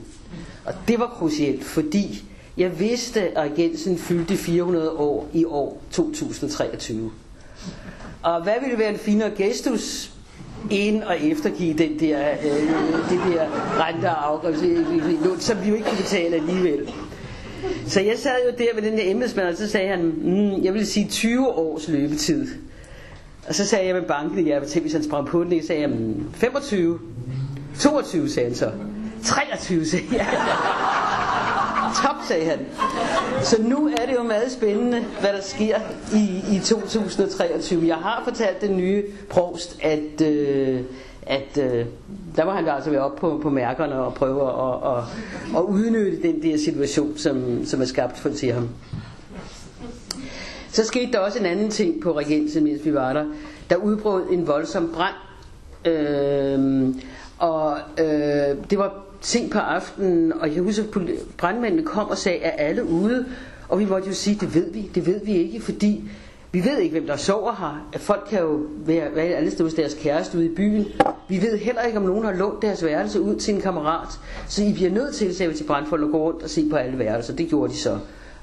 Og 0.65 0.73
det 0.87 0.99
var 0.99 1.15
krucielt, 1.19 1.63
fordi 1.63 2.23
jeg 2.57 2.79
vidste, 2.79 3.21
at 3.21 3.51
agensen 3.51 3.97
fyldte 3.97 4.37
400 4.37 4.91
år 4.91 5.29
i 5.33 5.45
år 5.45 5.81
2023. 5.91 7.11
Og 8.23 8.43
hvad 8.43 8.53
ville 8.61 8.79
være 8.79 8.89
en 8.93 8.99
finere 8.99 9.31
gestus 9.37 10.11
ind 10.71 11.03
og 11.03 11.21
eftergive 11.21 11.73
den 11.77 11.99
der, 11.99 12.31
øh, 12.31 12.61
det 13.09 13.19
der 13.33 13.47
rente 13.85 14.05
og 14.05 14.27
afgrænsning, 14.27 14.85
som 15.39 15.57
vi 15.63 15.69
jo 15.69 15.75
ikke 15.75 15.87
kunne 15.89 15.97
betale 15.97 16.35
alligevel. 16.35 16.93
Så 17.87 18.01
jeg 18.01 18.17
sad 18.17 18.35
jo 18.45 18.51
der 18.57 18.81
med 18.81 18.91
den 18.91 18.97
der 18.97 19.11
embedsmand, 19.11 19.47
og 19.47 19.57
så 19.57 19.69
sagde 19.69 19.87
han, 19.87 20.01
mm, 20.01 20.63
jeg 20.63 20.73
vil 20.73 20.87
sige 20.87 21.07
20 21.07 21.47
års 21.47 21.87
løbetid. 21.87 22.47
Og 23.47 23.55
så 23.55 23.65
sagde 23.65 23.85
jeg 23.85 23.95
med 23.95 24.03
banken, 24.03 24.47
jeg 24.47 24.63
til, 24.63 24.81
hvis 24.81 24.93
han 24.93 25.03
sprang 25.03 25.27
på 25.27 25.43
den, 25.43 25.61
så 25.61 25.67
sagde 25.67 25.81
jeg, 25.81 25.89
mm, 25.89 26.25
25. 26.33 26.99
22 27.79 28.29
sagde 28.29 28.49
han 28.49 28.55
så. 28.57 28.71
23 29.23 29.85
sagde 29.85 30.05
jeg. 30.11 30.27
Top, 32.03 32.15
sagde 32.27 32.45
han. 32.45 32.59
Så 33.43 33.61
nu 33.61 33.87
er 33.87 34.05
det 34.05 34.13
jo 34.15 34.23
meget 34.23 34.51
spændende, 34.51 35.05
hvad 35.19 35.33
der 35.33 35.41
sker 35.41 35.79
i, 36.15 36.55
i 36.55 36.59
2023. 36.59 37.87
Jeg 37.87 37.95
har 37.95 38.21
fortalt 38.23 38.61
den 38.61 38.77
nye 38.77 39.03
provst, 39.29 39.77
at, 39.81 40.21
øh, 40.21 40.81
at 41.29 41.57
øh, 41.57 41.85
der 42.35 42.43
var 42.43 42.55
han 42.55 42.65
da 42.65 42.71
altså 42.71 42.89
ved 42.89 42.97
op 42.99 43.15
på, 43.15 43.39
på 43.43 43.49
mærkerne 43.49 43.95
og 43.95 44.13
prøve 44.13 44.41
at, 44.41 44.97
at, 44.97 45.03
at 45.57 45.61
udnytte 45.61 46.21
den 46.21 46.43
der 46.43 46.57
situation, 46.57 47.17
som, 47.17 47.65
som 47.65 47.81
er 47.81 47.85
skabt 47.85 48.17
for 48.17 48.29
til 48.29 48.51
ham. 48.51 48.69
Så 50.71 50.85
skete 50.85 51.11
der 51.11 51.19
også 51.19 51.39
en 51.39 51.45
anden 51.45 51.69
ting 51.69 52.01
på 52.01 52.17
regensen, 52.17 52.63
mens 52.63 52.85
vi 52.85 52.93
var 52.93 53.13
der. 53.13 53.25
Der 53.69 53.75
udbrød 53.75 54.23
en 54.31 54.47
voldsom 54.47 54.91
brand. 54.95 55.15
Øh, 55.85 56.89
og 57.37 57.77
øh, 57.99 58.55
det 58.69 58.77
var 58.77 59.05
sent 59.21 59.51
på 59.51 59.59
aftenen, 59.59 60.33
og 60.33 60.55
jeg 60.55 60.63
husker, 60.63 60.83
at 60.83 61.09
brandmændene 61.37 61.83
kom 61.83 62.07
og 62.09 62.17
sagde, 62.17 62.39
at 62.39 62.67
alle 62.67 62.85
ude? 62.85 63.25
Og 63.69 63.79
vi 63.79 63.85
måtte 63.85 64.07
jo 64.07 64.13
sige, 64.13 64.37
det 64.39 64.55
ved 64.55 64.71
vi, 64.73 64.89
det 64.95 65.05
ved 65.05 65.25
vi 65.25 65.31
ikke, 65.31 65.61
fordi 65.61 66.03
vi 66.51 66.63
ved 66.65 66.77
ikke, 66.77 66.91
hvem 66.91 67.07
der 67.07 67.15
sover 67.15 67.55
her. 67.59 67.87
At 67.93 67.99
folk 67.99 68.27
kan 68.29 68.39
jo 68.39 68.59
være, 68.85 69.15
være 69.15 69.25
alle 69.25 69.51
steder 69.51 69.63
hos 69.63 69.73
deres 69.73 69.93
kæreste 69.93 70.37
ude 70.37 70.45
i 70.45 70.55
byen. 70.55 70.85
Vi 71.27 71.41
ved 71.41 71.57
heller 71.57 71.81
ikke, 71.81 71.97
om 71.97 72.03
nogen 72.03 72.25
har 72.25 72.33
lånt 72.33 72.61
deres 72.61 72.83
værelse 72.85 73.21
ud 73.21 73.35
til 73.35 73.53
en 73.55 73.61
kammerat. 73.61 74.19
Så 74.47 74.63
I 74.63 74.73
bliver 74.73 74.91
nødt 74.91 75.15
til, 75.15 75.35
sagde 75.35 75.51
vi 75.51 75.57
til 75.57 75.63
brandfolk, 75.63 76.03
at 76.03 76.11
gå 76.11 76.17
rundt 76.17 76.43
og 76.43 76.49
se 76.49 76.69
på 76.69 76.75
alle 76.75 76.99
værelser. 76.99 77.35
Det 77.35 77.49
gjorde 77.49 77.73
de 77.73 77.77
så. 77.77 77.97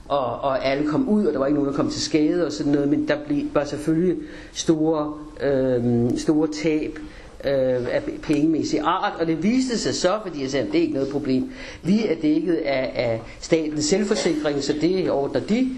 Og, 0.09 0.41
og 0.41 0.65
alle 0.67 0.91
kom 0.91 1.09
ud, 1.09 1.27
og 1.27 1.33
der 1.33 1.39
var 1.39 1.47
ikke 1.47 1.55
nogen, 1.55 1.71
der 1.71 1.77
kom 1.77 1.91
til 1.91 2.03
skade 2.03 2.47
og 2.47 2.53
sådan 2.53 2.73
noget. 2.73 2.89
Men 2.89 3.09
der 3.09 3.17
blev, 3.27 3.45
var 3.55 3.65
selvfølgelig 3.65 4.17
store, 4.53 5.15
øh, 5.43 6.19
store 6.19 6.49
tab 6.49 6.99
øh, 7.45 7.95
af 7.95 8.03
pengemæssig 8.23 8.81
art, 8.81 9.13
og 9.21 9.27
det 9.27 9.43
viste 9.43 9.79
sig 9.79 9.95
så, 9.95 10.19
fordi 10.27 10.43
jeg 10.43 10.51
sagde, 10.51 10.67
at 10.67 10.73
det 10.73 10.79
er 10.79 10.83
ikke 10.83 10.95
noget 10.95 11.09
problem. 11.09 11.51
Vi 11.83 12.07
er 12.07 12.15
dækket 12.23 12.55
af, 12.55 12.93
af 12.95 13.23
statens 13.41 13.85
selvforsikring, 13.85 14.63
så 14.63 14.75
det 14.81 15.11
ordner 15.11 15.41
de. 15.41 15.69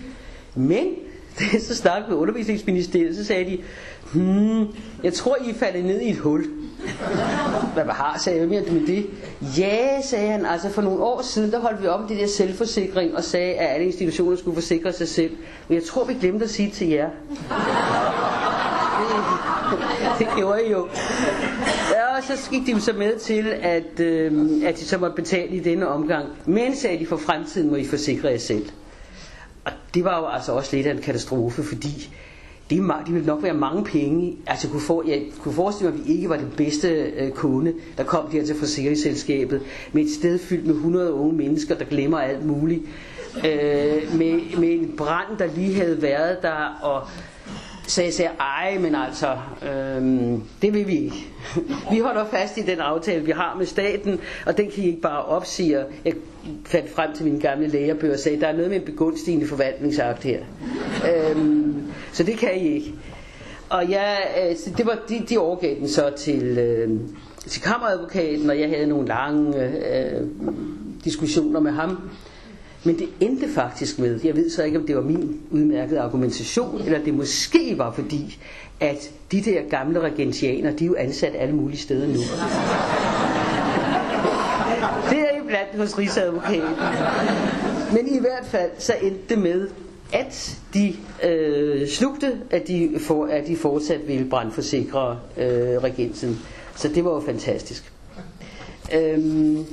Men 0.55 0.87
så 1.69 1.75
snakkede 1.75 2.11
med 2.11 2.19
undervisningsministeriet, 2.19 3.17
så 3.17 3.25
sagde 3.25 3.45
de, 3.45 3.59
hmm, 4.13 4.67
jeg 5.03 5.15
tror, 5.15 5.37
I 5.47 5.51
er 5.51 5.55
faldet 5.55 5.85
ned 5.85 6.01
i 6.01 6.11
et 6.11 6.17
hul. 6.17 6.45
Hvad 7.75 7.85
har, 7.85 8.19
sagde 8.19 8.39
jeg, 8.39 8.47
hvad 8.47 8.73
med 8.73 8.87
det? 8.87 9.07
Ja, 9.59 10.03
sagde 10.03 10.31
han, 10.31 10.47
altså 10.47 10.71
for 10.71 10.83
nogle 10.83 11.03
år 11.03 11.23
siden, 11.23 11.51
der 11.51 11.61
holdt 11.61 11.83
vi 11.83 11.87
op 11.87 12.01
med 12.01 12.09
det 12.09 12.19
der 12.19 12.27
selvforsikring 12.27 13.17
og 13.17 13.25
sagde, 13.25 13.55
at 13.55 13.75
alle 13.75 13.87
institutioner 13.87 14.37
skulle 14.37 14.55
forsikre 14.55 14.93
sig 14.93 15.09
selv. 15.09 15.31
Men 15.69 15.75
jeg 15.75 15.85
tror, 15.85 16.05
vi 16.05 16.15
glemte 16.15 16.45
at 16.45 16.51
sige 16.51 16.71
til 16.71 16.89
jer. 16.89 17.11
det 20.19 20.29
gjorde 20.37 20.67
I 20.67 20.71
jo. 20.71 20.89
Ja, 21.91 22.17
og 22.17 22.23
så 22.23 22.51
gik 22.51 22.67
de 22.67 22.73
jo 22.73 22.81
så 22.81 22.93
med 22.93 23.19
til, 23.19 23.47
at, 23.63 24.01
øh, 24.01 24.33
at 24.65 24.79
de 24.79 24.85
så 24.85 24.99
måtte 24.99 25.17
betale 25.17 25.57
i 25.57 25.61
denne 25.61 25.89
omgang. 25.89 26.27
Men 26.47 26.77
sagde 26.77 26.99
de, 26.99 27.07
for 27.07 27.17
fremtiden 27.17 27.71
må 27.71 27.77
I 27.77 27.85
forsikre 27.85 28.29
jer 28.29 28.39
selv. 28.39 28.67
Og 29.69 29.95
det 29.95 30.05
var 30.05 30.19
jo 30.19 30.27
altså 30.27 30.53
også 30.53 30.77
lidt 30.77 30.87
af 30.87 30.91
en 30.93 30.99
katastrofe, 31.03 31.63
fordi 31.63 32.11
det, 32.71 32.79
er, 32.79 33.03
det 33.07 33.15
ville 33.15 33.27
nok 33.27 33.43
være 33.43 33.55
mange 33.55 33.85
penge. 33.85 34.37
Altså 34.47 34.67
jeg 34.67 34.73
kunne, 34.73 34.81
for, 34.83 35.05
jeg 35.07 35.23
kunne 35.41 35.55
forestille 35.55 35.91
mig, 35.93 36.01
at 36.01 36.07
vi 36.07 36.13
ikke 36.13 36.29
var 36.29 36.37
den 36.37 36.53
bedste 36.57 36.89
øh, 36.89 37.31
kunde, 37.31 37.75
der 37.99 38.05
kom 38.05 38.31
der 38.31 38.47
til 38.47 38.57
forsikringsselskabet, 38.57 39.63
med 39.93 40.03
et 40.03 40.11
sted 40.11 40.39
fyldt 40.39 40.67
med 40.67 40.75
100 40.75 41.13
unge 41.13 41.37
mennesker, 41.37 41.75
der 41.75 41.85
glemmer 41.85 42.19
alt 42.19 42.47
muligt. 42.47 42.83
Øh, 43.37 44.19
med, 44.19 44.59
med 44.59 44.69
en 44.73 44.95
brand, 44.97 45.39
der 45.39 45.47
lige 45.57 45.75
havde 45.75 46.03
været 46.03 46.43
der, 46.43 46.79
og 46.83 47.09
så 47.89 48.03
jeg 48.03 48.15
sagde, 48.15 48.31
ej, 48.41 48.79
men 48.79 48.95
altså, 48.95 49.37
øhm, 49.63 50.43
det 50.63 50.75
vil 50.75 50.87
vi 50.89 50.95
ikke. 50.95 51.27
vi 51.93 51.99
holder 51.99 52.25
fast 52.25 52.59
i 52.59 52.63
den 52.63 52.79
aftale, 52.79 53.25
vi 53.25 53.31
har 53.31 53.55
med 53.59 53.67
staten, 53.67 54.21
og 54.47 54.57
den 54.57 54.71
kan 54.71 54.85
I 54.85 54.87
ikke 54.87 55.01
bare 55.01 55.25
opsige. 55.25 55.85
Jeg 56.05 56.15
fandt 56.67 56.91
frem 56.91 57.15
til 57.15 57.25
min 57.25 57.39
gamle 57.41 57.69
lægerbøger 57.69 58.15
og 58.15 58.21
sagde, 58.21 58.41
der 58.41 58.47
er 58.47 58.53
noget 58.53 58.71
med 58.71 58.79
en 58.79 58.85
begunstigende 58.85 59.47
forvaltningsakt 59.47 60.25
her. 60.25 60.41
øhm, 61.31 61.83
så 62.13 62.23
det 62.23 62.39
kan 62.39 62.57
I 62.57 62.75
ikke. 62.75 62.95
Og 63.69 63.91
jeg, 63.91 64.27
altså, 64.35 64.71
øh, 64.71 64.79
det 64.79 64.87
var, 64.87 64.99
de, 65.09 65.23
de 65.29 65.39
overgav 65.39 65.77
den 65.81 65.89
så 65.89 66.11
til, 66.17 66.59
øh, 66.59 66.91
til 67.47 67.63
kammeradvokaten, 67.63 68.51
og 68.51 68.61
jeg 68.61 68.69
havde 68.69 68.87
nogle 68.87 69.09
lange 69.09 69.65
øh, 69.65 70.27
diskussioner 71.05 71.61
med 71.61 71.73
ham. 71.73 72.11
Men 72.85 72.99
det 72.99 73.09
endte 73.21 73.49
faktisk 73.49 73.99
med, 73.99 74.21
jeg 74.25 74.37
ved 74.37 74.51
så 74.51 74.63
ikke, 74.63 74.79
om 74.79 74.87
det 74.87 74.97
var 74.97 75.03
min 75.03 75.41
udmærkede 75.51 76.01
argumentation, 76.01 76.81
eller 76.85 77.05
det 77.05 77.15
måske 77.15 77.79
var 77.79 77.93
fordi, 77.93 78.39
at 78.81 79.11
de 79.33 79.41
der 79.43 79.61
gamle 79.71 80.01
regentianer, 80.01 80.71
de 80.77 80.85
er 80.85 80.89
jo 80.89 80.95
ansat 80.99 81.35
alle 81.39 81.55
mulige 81.55 81.79
steder 81.79 82.07
nu. 82.07 82.13
Det 85.11 85.19
er 85.19 85.37
i 85.37 85.47
blandt 85.47 85.77
hos 85.77 85.99
Rigsadvokaten. 85.99 86.69
Men 87.93 88.15
i 88.17 88.19
hvert 88.21 88.47
fald, 88.47 88.71
så 88.79 88.93
endte 89.03 89.21
det 89.29 89.39
med, 89.39 89.69
at 90.13 90.59
de 90.75 90.95
øh, 91.25 91.89
slugte, 91.89 92.33
at 92.51 92.69
de, 92.69 92.91
for, 93.01 93.27
at 93.27 93.47
de 93.47 93.57
fortsat 93.57 94.09
ville 94.09 94.31
brandforsikre 94.31 95.19
øh, 95.37 95.83
regensen. 95.83 96.39
Så 96.77 96.89
det 96.89 97.05
var 97.05 97.11
jo 97.15 97.21
fantastisk. 97.21 97.93
Øhm, 98.95 99.67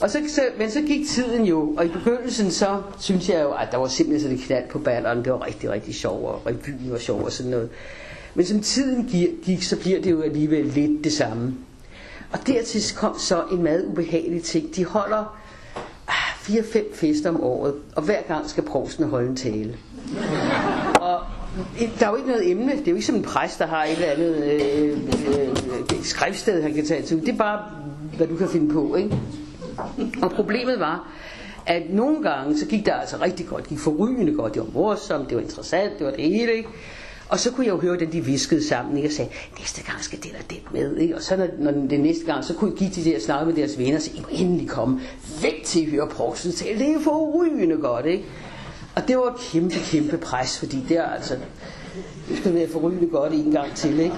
og 0.00 0.10
så, 0.10 0.18
så, 0.28 0.40
men 0.58 0.70
så 0.70 0.80
gik 0.82 1.08
tiden 1.08 1.44
jo, 1.44 1.74
og 1.76 1.84
i 1.84 1.88
begyndelsen 1.88 2.50
så 2.50 2.82
synes 2.98 3.28
jeg 3.28 3.42
jo, 3.42 3.50
at 3.52 3.68
der 3.72 3.76
var 3.78 3.88
simpelthen 3.88 4.20
sådan 4.20 4.38
et 4.38 4.44
knald 4.44 4.68
på 4.70 4.78
balleren, 4.78 5.24
det 5.24 5.32
var 5.32 5.46
rigtig, 5.46 5.70
rigtig 5.70 5.94
sjovt, 5.94 6.24
og 6.24 6.42
revyen 6.46 6.90
var 6.90 6.98
sjov 6.98 7.22
og 7.24 7.32
sådan 7.32 7.50
noget. 7.50 7.68
Men 8.34 8.46
som 8.46 8.60
tiden 8.60 9.08
gik, 9.44 9.62
så 9.62 9.76
bliver 9.76 10.00
det 10.02 10.10
jo 10.10 10.22
alligevel 10.22 10.64
lidt 10.66 11.04
det 11.04 11.12
samme. 11.12 11.54
Og 12.32 12.38
dertil 12.46 12.82
kom 12.96 13.18
så 13.18 13.42
en 13.52 13.62
meget 13.62 13.84
ubehagelig 13.86 14.42
ting. 14.42 14.76
De 14.76 14.84
holder 14.84 15.38
ah, 16.08 16.36
fire-fem 16.36 16.84
fester 16.94 17.28
om 17.30 17.42
året, 17.42 17.74
og 17.96 18.02
hver 18.02 18.22
gang 18.22 18.50
skal 18.50 18.62
provsten 18.64 19.08
holde 19.08 19.28
en 19.28 19.36
tale. 19.36 19.76
Og 21.00 21.20
der 22.00 22.06
er 22.06 22.10
jo 22.10 22.16
ikke 22.16 22.28
noget 22.28 22.50
emne. 22.50 22.72
Det 22.72 22.80
er 22.86 22.90
jo 22.90 22.94
ikke 22.96 23.06
som 23.06 23.14
en 23.16 23.22
præst, 23.22 23.58
der 23.58 23.66
har 23.66 23.84
et 23.84 23.92
eller 23.92 24.06
andet 24.06 24.36
øh, 24.44 24.98
øh, 25.28 25.48
øh 25.48 26.04
skriftsted, 26.04 26.62
han 26.62 26.74
kan 26.74 26.86
tage 26.86 27.02
til. 27.02 27.20
Det 27.20 27.28
er 27.28 27.36
bare 27.36 27.58
hvad 28.26 28.36
du 28.36 28.36
kan 28.36 28.48
finde 28.48 28.74
på. 28.74 28.96
Ikke? 28.96 29.18
Og 30.22 30.30
problemet 30.30 30.80
var, 30.80 31.08
at 31.66 31.82
nogle 31.90 32.22
gange, 32.22 32.58
så 32.58 32.66
gik 32.66 32.86
der 32.86 32.94
altså 32.94 33.16
rigtig 33.20 33.46
godt, 33.46 33.62
det 33.62 33.68
gik 33.68 33.78
forrygende 33.78 34.34
godt, 34.34 34.54
det 34.54 34.62
var 34.62 34.68
morsomt, 34.72 35.28
det 35.28 35.36
var 35.36 35.42
interessant, 35.42 35.98
det 35.98 36.06
var 36.06 36.12
det 36.12 36.24
hele, 36.24 36.52
ikke? 36.52 36.68
Og 37.28 37.38
så 37.38 37.50
kunne 37.50 37.66
jeg 37.66 37.72
jo 37.72 37.80
høre, 37.80 38.02
at 38.02 38.12
de 38.12 38.24
viskede 38.24 38.68
sammen, 38.68 38.96
ikke? 38.96 39.08
og 39.08 39.12
sagde, 39.12 39.30
næste 39.58 39.82
gang 39.82 40.04
skal 40.04 40.18
det 40.22 40.30
og 40.38 40.50
det 40.50 40.62
med. 40.72 40.96
Ikke? 40.96 41.16
Og 41.16 41.22
så 41.22 41.36
når, 41.36 41.48
når 41.58 41.70
det 41.70 42.00
næste 42.00 42.24
gang, 42.24 42.44
så 42.44 42.54
kunne 42.54 42.70
jeg 42.70 42.78
give 42.78 42.90
de 42.90 43.10
der 43.10 43.20
snakke 43.20 43.46
med 43.46 43.54
deres 43.54 43.78
venner 43.78 43.96
og 43.96 44.02
sige, 44.02 44.16
I 44.16 44.20
må 44.20 44.28
endelig 44.30 44.68
komme 44.68 45.00
væk 45.42 45.62
til 45.64 45.80
at 45.80 45.90
høre 45.90 46.08
provsten 46.08 46.52
tale. 46.52 46.78
Det 46.78 46.88
er 46.88 47.00
forrygende 47.00 47.76
godt, 47.76 48.06
ikke? 48.06 48.24
Og 48.96 49.08
det 49.08 49.16
var 49.16 49.24
et 49.24 49.40
kæmpe, 49.52 49.74
kæmpe 49.74 50.16
pres, 50.16 50.58
fordi 50.58 50.84
det 50.88 50.96
er 50.96 51.04
altså, 51.04 51.36
det 52.28 52.38
skal 52.38 52.54
være 52.54 52.68
forrygende 52.68 53.06
godt 53.06 53.32
en 53.32 53.52
gang 53.52 53.74
til, 53.74 54.00
ikke? 54.00 54.14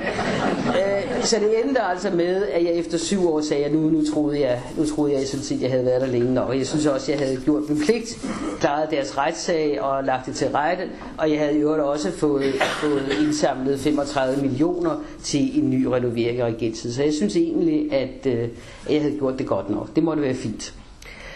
Øh, 0.68 1.25
så 1.25 1.37
det 1.37 1.64
endte 1.64 1.81
altså 1.81 2.11
med, 2.11 2.47
at 2.47 2.64
jeg 2.64 2.72
efter 2.72 2.99
syv 2.99 3.29
år 3.29 3.41
sagde, 3.41 3.64
at 3.64 3.72
nu, 3.72 3.81
nu 3.81 4.05
troede 4.14 4.41
jeg, 4.41 4.62
nu 4.77 4.87
troede 4.87 5.12
jeg 5.12 5.27
sådan 5.27 5.45
set, 5.45 5.57
at 5.57 5.62
jeg 5.62 5.70
havde 5.70 5.85
været 5.85 6.01
der 6.01 6.07
længe 6.07 6.35
nok. 6.35 6.49
Og 6.49 6.59
jeg 6.59 6.66
synes 6.66 6.87
også, 6.87 7.12
at 7.12 7.18
jeg 7.20 7.27
havde 7.27 7.41
gjort 7.45 7.68
min 7.68 7.79
pligt, 7.79 8.27
klaret 8.61 8.91
deres 8.91 9.18
retssag 9.18 9.83
og 9.83 10.05
lagt 10.05 10.27
det 10.27 10.35
til 10.35 10.49
rette. 10.49 10.85
Og 11.18 11.31
jeg 11.31 11.39
havde 11.39 11.61
jo 11.61 11.91
også 11.91 12.11
fået, 12.11 12.55
fået 12.81 13.16
indsamlet 13.20 13.81
35 13.81 14.43
millioner 14.43 15.03
til 15.22 15.62
en 15.62 15.70
ny 15.70 15.85
renovering 15.85 16.41
af 16.41 16.45
regensen. 16.45 16.93
Så 16.93 17.03
jeg 17.03 17.12
synes 17.12 17.37
egentlig, 17.37 17.93
at, 17.93 18.27
øh, 18.27 18.49
jeg 18.91 19.03
havde 19.03 19.14
gjort 19.18 19.39
det 19.39 19.47
godt 19.47 19.70
nok. 19.70 19.89
Det 19.97 20.03
måtte 20.03 20.22
være 20.22 20.35
fint. 20.35 20.75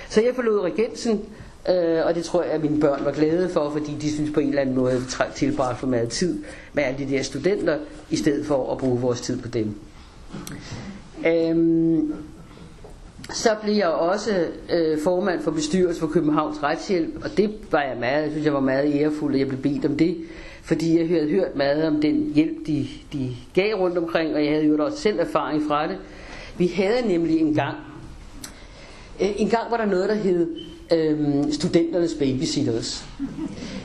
Så 0.08 0.20
jeg 0.20 0.30
forlod 0.34 0.60
regensen, 0.60 1.20
Øh, 1.68 2.06
og 2.06 2.14
det 2.14 2.24
tror 2.24 2.42
jeg, 2.42 2.52
at 2.52 2.62
mine 2.62 2.80
børn 2.80 3.04
var 3.04 3.12
glade 3.12 3.48
for, 3.48 3.70
fordi 3.70 3.96
de 4.00 4.12
synes 4.12 4.30
på 4.30 4.40
en 4.40 4.48
eller 4.48 4.60
anden 4.60 4.74
måde, 4.74 4.92
at 4.92 5.00
vi 5.00 5.06
tilbragt 5.34 5.78
for 5.78 5.86
meget 5.86 6.08
tid 6.08 6.42
med 6.72 6.82
alle 6.82 7.06
de 7.06 7.10
der 7.10 7.22
studenter, 7.22 7.78
i 8.10 8.16
stedet 8.16 8.46
for 8.46 8.72
at 8.72 8.78
bruge 8.78 9.00
vores 9.00 9.20
tid 9.20 9.42
på 9.42 9.48
dem. 9.48 9.74
Øhm, 11.26 12.14
så 13.30 13.50
blev 13.62 13.74
jeg 13.74 13.88
også 13.88 14.46
øh, 14.72 14.98
formand 15.04 15.42
for 15.42 15.50
bestyrelsen 15.50 16.00
for 16.00 16.06
Københavns 16.06 16.62
Retshjælp, 16.62 17.24
og 17.24 17.36
det 17.36 17.50
var 17.70 17.82
jeg 17.82 17.96
meget, 18.00 18.22
jeg 18.22 18.30
synes 18.30 18.44
jeg 18.44 18.54
var 18.54 18.60
meget 18.60 18.94
ærefuld, 18.94 19.34
at 19.34 19.40
jeg 19.40 19.48
blev 19.48 19.60
bedt 19.60 19.84
om 19.84 19.96
det, 19.96 20.16
fordi 20.62 20.98
jeg 20.98 21.08
havde 21.08 21.30
hørt 21.30 21.56
meget 21.56 21.84
om 21.84 22.00
den 22.00 22.32
hjælp, 22.34 22.66
de, 22.66 22.88
de 23.12 23.36
gav 23.54 23.74
rundt 23.74 23.98
omkring, 23.98 24.34
og 24.34 24.44
jeg 24.44 24.52
havde 24.52 24.66
jo 24.66 24.84
også 24.84 24.98
selv 24.98 25.20
erfaring 25.20 25.62
fra 25.68 25.88
det. 25.88 25.98
Vi 26.58 26.66
havde 26.66 27.08
nemlig 27.08 27.40
en 27.40 27.54
gang, 27.54 27.76
øh, 29.20 29.28
en 29.36 29.48
gang 29.48 29.70
var 29.70 29.76
der 29.76 29.86
noget, 29.86 30.08
der 30.08 30.14
hed 30.14 30.46
øh, 30.92 31.52
studenternes 31.52 32.14
babysitters. 32.14 33.04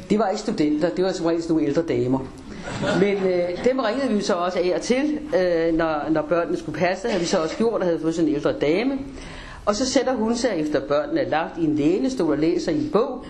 Det 0.10 0.20
var 0.20 0.28
ikke 0.30 0.41
studenter, 0.41 0.89
det 0.89 1.06
var 1.06 1.12
som 1.12 1.26
regel 1.26 1.43
nogle 1.49 1.66
ældre 1.66 1.82
damer. 1.82 2.20
Men 2.99 3.18
øh, 3.18 3.66
dem 3.66 3.80
ringede 3.80 4.14
vi 4.14 4.22
så 4.22 4.34
også 4.34 4.60
af 4.60 4.74
og 4.76 4.82
til, 4.82 5.20
øh, 5.38 5.74
når, 5.74 6.10
når 6.12 6.22
børnene 6.22 6.58
skulle 6.58 6.80
passe. 6.80 7.08
havde 7.08 7.20
vi 7.22 7.26
så 7.28 7.38
også 7.38 7.58
gjort, 7.58 7.74
og 7.82 7.86
havde 7.86 7.99
fået 7.99 8.16
sådan 8.16 8.30
en 8.30 8.36
ældre 8.36 8.54
dame. 8.54 8.99
Og 9.66 9.76
så 9.76 9.86
sætter 9.86 10.16
hun 10.16 10.36
sig 10.36 10.49
efter 10.56 10.80
børnene 10.88 11.22
er 11.22 11.30
lagt 11.30 11.58
i 11.58 11.64
en 11.64 11.76
lænestol 11.76 12.32
og 12.32 12.38
læser 12.38 12.72
i 12.72 12.78
en 12.78 12.89
bog. 12.93 13.26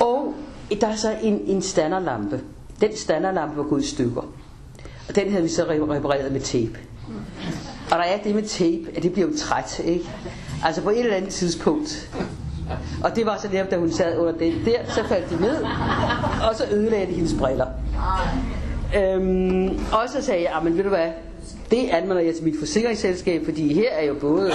Og 0.00 0.34
der 0.80 0.86
er 0.88 0.96
så 0.96 1.16
en, 1.22 1.40
en 1.46 1.62
standerlampe. 1.62 2.40
Den 2.80 2.96
standerlampe 2.96 3.56
var 3.56 3.62
gået 3.62 3.82
i 3.82 3.86
stykker. 3.86 4.22
Og 5.08 5.16
den 5.16 5.30
havde 5.30 5.42
vi 5.42 5.48
så 5.48 5.64
repareret 5.64 6.32
med 6.32 6.40
tape. 6.40 6.78
Og 7.90 7.98
der 7.98 8.04
er 8.04 8.22
det 8.22 8.34
med 8.34 8.42
tape, 8.42 8.96
at 8.96 9.02
det 9.02 9.12
bliver 9.12 9.28
jo 9.28 9.36
træt, 9.36 9.80
ikke? 9.84 10.04
Altså 10.64 10.82
på 10.82 10.90
et 10.90 10.98
eller 10.98 11.16
andet 11.16 11.30
tidspunkt. 11.30 12.10
Og 13.04 13.16
det 13.16 13.26
var 13.26 13.38
så 13.42 13.48
netop, 13.52 13.70
da 13.70 13.76
hun 13.76 13.92
sad 13.92 14.18
under 14.18 14.32
den 14.32 14.52
der, 14.64 14.78
så 14.88 15.04
faldt 15.08 15.30
de 15.30 15.40
ned, 15.40 15.56
og 16.48 16.54
så 16.54 16.64
ødelagde 16.72 17.06
de 17.06 17.12
hendes 17.12 17.34
briller. 17.38 17.66
Øhm, 18.96 19.68
og 19.92 20.08
så 20.08 20.22
sagde 20.22 20.42
jeg, 20.42 20.52
ah, 20.54 20.64
men 20.64 20.76
ved 20.76 20.82
du 20.82 20.88
hvad, 20.88 21.08
det 21.70 21.88
anmelder 21.90 22.22
jeg 22.22 22.34
til 22.34 22.44
mit 22.44 22.58
forsikringsselskab, 22.58 23.44
fordi 23.44 23.74
her 23.74 23.90
er 23.90 24.04
jo 24.04 24.14
både 24.14 24.50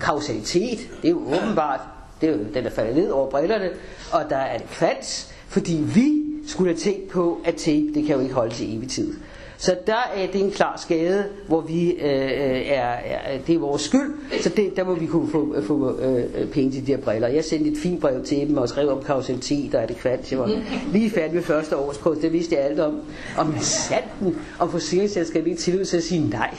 kausalitet, 0.00 0.78
det 1.02 1.08
er 1.08 1.12
jo 1.12 1.22
åbenbart, 1.42 1.80
det 2.20 2.28
er 2.28 2.32
jo 2.32 2.38
den, 2.54 2.64
der 2.64 2.70
falder 2.70 2.94
ned 2.94 3.10
over 3.10 3.30
brillerne, 3.30 3.70
og 4.12 4.22
der 4.30 4.36
er 4.36 4.54
en 4.54 4.66
kvans, 4.70 5.34
fordi 5.48 5.84
vi 5.94 6.12
skulle 6.46 6.70
have 6.70 6.78
tænkt 6.78 7.08
på, 7.08 7.40
at 7.44 7.54
tape, 7.54 7.86
det 7.94 8.06
kan 8.06 8.14
jo 8.14 8.20
ikke 8.20 8.34
holde 8.34 8.54
til 8.54 8.76
evig 8.76 8.88
tid. 8.88 9.14
Så 9.60 9.76
der 9.86 10.12
øh, 10.16 10.22
er 10.22 10.26
det 10.26 10.40
en 10.40 10.50
klar 10.50 10.76
skade, 10.76 11.24
hvor 11.46 11.60
vi 11.60 11.90
øh, 11.90 12.04
øh 12.04 12.10
er, 12.10 12.82
er, 12.82 13.34
øh, 13.34 13.46
det 13.46 13.54
er 13.54 13.58
vores 13.58 13.82
skyld, 13.82 14.14
så 14.40 14.48
det, 14.48 14.76
der 14.76 14.84
må 14.84 14.94
vi 14.94 15.06
kunne 15.06 15.30
få, 15.30 15.54
få 15.62 16.00
øh, 16.00 16.48
penge 16.48 16.70
til 16.70 16.86
de 16.86 16.92
her 16.92 17.00
briller. 17.00 17.28
Jeg 17.28 17.44
sendte 17.44 17.70
et 17.70 17.78
fint 17.78 18.00
brev 18.00 18.24
til 18.24 18.48
dem 18.48 18.56
og 18.56 18.68
skrev 18.68 18.88
om 18.90 19.02
kausalitet 19.02 19.74
og 19.74 19.82
adekvat. 19.82 20.30
Jeg 20.32 20.38
var 20.38 20.50
lige 20.92 21.10
færdig 21.10 21.34
med 21.34 21.42
første 21.42 21.76
års 21.76 21.96
kurs, 21.96 22.18
det 22.18 22.32
vidste 22.32 22.54
jeg 22.54 22.64
alt 22.64 22.80
om. 22.80 23.00
Om 23.38 23.54
sanden, 23.60 24.38
om 24.58 24.70
forsikringsselskabet 24.70 25.46
ikke 25.46 25.60
tillid 25.60 25.84
til 25.84 25.96
at 25.96 26.02
sige 26.02 26.28
nej. 26.30 26.54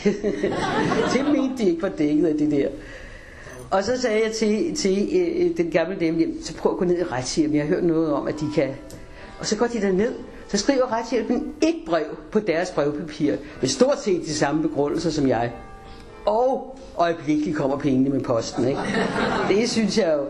det 1.14 1.26
mente 1.34 1.64
de 1.64 1.70
ikke 1.70 1.82
var 1.82 1.89
dækket 1.89 2.28
af 2.28 2.36
det 2.36 2.52
der. 2.52 2.68
Og 3.72 3.84
så 3.84 4.02
sagde 4.02 4.22
jeg 4.26 4.32
til, 4.32 4.76
til 4.76 5.10
øh, 5.14 5.58
den 5.58 5.72
gamle 5.72 5.97
dame, 6.00 6.26
så 6.41 6.56
prøv 6.56 6.72
at 6.72 6.78
gå 6.78 6.86
ned 6.86 7.00
i 7.00 7.04
retshjem, 7.04 7.56
Jeg 7.56 7.62
har 7.62 7.68
hørt 7.68 7.84
noget 7.84 8.14
om, 8.14 8.28
at 8.28 8.34
de 8.39 8.45
kan... 8.56 8.70
Og 9.39 9.45
så 9.45 9.56
går 9.58 9.66
de 9.68 9.82
der 9.82 9.91
ned, 9.91 10.14
så 10.50 10.58
skriver 10.58 10.91
retshjælpen 11.00 11.54
et 11.62 11.76
brev 11.86 12.06
på 12.32 12.39
deres 12.39 12.72
brevpapir 12.72 13.36
med 13.62 13.70
stort 13.70 14.02
set 14.02 14.22
de 14.26 14.34
samme 14.34 14.62
begrundelser 14.62 15.10
som 15.10 15.28
jeg. 15.28 15.52
Og 16.26 16.80
øjeblikkeligt 16.97 17.58
kommer 17.58 17.78
pengene 17.78 18.10
med 18.10 18.22
posten. 18.22 18.68
Ikke? 18.68 18.80
Det 19.50 19.70
synes 19.70 19.97
jeg 19.97 20.16
jo. 20.18 20.26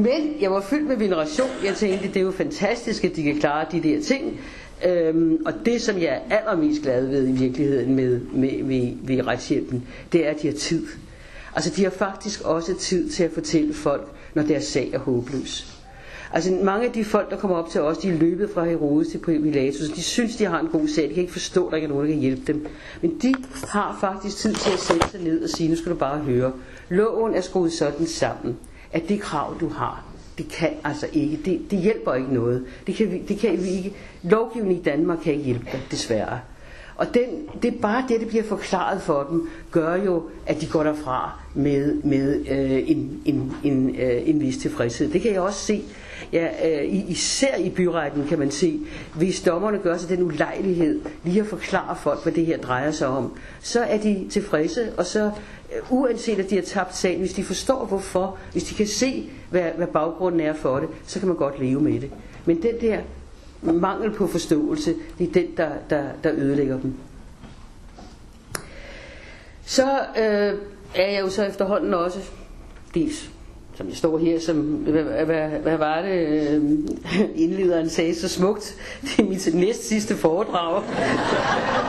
Men 0.00 0.36
jeg 0.40 0.50
var 0.50 0.60
fyldt 0.60 0.88
med 0.88 0.96
veneration. 0.96 1.48
Jeg 1.64 1.74
tænkte, 1.74 2.08
det 2.08 2.16
er 2.16 2.20
jo 2.20 2.30
fantastisk, 2.30 3.04
at 3.04 3.16
de 3.16 3.22
kan 3.22 3.40
klare 3.40 3.66
de 3.72 3.82
der 3.82 4.02
ting. 4.02 4.40
Øhm, 4.86 5.38
og 5.46 5.52
det, 5.64 5.82
som 5.82 5.98
jeg 5.98 6.22
er 6.30 6.36
allermest 6.38 6.82
glad 6.82 7.06
ved 7.06 7.28
i 7.28 7.32
virkeligheden 7.32 7.94
med, 7.94 8.20
med, 8.20 8.62
med, 8.62 8.92
ved 9.02 9.26
retshjælpen, 9.26 9.86
det 10.12 10.26
er, 10.26 10.30
at 10.30 10.42
de 10.42 10.46
har 10.46 10.54
tid. 10.54 10.86
Altså, 11.54 11.70
de 11.76 11.82
har 11.82 11.90
faktisk 11.90 12.42
også 12.44 12.74
tid 12.74 13.10
til 13.10 13.24
at 13.24 13.30
fortælle 13.32 13.74
folk, 13.74 14.08
når 14.34 14.42
deres 14.42 14.64
sag 14.64 14.90
er 14.92 14.98
håbløs. 14.98 15.79
Altså 16.32 16.58
mange 16.62 16.86
af 16.86 16.92
de 16.92 17.04
folk, 17.04 17.30
der 17.30 17.36
kommer 17.36 17.56
op 17.56 17.68
til 17.68 17.80
os, 17.80 17.98
de 17.98 18.08
er 18.08 18.18
løbet 18.18 18.50
fra 18.54 18.64
Herodes 18.64 19.08
til 19.08 19.18
Pilatus. 19.18 19.88
De 19.88 20.02
synes, 20.02 20.36
de 20.36 20.44
har 20.44 20.60
en 20.60 20.66
god 20.66 20.88
sag. 20.88 21.08
De 21.08 21.14
kan 21.14 21.20
ikke 21.20 21.32
forstå, 21.32 21.66
at 21.66 21.70
der 21.70 21.76
ikke 21.76 21.86
er 21.86 21.88
nogen, 21.88 22.06
der 22.06 22.12
kan 22.12 22.20
hjælpe 22.20 22.52
dem. 22.52 22.66
Men 23.02 23.18
de 23.22 23.34
har 23.68 23.98
faktisk 24.00 24.36
tid 24.36 24.54
til 24.54 24.70
at 24.72 24.78
sætte 24.78 25.08
sig 25.10 25.20
ned 25.20 25.42
og 25.42 25.48
sige, 25.48 25.68
nu 25.70 25.76
skal 25.76 25.92
du 25.92 25.96
bare 25.96 26.18
høre. 26.18 26.52
Loven 26.88 27.34
er 27.34 27.40
skruet 27.40 27.72
sådan 27.72 28.06
sammen, 28.06 28.56
at 28.92 29.08
det 29.08 29.20
krav, 29.20 29.56
du 29.60 29.68
har, 29.68 30.04
det 30.38 30.48
kan 30.48 30.70
altså 30.84 31.06
ikke, 31.12 31.40
det, 31.44 31.60
det 31.70 31.78
hjælper 31.78 32.14
ikke 32.14 32.34
noget. 32.34 32.64
Det 32.86 32.94
kan, 32.94 33.10
vi, 33.10 33.18
det 33.28 33.38
kan 33.38 33.62
vi 33.62 33.68
ikke, 33.68 33.94
lovgivningen 34.22 34.80
i 34.80 34.82
Danmark 34.82 35.18
kan 35.24 35.32
ikke 35.32 35.44
hjælpe 35.44 35.64
dig, 35.72 35.80
desværre. 35.90 36.40
Og 36.96 37.06
den, 37.14 37.48
det 37.62 37.74
er 37.74 37.78
bare 37.82 38.04
det, 38.08 38.20
der 38.20 38.26
bliver 38.26 38.44
forklaret 38.44 39.02
for 39.02 39.26
dem, 39.30 39.48
gør 39.70 39.94
jo, 39.94 40.22
at 40.46 40.60
de 40.60 40.66
går 40.66 40.82
derfra 40.82 41.40
med, 41.54 41.94
med 42.02 42.46
øh, 42.50 42.90
en, 42.90 43.22
en, 43.24 43.52
en, 43.64 43.96
øh, 44.00 44.28
en 44.28 44.40
vis 44.40 44.58
tilfredshed. 44.58 45.08
Det 45.10 45.22
kan 45.22 45.32
jeg 45.32 45.40
også 45.40 45.58
se 45.58 45.82
ja, 46.32 46.48
øh, 46.68 47.10
især 47.10 47.56
i 47.56 47.70
byretten 47.70 48.26
kan 48.28 48.38
man 48.38 48.50
se, 48.50 48.80
hvis 49.14 49.40
dommerne 49.40 49.78
gør 49.78 49.96
sig 49.96 50.08
den 50.08 50.22
ulejlighed 50.22 51.00
lige 51.24 51.40
at 51.40 51.46
forklare 51.46 51.96
folk, 51.96 52.22
hvad 52.22 52.32
det 52.32 52.46
her 52.46 52.58
drejer 52.58 52.90
sig 52.90 53.08
om, 53.08 53.36
så 53.60 53.80
er 53.80 53.98
de 53.98 54.26
tilfredse, 54.30 54.92
og 54.96 55.06
så 55.06 55.30
øh, 55.76 55.92
uanset 55.92 56.38
at 56.38 56.50
de 56.50 56.54
har 56.54 56.62
tabt 56.62 56.96
sagen, 56.96 57.18
hvis 57.18 57.32
de 57.32 57.44
forstår 57.44 57.84
hvorfor, 57.84 58.38
hvis 58.52 58.64
de 58.64 58.74
kan 58.74 58.86
se, 58.86 59.30
hvad, 59.50 59.70
hvad 59.76 59.86
baggrunden 59.86 60.40
er 60.40 60.52
for 60.52 60.78
det, 60.78 60.88
så 61.06 61.18
kan 61.18 61.28
man 61.28 61.36
godt 61.36 61.60
leve 61.60 61.80
med 61.80 62.00
det. 62.00 62.10
Men 62.44 62.62
den 62.62 62.80
der 62.80 63.00
mangel 63.62 64.10
på 64.10 64.26
forståelse, 64.26 64.94
det 65.18 65.28
er 65.28 65.32
den, 65.32 65.46
der, 65.56 65.70
der, 65.90 66.04
der 66.24 66.32
ødelægger 66.32 66.80
dem. 66.80 66.94
Så 69.64 70.00
øh, 70.18 70.58
er 70.94 71.10
jeg 71.10 71.20
jo 71.20 71.28
så 71.28 71.44
efterhånden 71.44 71.94
også 71.94 72.18
dels 72.94 73.30
som 73.80 73.88
jeg 73.88 73.96
står 73.96 74.18
her, 74.18 74.40
som, 74.40 74.56
hvad, 74.56 75.24
hvad, 75.24 75.48
hvad 75.48 75.76
var 75.76 76.02
det, 76.02 76.26
øh, 76.26 76.62
indlederen 77.44 77.88
sagde 77.88 78.14
så 78.14 78.28
smukt, 78.28 78.76
det 79.02 79.18
er 79.18 79.28
mit 79.28 79.54
næst 79.54 79.88
sidste 79.88 80.16
foredrag 80.16 80.82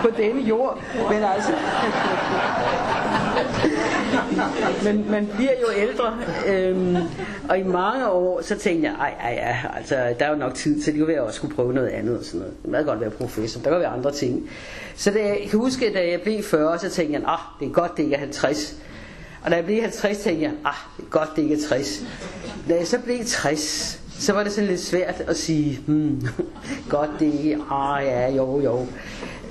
på 0.02 0.10
denne 0.18 0.42
jord, 0.42 0.80
men 1.10 1.24
altså, 1.24 1.52
men 4.86 5.12
man 5.12 5.30
bliver 5.36 5.52
jo 5.62 5.68
ældre, 5.78 6.18
øhm, 6.48 6.96
og 7.50 7.60
i 7.60 7.64
mange 7.64 8.10
år, 8.10 8.42
så 8.42 8.58
tænkte 8.58 8.90
jeg, 8.90 8.96
ej, 9.00 9.14
ej, 9.20 9.34
ej, 9.34 9.72
altså, 9.78 9.96
der 10.20 10.26
er 10.26 10.30
jo 10.30 10.36
nok 10.36 10.54
tid 10.54 10.82
til, 10.82 10.94
det 10.94 11.00
kunne 11.00 11.08
være, 11.08 11.22
at 11.22 11.26
jeg 11.26 11.34
skulle 11.34 11.56
prøve 11.56 11.74
noget 11.74 11.88
andet 11.88 12.18
og 12.18 12.26
sådan 12.26 12.40
noget. 12.40 12.54
Det 12.66 12.74
kan 12.74 12.86
godt 12.86 13.02
være 13.02 13.10
professor, 13.10 13.62
der 13.62 13.70
kan 13.70 13.80
være 13.80 13.90
andre 13.90 14.12
ting. 14.12 14.50
Så 14.96 15.12
da 15.12 15.20
jeg 15.20 15.48
kan 15.50 15.60
huske, 15.60 15.94
da 15.94 16.10
jeg 16.12 16.22
blev 16.22 16.44
40, 16.44 16.80
så 16.80 16.90
tænkte 16.90 17.14
jeg, 17.14 17.22
ah, 17.28 17.40
det 17.60 17.68
er 17.68 17.72
godt, 17.72 17.98
det 17.98 18.04
ikke 18.04 18.16
er 18.16 18.20
50. 18.20 18.82
Og 19.44 19.52
da 19.52 19.56
jeg 19.56 19.66
blev 19.66 19.82
50, 19.82 20.18
tænkte 20.18 20.44
jeg, 20.44 20.52
ah, 20.66 20.74
det 20.98 21.06
er 21.06 21.10
godt, 21.10 21.30
det 21.36 21.42
ikke 21.42 21.56
er 21.56 21.68
60. 21.68 22.04
Da 22.70 22.76
jeg 22.76 22.88
så 22.88 23.00
blev 23.00 23.18
60, 23.26 24.02
så 24.20 24.34
var 24.34 24.44
det 24.44 24.52
sådan 24.52 24.70
lidt 24.70 24.82
svært 24.82 25.24
at 25.28 25.38
sige, 25.38 25.80
hmm, 25.88 26.28
godt 26.90 27.10
det 27.20 27.34
ikke, 27.34 27.58
ah 27.72 28.06
ja, 28.06 28.32
jo, 28.36 28.62
jo. 28.62 28.88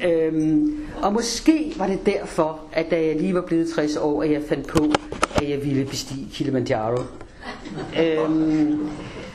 Øhm, 0.05 0.87
og 1.03 1.13
måske 1.13 1.75
var 1.77 1.87
det 1.87 2.07
derfor, 2.07 2.61
at 2.73 2.91
da 2.91 3.07
jeg 3.07 3.17
lige 3.17 3.35
var 3.35 3.41
blevet 3.41 3.73
60 3.75 3.97
år, 3.97 4.23
at 4.23 4.33
jeg 4.33 4.43
fandt 4.49 4.67
på, 4.67 4.85
at 5.37 5.51
jeg 5.51 5.65
ville 5.65 5.85
bestige 5.85 6.29
Kilimanjaro. 6.33 7.03
Øhm, 8.01 8.89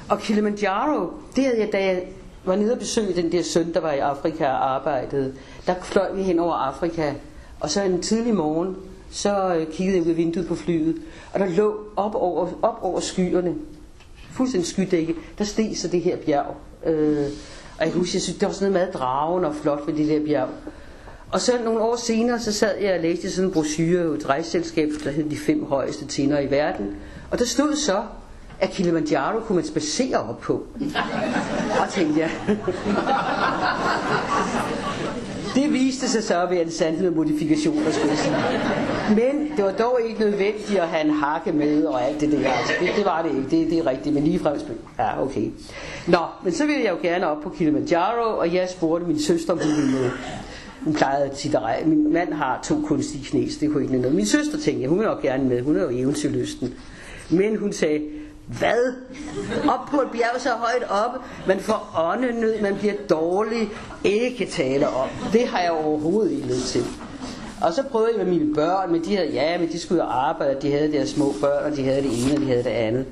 og 0.09 0.19
Kilimanjaro, 0.19 1.09
det 1.35 1.43
havde 1.43 1.59
jeg, 1.59 1.69
da 1.71 1.85
jeg 1.85 2.03
var 2.45 2.55
nede 2.55 2.73
og 2.73 2.79
besøgte 2.79 3.21
den 3.21 3.31
der 3.31 3.43
søn, 3.43 3.73
der 3.73 3.79
var 3.79 3.91
i 3.91 3.99
Afrika 3.99 4.45
og 4.45 4.75
arbejdede. 4.75 5.33
Der 5.67 5.75
fløj 5.83 6.13
vi 6.13 6.23
hen 6.23 6.39
over 6.39 6.53
Afrika, 6.53 7.13
og 7.59 7.69
så 7.69 7.83
en 7.83 8.01
tidlig 8.01 8.35
morgen, 8.35 8.75
så 9.15 9.55
øh, 9.55 9.67
kiggede 9.71 9.97
jeg 9.97 10.05
ud 10.05 10.09
af 10.09 10.17
vinduet 10.17 10.47
på 10.47 10.55
flyet, 10.55 10.95
og 11.33 11.39
der 11.39 11.45
lå 11.45 11.79
op 11.95 12.15
over, 12.15 12.47
op 12.61 12.79
over 12.81 12.99
skyerne, 12.99 13.55
fuldstændig 14.31 14.67
skydække, 14.67 15.15
der 15.37 15.43
steg 15.43 15.77
så 15.77 15.87
det 15.87 16.01
her 16.01 16.17
bjerg. 16.17 16.55
Øh, 16.85 17.27
og 17.79 17.85
jeg 17.85 17.93
husker, 17.93 18.15
jeg 18.15 18.21
synes, 18.21 18.37
det 18.37 18.47
var 18.47 18.53
sådan 18.53 18.71
noget 18.71 18.83
meget 18.83 18.93
dragen 18.93 19.45
og 19.45 19.55
flot 19.55 19.87
ved 19.87 19.93
det 19.93 20.07
der 20.07 20.25
bjerg. 20.25 20.49
Og 21.31 21.41
så 21.41 21.51
nogle 21.63 21.79
år 21.79 21.95
senere, 21.95 22.39
så 22.39 22.53
sad 22.53 22.77
jeg 22.81 22.95
og 22.95 23.01
læste 23.01 23.31
sådan 23.31 23.47
en 23.47 23.53
brochure 23.53 24.15
et 24.15 24.29
rejseselskab, 24.29 24.89
der 25.03 25.11
hed 25.11 25.29
De 25.29 25.37
fem 25.37 25.65
højeste 25.65 26.05
tinder 26.05 26.39
i 26.39 26.51
verden. 26.51 26.95
Og 27.31 27.39
der 27.39 27.45
stod 27.45 27.75
så, 27.75 28.03
at 28.59 28.71
Kilimanjaro 28.71 29.39
kunne 29.39 29.55
man 29.55 29.65
spacere 29.65 30.17
op 30.17 30.39
på. 30.39 30.53
Og 31.81 31.89
tænkte 31.89 32.19
jeg, 32.19 32.31
det 35.55 35.73
viste 35.73 36.09
sig 36.09 36.23
så 36.23 36.41
at 36.41 36.49
være 36.49 36.61
en 36.61 36.71
sandhed 36.71 37.03
med 37.03 37.11
modifikationer, 37.11 37.91
skulle 37.91 38.09
jeg 38.09 38.17
sige. 38.17 38.35
Men 39.09 39.51
det 39.57 39.65
var 39.65 39.71
dog 39.71 39.99
ikke 40.07 40.19
nødvendigt 40.19 40.79
at 40.79 40.87
have 40.87 41.05
en 41.05 41.11
hakke 41.13 41.51
med 41.51 41.83
og 41.83 42.03
alt 42.03 42.21
det 42.21 42.31
der. 42.31 42.49
Altså, 42.51 42.73
det, 42.79 42.89
det 42.95 43.05
var 43.05 43.21
det 43.21 43.29
ikke. 43.29 43.49
Det, 43.49 43.71
det 43.71 43.77
er 43.77 43.87
rigtigt. 43.87 44.15
Men 44.15 44.23
lige 44.23 44.41
Ja, 44.99 45.23
okay. 45.23 45.51
Nå, 46.07 46.17
men 46.43 46.53
så 46.53 46.65
ville 46.65 46.83
jeg 46.83 46.91
jo 46.91 46.97
gerne 47.01 47.27
op 47.27 47.41
på 47.41 47.49
Kilimanjaro, 47.49 48.39
og 48.39 48.53
jeg 48.53 48.69
spurgte 48.69 49.07
min 49.07 49.19
søster, 49.19 49.53
om 49.53 49.59
hun 49.59 49.75
ville 49.77 49.91
med. 49.91 50.11
Hun 50.83 50.93
plejede 50.93 51.25
at 51.25 51.37
sige, 51.37 51.57
at 51.59 51.87
min 51.87 52.13
mand 52.13 52.33
har 52.33 52.59
to 52.63 52.81
kunstige 52.87 53.23
knæs, 53.23 53.57
det 53.57 53.71
kunne 53.71 53.83
ikke 53.83 53.97
noget. 53.97 54.15
Min 54.15 54.25
søster 54.25 54.57
tænkte, 54.57 54.87
hun 54.87 54.99
vil 54.99 55.07
nok 55.07 55.21
gerne 55.21 55.43
med, 55.43 55.61
hun 55.61 55.77
er 55.77 55.81
jo 55.81 55.89
eventyrlysten. 55.89 56.73
Men 57.29 57.57
hun 57.57 57.73
sagde, 57.73 58.01
hvad? 58.47 58.93
Op 59.69 59.85
på 59.91 60.01
et 60.01 60.11
bjerg 60.11 60.41
så 60.41 60.49
højt 60.49 60.83
op, 60.89 61.21
man 61.47 61.59
får 61.59 61.95
åndenød, 61.97 62.61
man 62.61 62.75
bliver 62.75 62.93
dårlig, 63.09 63.69
ikke 64.03 64.45
tale 64.45 64.87
om. 64.87 65.09
Det 65.33 65.47
har 65.47 65.59
jeg 65.59 65.71
overhovedet 65.71 66.31
ikke 66.31 66.47
lyst 66.47 66.67
til. 66.67 66.85
Og 67.61 67.73
så 67.73 67.83
prøvede 67.83 68.09
jeg 68.17 68.25
med 68.25 68.37
mine 68.37 68.55
børn, 68.55 68.91
men 68.91 69.05
de 69.05 69.15
havde, 69.15 69.29
ja, 69.29 69.57
men 69.57 69.71
de 69.71 69.79
skulle 69.79 70.03
jo 70.03 70.09
arbejde, 70.09 70.61
de 70.61 70.71
havde 70.71 70.91
deres 70.91 71.09
små 71.09 71.33
børn, 71.41 71.71
og 71.71 71.77
de 71.77 71.83
havde 71.83 72.01
det 72.01 72.25
ene, 72.25 72.35
og 72.35 72.41
de 72.41 72.45
havde 72.45 72.63
det 72.63 72.69
andet. 72.69 73.05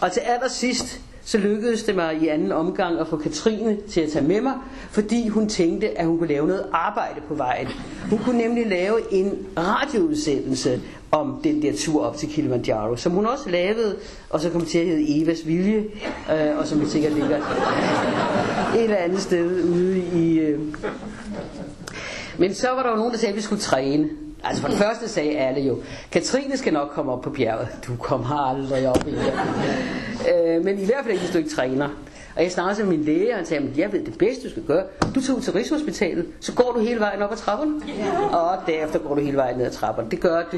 Og 0.00 0.12
til 0.12 0.20
allersidst, 0.20 1.00
så 1.26 1.38
lykkedes 1.38 1.82
det 1.82 1.94
mig 1.94 2.18
i 2.22 2.28
anden 2.28 2.52
omgang 2.52 3.00
at 3.00 3.08
få 3.08 3.16
Katrine 3.16 3.76
til 3.90 4.00
at 4.00 4.12
tage 4.12 4.24
med 4.24 4.40
mig, 4.40 4.54
fordi 4.90 5.28
hun 5.28 5.48
tænkte, 5.48 5.98
at 5.98 6.06
hun 6.06 6.18
kunne 6.18 6.28
lave 6.28 6.46
noget 6.46 6.66
arbejde 6.72 7.20
på 7.28 7.34
vejen. 7.34 7.68
Hun 8.10 8.18
kunne 8.18 8.38
nemlig 8.38 8.66
lave 8.66 9.12
en 9.12 9.46
radioudsendelse 9.58 10.80
om 11.10 11.40
den 11.44 11.62
der 11.62 11.72
tur 11.76 12.04
op 12.04 12.16
til 12.16 12.28
Kilimanjaro, 12.28 12.96
som 12.96 13.12
hun 13.12 13.26
også 13.26 13.50
lavede, 13.50 13.96
og 14.30 14.40
så 14.40 14.50
kom 14.50 14.64
til 14.64 14.78
at 14.78 14.86
hedde 14.86 15.22
Evas 15.22 15.46
Vilje, 15.46 15.84
øh, 16.32 16.58
og 16.58 16.66
som 16.66 16.86
sikkert 16.86 17.12
ligger 17.12 17.36
et 18.76 18.82
eller 18.82 18.96
andet 18.96 19.20
sted 19.20 19.64
ude 19.64 19.98
i... 19.98 20.38
Øh. 20.38 20.60
Men 22.38 22.54
så 22.54 22.68
var 22.68 22.82
der 22.82 22.90
jo 22.90 22.96
nogen, 22.96 23.12
der 23.12 23.18
sagde, 23.18 23.30
at 23.32 23.36
vi 23.36 23.42
skulle 23.42 23.62
træne. 23.62 24.08
Altså 24.46 24.62
for 24.62 24.68
det 24.68 24.78
første 24.78 25.08
sagde 25.08 25.38
alle 25.38 25.60
jo, 25.60 25.78
Katrine 26.12 26.56
skal 26.56 26.72
nok 26.72 26.88
komme 26.88 27.12
op 27.12 27.20
på 27.20 27.30
bjerget. 27.30 27.68
Du 27.86 27.96
kommer 27.96 28.50
aldrig 28.50 28.88
op 28.88 29.08
i 29.08 29.10
det. 29.10 29.32
Øh, 30.34 30.64
men 30.64 30.78
i 30.78 30.84
hvert 30.84 30.98
fald 31.02 31.12
ikke, 31.12 31.20
hvis 31.20 31.32
du 31.32 31.38
ikke 31.38 31.50
træner. 31.50 31.88
Og 32.36 32.42
jeg 32.42 32.52
snakkede 32.52 32.86
med 32.86 32.96
min 32.96 33.06
læge, 33.06 33.30
og 33.30 33.36
han 33.36 33.46
sagde, 33.46 33.72
jeg 33.76 33.92
ved 33.92 34.04
det 34.04 34.18
bedste, 34.18 34.44
du 34.44 34.50
skal 34.50 34.62
gøre. 34.62 34.84
Du 35.14 35.20
tog 35.20 35.42
til 35.42 35.52
Rigshospitalet, 35.52 36.26
så 36.40 36.52
går 36.52 36.72
du 36.72 36.80
hele 36.80 37.00
vejen 37.00 37.22
op 37.22 37.32
ad 37.32 37.36
trapperne. 37.36 37.72
Og 38.32 38.58
derefter 38.66 38.98
går 38.98 39.14
du 39.14 39.20
hele 39.20 39.36
vejen 39.36 39.56
ned 39.56 39.66
ad 39.66 39.70
trapperne. 39.70 40.10
Det 40.10 40.20
gør 40.20 40.42
du 40.52 40.56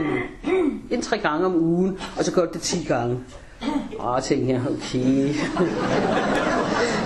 en 0.90 1.02
tre 1.02 1.18
gange 1.18 1.46
om 1.46 1.54
ugen, 1.56 1.98
og 2.18 2.24
så 2.24 2.32
gør 2.32 2.44
du 2.44 2.52
det 2.52 2.60
10 2.60 2.84
gange. 2.84 3.18
Og 3.98 4.24
tænkte 4.24 4.52
jeg, 4.52 4.60
okay. 4.70 5.34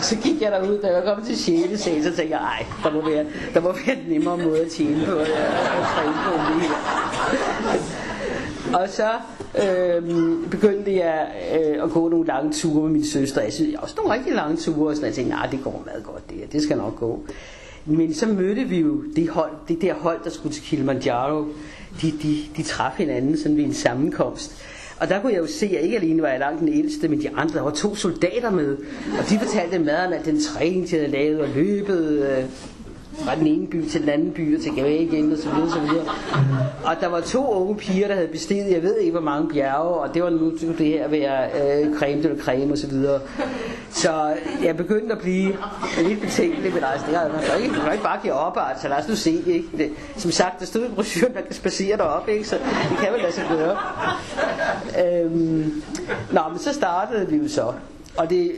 så 0.09 0.17
gik 0.17 0.43
jeg 0.43 0.53
derud, 0.53 0.79
da 0.83 0.87
jeg 0.87 1.05
kom 1.05 1.25
til 1.25 1.39
6. 1.39 1.81
sal, 1.81 2.03
så 2.03 2.17
tænkte 2.17 2.37
jeg, 2.37 2.41
ej, 2.41 2.67
der 2.85 2.93
må 2.93 3.11
være, 3.11 3.27
der 3.55 3.61
må 3.61 3.73
være 3.73 3.97
en 3.97 4.05
nemmere 4.09 4.39
måde 4.39 4.61
at 4.61 4.71
tjene 4.71 5.05
på, 5.07 5.13
øh, 5.13 5.21
at 5.21 5.87
træne 5.95 6.15
på 6.25 6.33
det 6.61 6.71
Og 8.75 8.89
så 8.89 9.11
øh, 9.63 10.03
begyndte 10.51 10.97
jeg 10.97 11.29
øh, 11.61 11.83
at 11.85 11.91
gå 11.91 12.09
nogle 12.09 12.27
lange 12.27 12.53
ture 12.53 12.83
med 12.83 12.91
min 12.91 13.07
søster. 13.07 13.43
Jeg 13.43 13.53
synes, 13.53 13.75
også 13.79 13.95
nogle 13.99 14.15
rigtig 14.15 14.33
lange 14.35 14.57
ture, 14.57 14.91
og 14.91 14.95
sådan, 14.97 15.07
jeg 15.07 15.15
tænkte, 15.15 15.35
nej, 15.35 15.47
det 15.47 15.61
går 15.65 15.83
meget 15.87 16.05
godt, 16.05 16.31
det 16.31 16.39
her. 16.39 16.47
det 16.47 16.63
skal 16.63 16.77
nok 16.77 16.99
gå. 16.99 17.21
Men 17.85 18.15
så 18.15 18.27
mødte 18.27 18.65
vi 18.65 18.81
jo 18.81 19.03
det, 19.17 19.29
hold, 19.29 19.51
det 19.69 19.83
der 19.83 19.95
hold, 19.95 20.19
der 20.25 20.31
skulle 20.31 20.55
til 20.55 20.63
Kilimanjaro. 20.63 21.45
De, 22.03 22.13
de, 22.23 22.37
de 22.57 22.63
traf 22.63 22.93
hinanden 22.97 23.39
sådan 23.39 23.57
ved 23.57 23.65
en 23.65 23.75
sammenkomst. 23.75 24.63
Og 25.03 25.09
der 25.09 25.21
kunne 25.21 25.33
jeg 25.33 25.41
jo 25.41 25.47
se, 25.47 25.67
at 25.67 25.85
ikke 25.85 25.97
alene 25.97 26.23
var 26.23 26.29
jeg 26.29 26.39
langt 26.39 26.61
den 26.61 26.69
ældste, 26.69 27.09
men 27.09 27.21
de 27.21 27.31
andre, 27.31 27.55
der 27.55 27.63
var 27.63 27.71
to 27.71 27.95
soldater 27.95 28.51
med. 28.51 28.77
Og 29.19 29.31
de 29.31 29.39
fortalte 29.39 29.79
maden, 29.79 30.13
at 30.13 30.25
den 30.25 30.41
træning, 30.41 30.91
de 30.91 30.97
havde 30.97 31.09
lavet 31.09 31.41
og 31.41 31.49
løbet 31.49 32.29
øh, 32.29 32.45
fra 33.19 33.35
den 33.35 33.47
ene 33.47 33.67
by 33.67 33.89
til 33.89 34.01
den 34.01 34.09
anden 34.09 34.31
by 34.31 34.57
og 34.57 34.63
tilbage 34.63 35.03
igen 35.03 35.33
og 35.33 35.39
så 35.39 35.51
videre, 35.51 35.71
så 35.71 35.81
videre. 35.81 36.05
Og 36.85 36.97
der 37.01 37.07
var 37.07 37.21
to 37.21 37.47
unge 37.47 37.77
piger, 37.77 38.09
der 38.09 38.15
havde 38.15 38.29
bestiget, 38.29 38.73
jeg 38.73 38.83
ved 38.83 38.97
ikke 38.97 39.13
hvor 39.13 39.21
mange 39.21 39.49
bjerge, 39.49 39.95
og 39.95 40.15
det 40.15 40.23
var 40.23 40.31
nu 40.31 40.51
det 40.79 40.87
her 40.87 41.09
ved 41.09 41.19
at 41.19 41.51
øh, 41.55 41.95
creme 41.99 42.23
eller 42.23 42.39
creme 42.39 42.73
og 42.73 42.79
så 42.79 42.87
videre. 42.87 43.21
Så 43.91 44.35
jeg 44.63 44.77
begyndte 44.77 45.15
at 45.15 45.21
blive 45.21 45.57
lidt 46.03 46.21
betænkelig, 46.21 46.75
men 46.75 46.85
altså, 46.93 47.07
det 47.07 47.17
er, 47.17 47.29
man 47.29 47.41
kan 47.43 47.63
ikke, 47.63 47.73
man 47.73 47.83
kan 47.83 47.93
ikke 47.93 48.05
bare 48.05 48.19
give 48.23 48.33
op, 48.33 48.57
altså 48.71 48.89
lad 48.89 48.97
os 48.97 49.09
nu 49.09 49.15
se, 49.15 49.43
ikke? 49.47 49.69
Det, 49.79 49.91
som 50.17 50.31
sagt, 50.31 50.61
der 50.61 50.67
stod 50.67 50.85
i 50.85 50.89
brochuren, 50.89 51.35
der 51.35 51.41
kan 51.41 51.55
spacere 51.55 51.97
derop, 51.97 52.29
ikke? 52.29 52.49
Så 52.49 52.57
det 52.91 52.99
kan 52.99 53.13
vel 53.13 53.21
lade 53.21 53.33
sig 53.33 53.45
gøre. 53.49 53.77
Øhm, 55.05 55.83
nå, 56.33 56.41
men 56.51 56.59
så 56.59 56.73
startede 56.73 57.29
vi 57.29 57.37
jo 57.37 57.49
så, 57.49 57.73
og 58.17 58.31
det 58.31 58.53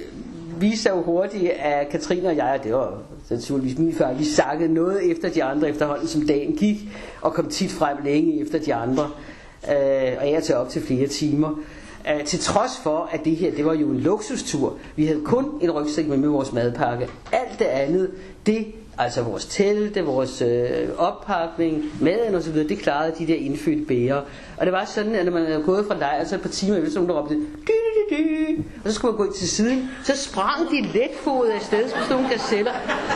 viste 0.59 0.83
sig 0.83 0.91
jo 0.91 1.03
hurtigt, 1.03 1.51
at 1.51 1.89
Katrine 1.89 2.29
og 2.29 2.37
jeg, 2.37 2.57
og 2.59 2.65
det 2.65 2.75
var 2.75 2.99
naturligvis 3.31 3.79
min 3.79 3.95
far, 3.95 4.13
vi 4.13 4.25
sakkede 4.25 4.75
noget 4.75 5.11
efter 5.11 5.29
de 5.29 5.45
andre 5.45 5.69
efterhånden, 5.69 6.09
som 6.09 6.27
dagen 6.27 6.57
gik, 6.57 6.77
og 7.21 7.35
kom 7.35 7.49
tit 7.49 7.71
frem 7.71 7.97
længe 8.05 8.41
efter 8.41 8.59
de 8.59 8.75
andre, 8.75 9.11
øh, 9.69 10.13
og 10.21 10.31
jeg 10.31 10.43
til 10.43 10.55
op 10.55 10.69
til 10.69 10.83
flere 10.83 11.07
timer. 11.07 11.61
Øh, 12.15 12.25
til 12.25 12.39
trods 12.39 12.81
for, 12.83 13.09
at 13.13 13.25
det 13.25 13.37
her, 13.37 13.51
det 13.51 13.65
var 13.65 13.75
jo 13.75 13.89
en 13.91 14.01
luksustur. 14.01 14.79
Vi 14.97 15.07
havde 15.07 15.21
kun 15.25 15.47
en 15.61 15.71
rygsæk 15.71 16.07
med, 16.07 16.17
med 16.17 16.29
vores 16.29 16.53
madpakke. 16.53 17.09
Alt 17.33 17.59
det 17.59 17.65
andet, 17.65 18.11
det 18.47 18.67
Altså 18.99 19.23
vores 19.23 19.47
telte, 19.47 20.05
vores 20.05 20.43
øh, 20.43 20.89
oppakning, 20.99 21.85
maden 22.01 22.35
osv., 22.35 22.69
det 22.69 22.79
klarede 22.79 23.15
de 23.19 23.27
der 23.27 23.35
indfødte 23.35 23.85
bæger. 23.85 24.21
Og 24.57 24.67
det 24.67 24.73
var 24.73 24.85
sådan, 24.85 25.15
at 25.15 25.25
når 25.25 25.33
man 25.33 25.47
havde 25.47 25.63
gået 25.63 25.87
fra 25.87 25.99
lejr, 25.99 26.25
så 26.25 26.35
et 26.35 26.41
par 26.41 26.49
timer 26.49 26.77
efter, 26.77 26.91
så 26.91 26.99
nogen 26.99 27.09
der 27.09 27.21
råbte, 27.21 27.35
og 28.85 28.91
så 28.91 28.95
skulle 28.95 29.17
man 29.17 29.27
gå 29.27 29.33
til 29.33 29.49
siden. 29.49 29.91
Så 30.05 30.17
sprang 30.17 30.71
de 30.71 30.81
letfodet 30.83 31.51
af 31.51 31.63
sted, 31.63 31.89
som 31.89 31.99
sådan 31.99 32.17
nogle 32.17 32.29
gazeller. 32.29 32.73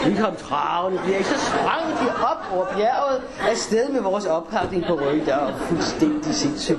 Vi 0.09 0.15
kom 0.15 0.37
travle, 0.37 1.01
bjerg. 1.07 1.25
Så 1.25 1.35
sprang 1.47 1.87
de 2.01 2.11
op 2.25 2.57
over 2.57 2.67
bjerget 2.77 3.23
af 3.51 3.57
sted 3.57 3.89
med 3.89 4.01
vores 4.01 4.25
oppakning 4.27 4.85
på 4.87 4.95
ryggen. 4.95 5.27
Der 5.27 5.37
var 5.37 5.59
fuldstændig 5.59 6.35
sindssygt. 6.35 6.79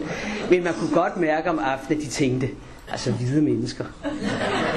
Men 0.49 0.63
man 0.63 0.73
kunne 0.73 0.93
godt 0.93 1.17
mærke 1.17 1.49
om 1.49 1.59
aftenen, 1.59 1.99
at 1.99 2.05
de 2.05 2.09
tænkte, 2.11 2.49
altså 2.91 3.11
hvide 3.11 3.41
mennesker. 3.41 3.85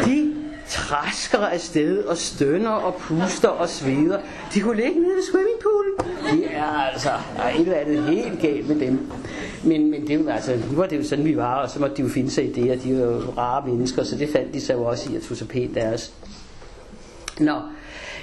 De 0.04 0.31
trasker 0.72 1.38
afsted 1.38 2.04
og 2.04 2.16
stønner 2.16 2.70
og 2.70 2.94
puster 2.94 3.48
og 3.48 3.68
sveder. 3.68 4.18
De 4.54 4.60
kunne 4.60 4.76
ligge 4.76 5.00
nede 5.00 5.14
ved 5.14 5.22
swimmingpoolen. 5.30 5.92
Det 6.32 6.56
er 6.56 6.64
altså 6.64 7.10
der 7.36 7.42
er 7.42 7.54
et 7.54 7.60
eller 7.60 7.76
andet 7.76 8.02
helt 8.04 8.40
galt 8.40 8.68
med 8.68 8.80
dem. 8.80 9.10
Men, 9.64 9.90
men 9.90 10.06
det, 10.06 10.28
altså, 10.30 10.58
nu 10.70 10.76
var 10.76 10.86
det 10.86 10.98
jo 10.98 11.04
sådan, 11.04 11.24
vi 11.24 11.36
var, 11.36 11.54
og 11.54 11.70
så 11.70 11.80
måtte 11.80 11.96
de 11.96 12.02
jo 12.02 12.08
finde 12.08 12.30
sig 12.30 12.44
i 12.44 12.52
det, 12.52 12.70
og 12.70 12.82
de 12.82 12.98
var 12.98 13.04
jo 13.04 13.20
rare 13.38 13.66
mennesker, 13.66 14.04
så 14.04 14.16
det 14.16 14.28
fandt 14.28 14.54
de 14.54 14.60
sig 14.60 14.74
jo 14.74 14.84
også 14.84 15.12
i 15.12 15.16
at 15.16 15.22
tog 15.22 15.36
sig 15.36 15.48
pænt 15.48 15.74
deres. 15.74 16.12
Nå, 17.40 17.54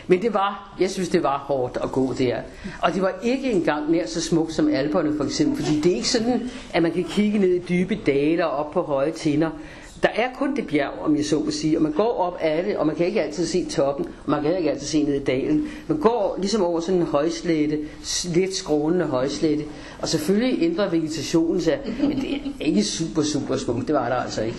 men 0.07 0.21
det 0.21 0.33
var, 0.33 0.75
jeg 0.79 0.89
synes 0.89 1.09
det 1.09 1.23
var 1.23 1.37
hårdt 1.37 1.77
at 1.83 1.91
gå 1.91 2.13
der. 2.13 2.37
Og 2.81 2.93
det 2.93 3.01
var 3.01 3.13
ikke 3.23 3.51
engang 3.51 3.91
nær 3.91 4.07
så 4.07 4.21
smukt 4.21 4.53
som 4.53 4.73
Alperne 4.73 5.17
for 5.17 5.23
eksempel, 5.23 5.63
fordi 5.63 5.81
det 5.81 5.91
er 5.91 5.95
ikke 5.95 6.09
sådan, 6.09 6.49
at 6.73 6.83
man 6.83 6.91
kan 6.91 7.03
kigge 7.03 7.39
ned 7.39 7.49
i 7.49 7.59
dybe 7.59 7.95
dale 8.05 8.47
og 8.47 8.51
op 8.51 8.71
på 8.71 8.81
høje 8.81 9.11
tinder. 9.11 9.49
Der 10.03 10.09
er 10.15 10.27
kun 10.35 10.55
det 10.55 10.67
bjerg, 10.67 10.91
om 11.01 11.15
jeg 11.15 11.25
så 11.25 11.39
må 11.39 11.51
sige, 11.51 11.77
og 11.77 11.83
man 11.83 11.91
går 11.91 12.13
op 12.13 12.37
af 12.41 12.63
det, 12.63 12.77
og 12.77 12.87
man 12.87 12.95
kan 12.95 13.05
ikke 13.05 13.21
altid 13.21 13.45
se 13.45 13.65
toppen, 13.65 14.05
og 14.05 14.31
man 14.31 14.43
kan 14.43 14.57
ikke 14.57 14.71
altid 14.71 14.87
se 14.87 15.03
ned 15.03 15.13
i 15.13 15.23
dalen. 15.23 15.67
Man 15.87 15.97
går 15.97 16.35
ligesom 16.39 16.63
over 16.63 16.79
sådan 16.79 16.99
en 17.01 17.05
højslette, 17.07 17.79
lidt 18.33 18.55
skrånende 18.55 19.05
højslette, 19.05 19.63
og 20.01 20.07
selvfølgelig 20.07 20.63
ændrer 20.63 20.89
vegetationen 20.89 21.61
sig, 21.61 21.79
men 21.99 22.21
det 22.21 22.33
er 22.33 22.65
ikke 22.65 22.83
super, 22.83 23.23
super 23.23 23.57
smukt, 23.57 23.87
det 23.87 23.95
var 23.95 24.09
der 24.09 24.15
altså 24.15 24.41
ikke. 24.43 24.57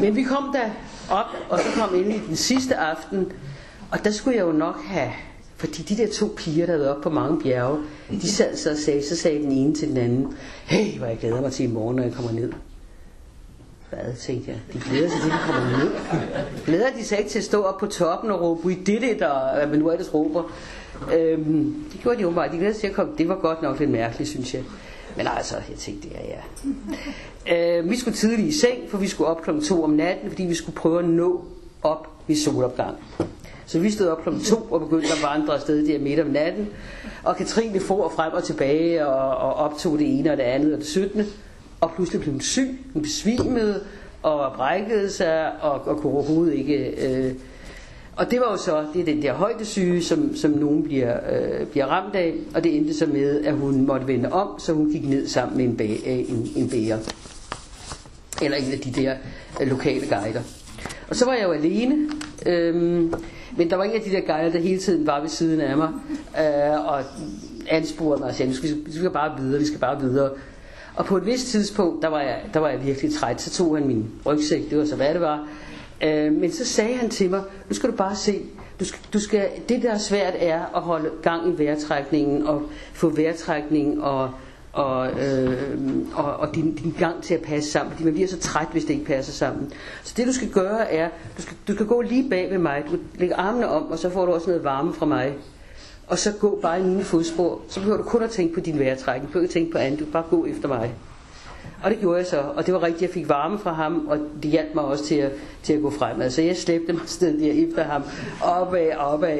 Men 0.00 0.16
vi 0.16 0.22
kom 0.22 0.44
der 0.52 0.70
op, 1.10 1.26
og 1.50 1.58
så 1.58 1.66
kom 1.80 1.94
ind 1.94 2.12
i 2.12 2.20
den 2.28 2.36
sidste 2.36 2.76
aften, 2.76 3.32
og 3.90 4.04
der 4.04 4.10
skulle 4.10 4.36
jeg 4.36 4.46
jo 4.46 4.52
nok 4.52 4.76
have 4.84 5.10
fordi 5.56 5.82
de 5.82 6.02
der 6.02 6.12
to 6.12 6.34
piger, 6.36 6.66
der 6.66 6.72
havde 6.72 6.96
op 6.96 7.02
på 7.02 7.10
mange 7.10 7.40
bjerge, 7.40 7.78
de 8.10 8.32
sad 8.32 8.56
så 8.56 8.70
og 8.70 8.76
sagde, 8.76 9.08
så 9.08 9.16
sagde 9.16 9.38
den 9.38 9.52
ene 9.52 9.74
til 9.74 9.88
den 9.88 9.96
anden, 9.96 10.34
hey, 10.64 10.98
hvor 10.98 11.06
jeg 11.06 11.18
glæder 11.18 11.40
mig 11.40 11.52
til 11.52 11.64
i 11.64 11.72
morgen, 11.72 11.96
når 11.96 12.02
jeg 12.02 12.12
kommer 12.12 12.32
ned. 12.32 12.52
Hvad, 13.90 14.14
tænkte 14.14 14.50
jeg. 14.50 14.60
De 14.72 14.80
glæder 14.90 15.08
sig 15.08 15.20
til, 15.20 15.28
at 15.28 15.34
de 15.34 15.52
kommer 15.52 15.78
ned. 15.78 15.90
Glæder 16.66 16.86
de 16.98 17.04
sig 17.04 17.18
ikke 17.18 17.30
til 17.30 17.38
at 17.38 17.44
stå 17.44 17.62
op 17.62 17.78
på 17.78 17.86
toppen 17.86 18.30
og 18.30 18.40
råbe, 18.40 18.66
we 18.66 18.74
did 18.74 19.02
it, 19.02 19.22
og 19.22 19.56
hvad 19.56 19.66
man 19.66 19.78
nu 19.78 19.90
ellers 19.90 20.14
råber. 20.14 20.42
Øhm, 21.14 21.84
det 21.92 22.00
gjorde 22.00 22.18
de 22.18 22.26
åbenbart. 22.26 22.52
De 22.52 22.56
glæder 22.56 22.72
sig 22.72 22.80
til 22.80 22.88
at 22.88 22.94
komme. 22.94 23.12
Det 23.18 23.28
var 23.28 23.36
godt 23.36 23.62
nok 23.62 23.78
lidt 23.78 23.90
mærkeligt, 23.90 24.30
synes 24.30 24.54
jeg. 24.54 24.62
Men 25.16 25.26
altså, 25.36 25.54
jeg 25.70 25.78
tænkte, 25.78 26.08
ja, 26.08 26.20
ja. 26.26 27.78
Øh, 27.78 27.90
vi 27.90 27.96
skulle 27.96 28.16
tidligt 28.16 28.48
i 28.48 28.58
seng, 28.58 28.90
for 28.90 28.98
vi 28.98 29.08
skulle 29.08 29.28
op 29.28 29.42
klokken 29.42 29.64
2 29.64 29.84
om 29.84 29.90
natten, 29.90 30.30
fordi 30.30 30.42
vi 30.42 30.54
skulle 30.54 30.76
prøve 30.76 30.98
at 30.98 31.04
nå 31.04 31.44
op 31.82 32.08
ved 32.26 32.36
solopgang. 32.36 32.96
Så 33.66 33.78
vi 33.78 33.90
stod 33.90 34.06
op 34.06 34.22
klokken 34.22 34.42
2 34.44 34.56
og 34.56 34.80
begyndte 34.80 35.06
at 35.06 35.22
vandre 35.22 35.54
afsted 35.54 35.86
der 35.86 35.98
midt 35.98 36.20
om 36.20 36.26
natten. 36.26 36.68
Og 37.22 37.36
Katrine 37.36 37.80
for 37.80 38.12
frem 38.16 38.32
og 38.32 38.44
tilbage 38.44 39.06
og, 39.06 39.36
og 39.48 39.54
optog 39.54 39.98
det 39.98 40.18
ene 40.18 40.30
og 40.30 40.36
det 40.36 40.42
andet 40.42 40.72
og 40.72 40.78
det 40.78 40.86
17 40.86 41.26
og 41.84 41.92
pludselig 41.94 42.20
blev 42.20 42.32
hun 42.32 42.40
syg, 42.40 42.78
hun 42.92 43.02
besvimede 43.02 43.80
og 44.22 44.52
brækkede 44.56 45.10
sig 45.10 45.62
og, 45.62 45.72
og 45.72 45.96
kunne 45.96 46.12
overhovedet 46.12 46.54
ikke... 46.54 47.06
Øh, 47.08 47.34
og 48.16 48.30
det 48.30 48.40
var 48.40 48.50
jo 48.50 48.56
så, 48.56 48.84
det 48.94 49.00
er 49.00 49.04
den 49.04 49.22
der 49.22 49.32
højdesyge, 49.32 50.02
som, 50.02 50.36
som 50.36 50.50
nogen 50.50 50.82
bliver, 50.82 51.16
øh, 51.32 51.66
bliver 51.66 51.86
ramt 51.86 52.14
af, 52.14 52.34
og 52.54 52.64
det 52.64 52.76
endte 52.76 52.94
så 52.94 53.06
med, 53.06 53.44
at 53.44 53.54
hun 53.54 53.86
måtte 53.86 54.06
vende 54.06 54.32
om, 54.32 54.58
så 54.58 54.72
hun 54.72 54.92
gik 54.92 55.08
ned 55.08 55.26
sammen 55.26 55.56
med 55.56 55.64
en, 55.64 55.76
bæ, 55.76 55.84
øh, 55.84 56.18
en, 56.30 56.48
en 56.56 56.70
bæger. 56.70 56.98
Eller 58.42 58.56
en 58.56 58.72
af 58.72 58.78
de 58.78 59.02
der 59.02 59.14
øh, 59.60 59.68
lokale 59.68 60.00
guider. 60.00 60.40
Og 61.08 61.16
så 61.16 61.24
var 61.24 61.32
jeg 61.32 61.44
jo 61.44 61.52
alene, 61.52 61.96
øhm, 62.46 63.14
men 63.56 63.70
der 63.70 63.76
var 63.76 63.84
en 63.84 63.92
af 63.92 64.00
de 64.00 64.10
der 64.10 64.20
guider, 64.20 64.52
der 64.52 64.58
hele 64.58 64.80
tiden 64.80 65.06
var 65.06 65.20
ved 65.20 65.28
siden 65.28 65.60
af 65.60 65.76
mig, 65.76 65.88
øh, 66.38 66.86
og 66.86 67.02
ansporede 67.68 68.20
mig 68.20 68.28
og 68.28 68.34
sagde, 68.34 68.50
vi 68.50 68.56
skal, 68.56 68.70
vi 68.86 68.92
skal 68.92 69.10
bare 69.10 69.40
videre, 69.40 69.58
vi 69.58 69.66
skal 69.66 69.78
bare 69.78 70.00
videre. 70.00 70.30
Og 70.96 71.04
på 71.06 71.16
et 71.16 71.26
vist 71.26 71.46
tidspunkt, 71.46 72.02
der 72.02 72.08
var 72.08 72.20
jeg, 72.20 72.42
der 72.54 72.60
var 72.60 72.68
jeg 72.68 72.84
virkelig 72.86 73.14
træt, 73.14 73.40
så 73.40 73.50
tog 73.50 73.76
han 73.76 73.86
min 73.86 74.10
rygsæk, 74.26 74.70
det 74.70 74.78
var 74.78 74.84
så 74.84 74.96
hvad 74.96 75.12
det 75.12 75.20
var. 75.20 75.48
Øh, 76.02 76.32
men 76.32 76.52
så 76.52 76.64
sagde 76.64 76.96
han 76.96 77.10
til 77.10 77.30
mig, 77.30 77.42
nu 77.68 77.74
skal 77.74 77.90
du 77.90 77.96
bare 77.96 78.16
se, 78.16 78.42
du 78.80 78.84
skal, 78.84 79.00
du 79.12 79.20
skal, 79.20 79.48
det 79.68 79.82
der 79.82 79.92
er 79.92 79.98
svært 79.98 80.34
er 80.36 80.76
at 80.76 80.82
holde 80.82 81.10
gang 81.22 81.48
i 81.48 81.64
vejrtrækningen 81.64 82.46
og 82.46 82.62
få 82.92 83.08
vejrtrækning 83.08 84.02
og, 84.02 84.30
og, 84.72 85.10
øh, 85.10 85.78
og, 86.14 86.36
og 86.36 86.54
din, 86.54 86.74
din 86.74 86.94
gang 86.98 87.22
til 87.22 87.34
at 87.34 87.42
passe 87.42 87.70
sammen, 87.70 87.92
fordi 87.92 88.04
man 88.04 88.12
bliver 88.12 88.28
så 88.28 88.38
træt, 88.38 88.68
hvis 88.72 88.84
det 88.84 88.94
ikke 88.94 89.04
passer 89.06 89.32
sammen. 89.32 89.72
Så 90.02 90.14
det 90.16 90.26
du 90.26 90.32
skal 90.32 90.50
gøre 90.50 90.92
er, 90.92 91.08
du 91.36 91.42
skal, 91.42 91.56
du 91.68 91.74
skal 91.74 91.86
gå 91.86 92.00
lige 92.00 92.30
bag 92.30 92.50
ved 92.50 92.58
mig, 92.58 92.84
du 92.90 92.98
lægger 93.18 93.36
armene 93.36 93.68
om, 93.68 93.82
og 93.82 93.98
så 93.98 94.10
får 94.10 94.26
du 94.26 94.32
også 94.32 94.46
noget 94.46 94.64
varme 94.64 94.94
fra 94.94 95.06
mig 95.06 95.34
og 96.06 96.18
så 96.18 96.32
gå 96.32 96.58
bare 96.62 96.80
i 96.80 96.82
mine 96.82 97.04
fodspor. 97.04 97.60
Så 97.68 97.80
behøver 97.80 97.98
du 97.98 98.02
kun 98.04 98.22
at 98.22 98.30
tænke 98.30 98.54
på 98.54 98.60
din 98.60 98.78
vejrtrækning. 98.78 99.26
Du 99.26 99.32
behøver 99.32 99.44
ikke 99.44 99.52
tænke 99.52 99.72
på 99.72 99.78
andet. 99.78 100.00
Du 100.00 100.04
bare 100.04 100.24
gå 100.30 100.46
efter 100.46 100.68
mig. 100.68 100.94
Og 101.82 101.90
det 101.90 102.00
gjorde 102.00 102.18
jeg 102.18 102.26
så, 102.26 102.40
og 102.56 102.66
det 102.66 102.74
var 102.74 102.82
rigtigt, 102.82 103.02
jeg 103.02 103.10
fik 103.10 103.28
varme 103.28 103.58
fra 103.58 103.72
ham, 103.72 104.06
og 104.08 104.18
det 104.42 104.50
hjalp 104.50 104.74
mig 104.74 104.84
også 104.84 105.04
til 105.04 105.14
at, 105.14 105.32
til 105.62 105.72
at 105.72 105.82
gå 105.82 105.90
fremad. 105.90 106.30
Så 106.30 106.42
jeg 106.42 106.56
slæbte 106.56 106.92
mig 106.92 107.02
sted 107.06 107.40
der 107.40 107.52
efter 107.68 107.82
ham, 107.84 108.02
opad, 108.42 108.90
opad. 108.98 109.38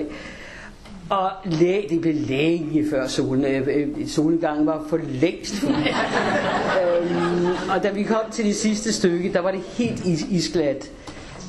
Og 1.10 1.30
læ, 1.44 1.82
det 1.90 2.00
blev 2.00 2.14
længe 2.14 2.90
før 2.90 3.06
solen, 3.06 3.44
øh, 3.44 4.08
solgangen 4.08 4.66
var 4.66 4.84
for 4.88 5.00
længst 5.08 5.54
for 5.54 5.68
øhm, 5.68 7.46
og 7.76 7.82
da 7.82 7.90
vi 7.90 8.02
kom 8.02 8.20
til 8.32 8.44
det 8.44 8.56
sidste 8.56 8.92
stykke, 8.92 9.32
der 9.32 9.40
var 9.40 9.50
det 9.50 9.60
helt 9.60 10.04
is, 10.06 10.22
isglat. 10.30 10.90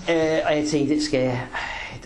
Øh, 0.09 0.15
og 0.49 0.57
jeg 0.57 0.65
tænkte, 0.71 1.05
skal 1.05 1.19
jeg... 1.19 1.41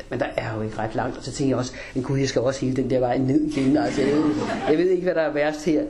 Men 0.09 0.19
der 0.19 0.25
er 0.37 0.55
jo 0.55 0.61
ikke 0.61 0.77
ret 0.77 0.95
langt. 0.95 1.17
Og 1.17 1.23
så 1.23 1.31
tænkte 1.31 1.49
jeg 1.49 1.57
også, 1.57 1.73
men 1.95 2.03
gud, 2.03 2.17
jeg 2.17 2.29
skal 2.29 2.41
også 2.41 2.61
hele 2.61 2.75
den 2.75 2.89
der 2.89 2.99
vej 2.99 3.17
ned 3.17 3.41
igen. 3.41 3.77
Altså, 3.77 4.01
jeg, 4.01 4.15
ved, 4.15 4.23
jeg 4.69 4.77
ved 4.77 4.89
ikke, 4.89 5.03
hvad 5.03 5.15
der 5.15 5.21
er 5.21 5.33
værst 5.33 5.65
her. 5.65 5.83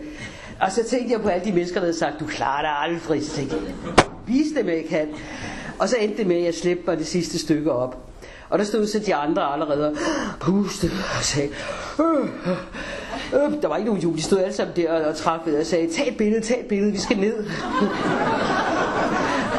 Og 0.62 0.72
så 0.72 0.84
tænkte 0.84 1.14
jeg 1.14 1.22
på 1.22 1.30
alle 1.30 1.46
de 1.46 1.52
mennesker, 1.52 1.76
der 1.80 1.86
havde 1.86 1.98
sagt, 1.98 2.20
du 2.20 2.26
klarer 2.26 2.62
dig 2.62 2.94
aldrig. 2.94 3.24
Så 3.26 3.36
tænkte 3.36 3.56
jeg, 3.56 3.74
vis 4.28 4.46
dem, 4.58 4.68
jeg 4.68 4.86
kan. 4.90 5.08
Og 5.80 5.90
så 5.90 5.96
endte 6.00 6.18
det 6.18 6.28
med, 6.28 6.36
at 6.36 6.44
jeg 6.44 6.54
slæbte 6.54 6.84
mig 6.88 6.98
det 6.98 7.08
sidste 7.08 7.40
stykke 7.40 7.72
op. 7.72 7.98
Og 8.50 8.60
der 8.60 8.66
stod 8.66 8.88
så 8.88 9.00
de 9.00 9.16
andre 9.16 9.54
allerede 9.54 9.88
og 9.88 9.96
pustede 10.40 10.92
og 11.18 11.24
sagde, 11.24 11.50
øh, 12.00 12.30
øh, 12.46 13.54
øh, 13.54 13.62
der 13.62 13.68
var 13.68 13.78
ikke 13.78 13.88
nogen 13.88 14.02
jul, 14.02 14.18
de 14.18 14.22
stod 14.22 14.40
alle 14.40 14.54
sammen 14.54 14.76
der 14.76 14.92
og, 14.92 15.02
og 15.02 15.16
trak 15.16 15.40
ved 15.46 15.60
og 15.60 15.66
sagde, 15.66 15.94
tag 15.94 16.08
et 16.08 16.18
billede, 16.18 16.42
tag 16.42 16.60
et 16.60 16.66
billede, 16.66 16.92
vi 16.92 16.98
skal 16.98 17.18
ned 17.18 17.46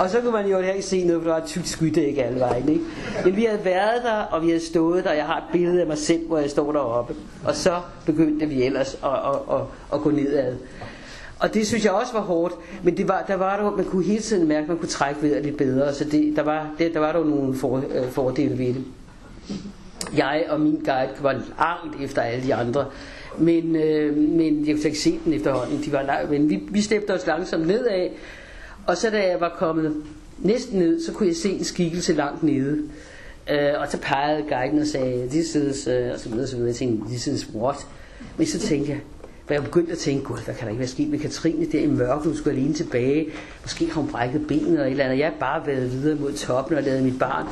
og 0.00 0.10
så 0.10 0.20
kunne 0.20 0.32
man 0.32 0.46
jo 0.46 0.58
ikke 0.58 0.82
se 0.82 1.04
noget, 1.04 1.22
for 1.22 1.30
der 1.30 1.36
var 1.36 1.42
et 1.42 1.48
tykt 1.48 1.68
skydæk 1.68 2.18
alle 2.18 2.40
vejen. 2.40 2.68
Ikke? 2.68 2.84
Men 3.24 3.36
vi 3.36 3.44
havde 3.44 3.64
været 3.64 4.02
der, 4.02 4.16
og 4.16 4.42
vi 4.42 4.46
havde 4.46 4.64
stået 4.64 5.04
der, 5.04 5.10
og 5.10 5.16
jeg 5.16 5.26
har 5.26 5.36
et 5.36 5.44
billede 5.52 5.80
af 5.80 5.86
mig 5.86 5.98
selv, 5.98 6.26
hvor 6.26 6.38
jeg 6.38 6.50
står 6.50 6.72
deroppe. 6.72 7.14
Og 7.44 7.54
så 7.54 7.80
begyndte 8.06 8.46
vi 8.46 8.62
ellers 8.62 8.94
at, 8.94 9.10
at, 9.10 9.56
at, 9.56 9.60
at 9.92 10.00
gå 10.00 10.10
nedad. 10.10 10.56
Og 11.38 11.54
det 11.54 11.66
synes 11.66 11.84
jeg 11.84 11.92
også 11.92 12.12
var 12.12 12.20
hårdt, 12.20 12.54
men 12.82 12.96
det 12.96 13.08
var, 13.08 13.24
der 13.28 13.34
var 13.34 13.56
der, 13.56 13.76
man 13.76 13.84
kunne 13.84 14.04
hele 14.04 14.22
tiden 14.22 14.48
mærke, 14.48 14.62
at 14.62 14.68
man 14.68 14.78
kunne 14.78 14.88
trække 14.88 15.22
vejret 15.22 15.42
lidt 15.44 15.56
bedre, 15.56 15.94
så 15.94 16.04
det, 16.04 16.36
der, 16.36 16.42
var, 16.42 16.70
det, 16.78 16.94
der 16.94 17.00
var 17.00 17.12
der 17.12 17.24
nogle 17.24 17.54
for, 17.54 17.76
øh, 17.76 18.10
fordele 18.10 18.58
ved 18.58 18.74
det. 18.74 18.84
Jeg 20.16 20.44
og 20.48 20.60
min 20.60 20.82
guide 20.84 21.10
var 21.20 21.32
langt 21.32 22.02
efter 22.04 22.22
alle 22.22 22.44
de 22.44 22.54
andre, 22.54 22.86
men, 23.38 23.76
øh, 23.76 24.16
men 24.16 24.66
jeg 24.66 24.74
kunne 24.74 24.84
ikke 24.84 24.98
se 24.98 25.18
den 25.24 25.32
efterhånden, 25.32 25.82
de 25.84 25.92
var 25.92 26.02
langt, 26.02 26.30
men 26.30 26.50
vi, 26.50 26.62
vi 26.70 26.80
slæbte 26.80 27.10
os 27.10 27.26
langsomt 27.26 27.66
nedad, 27.66 28.08
og 28.86 28.96
så 28.96 29.10
da 29.10 29.28
jeg 29.28 29.40
var 29.40 29.54
kommet 29.58 29.94
næsten 30.38 30.78
ned, 30.78 31.04
så 31.04 31.12
kunne 31.12 31.28
jeg 31.28 31.36
se 31.36 31.50
en 31.50 31.64
skikkelse 31.64 32.12
langt 32.12 32.42
nede. 32.42 32.78
Øh, 33.50 33.80
og 33.80 33.88
så 33.88 33.98
pegede 33.98 34.42
guiden 34.48 34.78
og 34.78 34.86
sagde, 34.86 35.28
this 35.28 35.54
is, 35.54 35.86
uh, 35.86 36.12
og 36.12 36.18
så 36.20 36.28
videre, 36.28 36.46
så 36.46 36.56
videre. 36.56 36.68
Jeg 36.68 36.76
tænkte, 36.76 37.08
this 37.08 37.26
is 37.26 37.48
what? 37.54 37.86
Men 38.36 38.46
så 38.46 38.58
tænkte 38.58 38.90
jeg, 38.90 39.00
for 39.46 39.54
jeg 39.54 39.64
begyndte 39.64 39.92
at 39.92 39.98
tænke, 39.98 40.24
gud, 40.24 40.36
der 40.46 40.52
kan 40.52 40.64
der 40.64 40.68
ikke 40.68 40.78
være 40.78 40.88
sket 40.88 41.08
med 41.08 41.18
Katrine 41.18 41.66
der 41.72 41.80
i 41.80 41.86
mørket, 41.86 42.26
hun 42.26 42.36
skulle 42.36 42.56
alene 42.56 42.74
tilbage. 42.74 43.26
Måske 43.62 43.86
har 43.86 44.00
hun 44.00 44.10
brækket 44.10 44.46
benet 44.46 44.68
eller 44.68 44.84
et 44.84 44.90
eller 44.90 45.04
andet. 45.04 45.18
Jeg 45.18 45.26
har 45.26 45.34
bare 45.40 45.66
været 45.66 45.92
videre 45.92 46.18
mod 46.18 46.32
toppen 46.32 46.76
og 46.76 46.82
lavet 46.82 47.02
mit 47.02 47.18
barn 47.18 47.46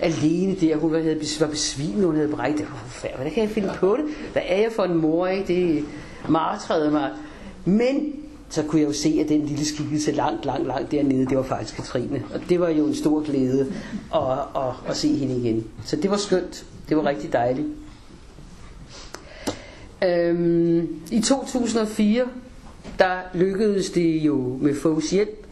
alene 0.00 0.54
der. 0.54 0.76
Hun 0.76 0.92
var 1.40 1.46
besvimet, 1.46 2.04
hun 2.04 2.16
havde 2.16 2.28
brækket. 2.28 2.58
Det 2.58 2.66
var 2.70 2.76
forfærdeligt. 2.76 3.16
Hvordan 3.16 3.32
kan 3.32 3.42
jeg 3.42 3.50
finde 3.50 3.72
på 3.76 3.96
det? 3.96 4.04
Hvad 4.32 4.42
er 4.46 4.60
jeg 4.60 4.70
for 4.76 4.84
en 4.84 4.94
mor, 4.94 5.26
ikke? 5.26 5.48
Det 5.48 5.84
martrede 6.28 6.90
mig. 6.90 7.10
Men 7.64 8.12
så 8.50 8.62
kunne 8.62 8.80
jeg 8.80 8.88
jo 8.88 8.92
se, 8.92 9.18
at 9.24 9.28
den 9.28 9.46
lille 9.46 9.64
skikkelse 9.64 10.12
langt, 10.12 10.44
langt, 10.44 10.66
langt 10.66 10.90
dernede, 10.92 11.26
det 11.26 11.36
var 11.36 11.42
faktisk 11.42 11.76
Katrine. 11.76 12.22
Og 12.34 12.40
det 12.48 12.60
var 12.60 12.68
jo 12.68 12.86
en 12.86 12.94
stor 12.94 13.22
glæde 13.24 13.72
at, 14.14 14.22
at, 14.56 14.72
at 14.88 14.96
se 14.96 15.08
hende 15.16 15.36
igen. 15.36 15.64
Så 15.84 15.96
det 15.96 16.10
var 16.10 16.16
skønt. 16.16 16.66
Det 16.88 16.96
var 16.96 17.04
rigtig 17.04 17.32
dejligt. 17.32 17.68
Øhm, 20.04 21.00
I 21.10 21.20
2004, 21.20 22.24
der 22.98 23.16
lykkedes 23.34 23.90
det 23.90 24.16
jo 24.18 24.58
med 24.60 24.74
Fogs 24.74 25.10
hjælp 25.10 25.46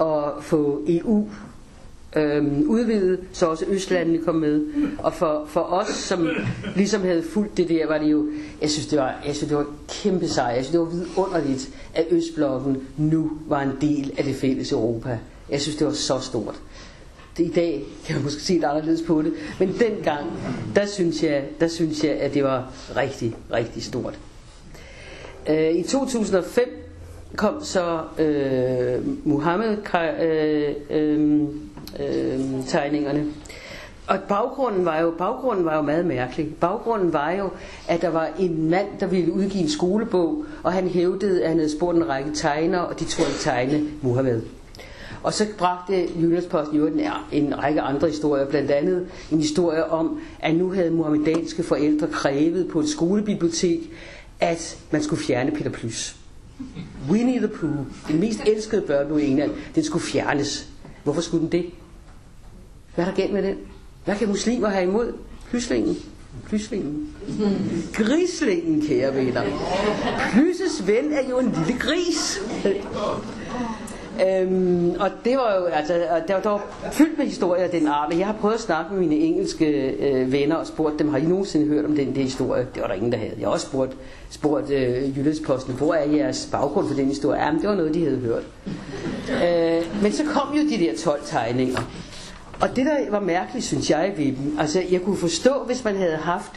at 0.00 0.24
få 0.40 0.84
EU 0.88 1.28
øhm, 2.16 2.64
udvidet, 2.68 3.20
så 3.32 3.46
også 3.46 3.64
Østlandene 3.68 4.24
kom 4.24 4.34
med. 4.34 4.62
Og 4.98 5.14
for, 5.14 5.44
for 5.46 5.60
os, 5.60 5.88
som 5.88 6.28
ligesom 6.76 7.02
havde 7.02 7.22
fulgt 7.22 7.56
det 7.56 7.68
der, 7.68 7.86
var 7.86 7.98
det 7.98 8.10
jo, 8.10 8.26
jeg 8.62 8.70
synes 8.70 8.86
det 8.86 8.98
var, 8.98 9.14
jeg 9.26 9.34
synes, 9.36 9.48
det 9.48 9.56
var 9.58 9.66
kæmpe 9.88 10.28
sejr. 10.28 10.54
Jeg 10.54 10.64
synes 10.64 10.70
det 10.72 10.80
var 10.80 10.86
vidunderligt, 10.86 11.70
at 11.94 12.06
Østblokken 12.10 12.76
nu 12.96 13.30
var 13.46 13.62
en 13.62 13.72
del 13.80 14.12
af 14.18 14.24
det 14.24 14.34
fælles 14.36 14.72
Europa. 14.72 15.18
Jeg 15.50 15.60
synes 15.60 15.76
det 15.76 15.86
var 15.86 15.92
så 15.92 16.18
stort 16.20 16.60
det, 17.38 17.44
i 17.46 17.52
dag 17.52 17.84
kan 18.06 18.14
man 18.14 18.24
måske 18.24 18.42
se 18.42 18.52
lidt 18.52 18.64
anderledes 18.64 19.02
på 19.02 19.22
det, 19.22 19.32
men 19.58 19.74
dengang, 19.78 20.26
der 20.74 20.86
synes 20.86 21.22
jeg, 21.22 21.44
der 21.60 21.68
synes 21.68 22.04
jeg 22.04 22.12
at 22.12 22.34
det 22.34 22.44
var 22.44 22.72
rigtig, 22.96 23.36
rigtig 23.52 23.82
stort. 23.82 24.18
Øh, 25.50 25.74
I 25.74 25.82
2005 25.82 26.68
kom 27.36 27.64
så 27.64 28.00
øh, 28.18 29.26
Muhammed 29.26 29.76
øh, 30.22 30.74
øh, 30.90 31.48
øh, 32.00 32.40
tegningerne. 32.66 33.26
Og 34.06 34.18
baggrunden 34.28 34.84
var, 34.84 35.00
jo, 35.00 35.10
baggrunden 35.18 35.64
var 35.64 35.76
jo 35.76 35.82
meget 35.82 36.06
mærkelig. 36.06 36.54
Baggrunden 36.60 37.12
var 37.12 37.30
jo, 37.30 37.50
at 37.88 38.02
der 38.02 38.08
var 38.08 38.28
en 38.38 38.70
mand, 38.70 38.86
der 39.00 39.06
ville 39.06 39.32
udgive 39.32 39.62
en 39.62 39.68
skolebog, 39.68 40.44
og 40.62 40.72
han 40.72 40.88
hævdede, 40.88 41.42
at 41.42 41.48
han 41.48 41.58
havde 41.58 41.76
spurgt 41.76 41.96
en 41.96 42.08
række 42.08 42.30
tegnere, 42.34 42.86
og 42.86 43.00
de 43.00 43.04
tog 43.04 43.26
ikke 43.26 43.40
tegne 43.40 43.82
Muhammed. 44.02 44.42
Og 45.22 45.34
så 45.34 45.46
bragte 45.58 46.08
Jyllandsposten 46.20 46.76
jo 46.76 46.86
en, 46.86 47.00
en 47.32 47.58
række 47.58 47.80
andre 47.80 48.08
historier, 48.08 48.46
blandt 48.46 48.70
andet 48.70 49.06
en 49.32 49.38
historie 49.38 49.84
om, 49.90 50.20
at 50.40 50.54
nu 50.54 50.72
havde 50.72 50.90
muhammedanske 50.90 51.62
forældre 51.62 52.06
krævet 52.06 52.68
på 52.68 52.80
et 52.80 52.88
skolebibliotek, 52.88 53.92
at 54.40 54.78
man 54.90 55.02
skulle 55.02 55.22
fjerne 55.22 55.50
Peter 55.50 55.70
Plys. 55.70 56.16
Winnie 57.10 57.38
the 57.38 57.48
Pooh, 57.48 57.76
den 58.08 58.20
mest 58.20 58.40
elskede 58.46 58.82
børn 58.82 59.18
i 59.18 59.24
England, 59.24 59.50
den 59.74 59.84
skulle 59.84 60.02
fjernes. 60.02 60.68
Hvorfor 61.04 61.20
skulle 61.20 61.42
den 61.42 61.52
det? 61.52 61.66
Hvad 62.98 63.06
er 63.06 63.10
der 63.10 63.16
galt 63.16 63.32
med 63.32 63.42
den? 63.42 63.56
Hvad 64.04 64.16
kan 64.16 64.28
muslimer 64.28 64.68
have 64.68 64.84
imod? 64.84 65.12
Plyslingen. 65.50 65.96
Plyslingen. 66.48 67.08
Grislingen, 67.94 68.86
kære 68.86 69.14
venner. 69.14 69.42
Plysses 70.32 70.86
ven 70.86 71.12
er 71.12 71.28
jo 71.30 71.38
en 71.38 71.52
lille 71.58 71.80
gris. 71.80 72.40
Øhm, 74.26 74.90
og 75.00 75.10
det 75.24 75.36
var 75.36 75.56
jo, 75.60 75.64
altså, 75.64 75.94
der, 76.28 76.40
der 76.40 76.48
var 76.50 76.66
fyldt 76.92 77.18
med 77.18 77.26
historier 77.26 77.64
af 77.64 77.70
den 77.70 77.86
art, 77.86 78.08
men 78.10 78.18
jeg 78.18 78.26
har 78.26 78.34
prøvet 78.40 78.54
at 78.54 78.60
snakke 78.60 78.94
med 78.94 79.00
mine 79.00 79.14
engelske 79.14 79.66
øh, 79.90 80.32
venner 80.32 80.56
og 80.56 80.66
spurgt 80.66 80.98
dem, 80.98 81.08
har 81.08 81.18
I 81.18 81.24
nogensinde 81.24 81.66
hørt 81.66 81.84
om 81.84 81.96
den 81.96 82.14
der 82.14 82.22
historie? 82.22 82.66
Det 82.74 82.82
var 82.82 82.88
der 82.88 82.94
ingen, 82.94 83.12
der 83.12 83.18
havde. 83.18 83.34
Jeg 83.38 83.46
har 83.46 83.52
også 83.52 83.66
spurgt, 83.66 83.96
spurgt 84.30 84.70
øh, 84.70 85.18
Jyllandsposten, 85.18 85.74
hvor 85.74 85.94
er 85.94 86.10
jeres 86.10 86.48
baggrund 86.52 86.88
for 86.88 86.94
den 86.94 87.06
historie? 87.06 87.40
Jamen, 87.40 87.60
det 87.60 87.68
var 87.68 87.74
noget, 87.74 87.94
de 87.94 88.04
havde 88.04 88.18
hørt. 88.18 88.42
øh, 89.44 90.02
men 90.02 90.12
så 90.12 90.24
kom 90.24 90.56
jo 90.56 90.62
de 90.70 90.78
der 90.84 90.96
12 90.96 91.20
tegninger. 91.24 91.80
Og 92.60 92.76
det, 92.76 92.86
der 92.86 93.10
var 93.10 93.20
mærkeligt, 93.20 93.66
synes 93.66 93.90
jeg 93.90 94.14
ved 94.16 94.26
dem, 94.26 94.58
altså 94.58 94.82
jeg 94.90 95.02
kunne 95.02 95.16
forstå, 95.16 95.64
hvis 95.66 95.84
man 95.84 95.96
havde 95.96 96.16
haft 96.16 96.52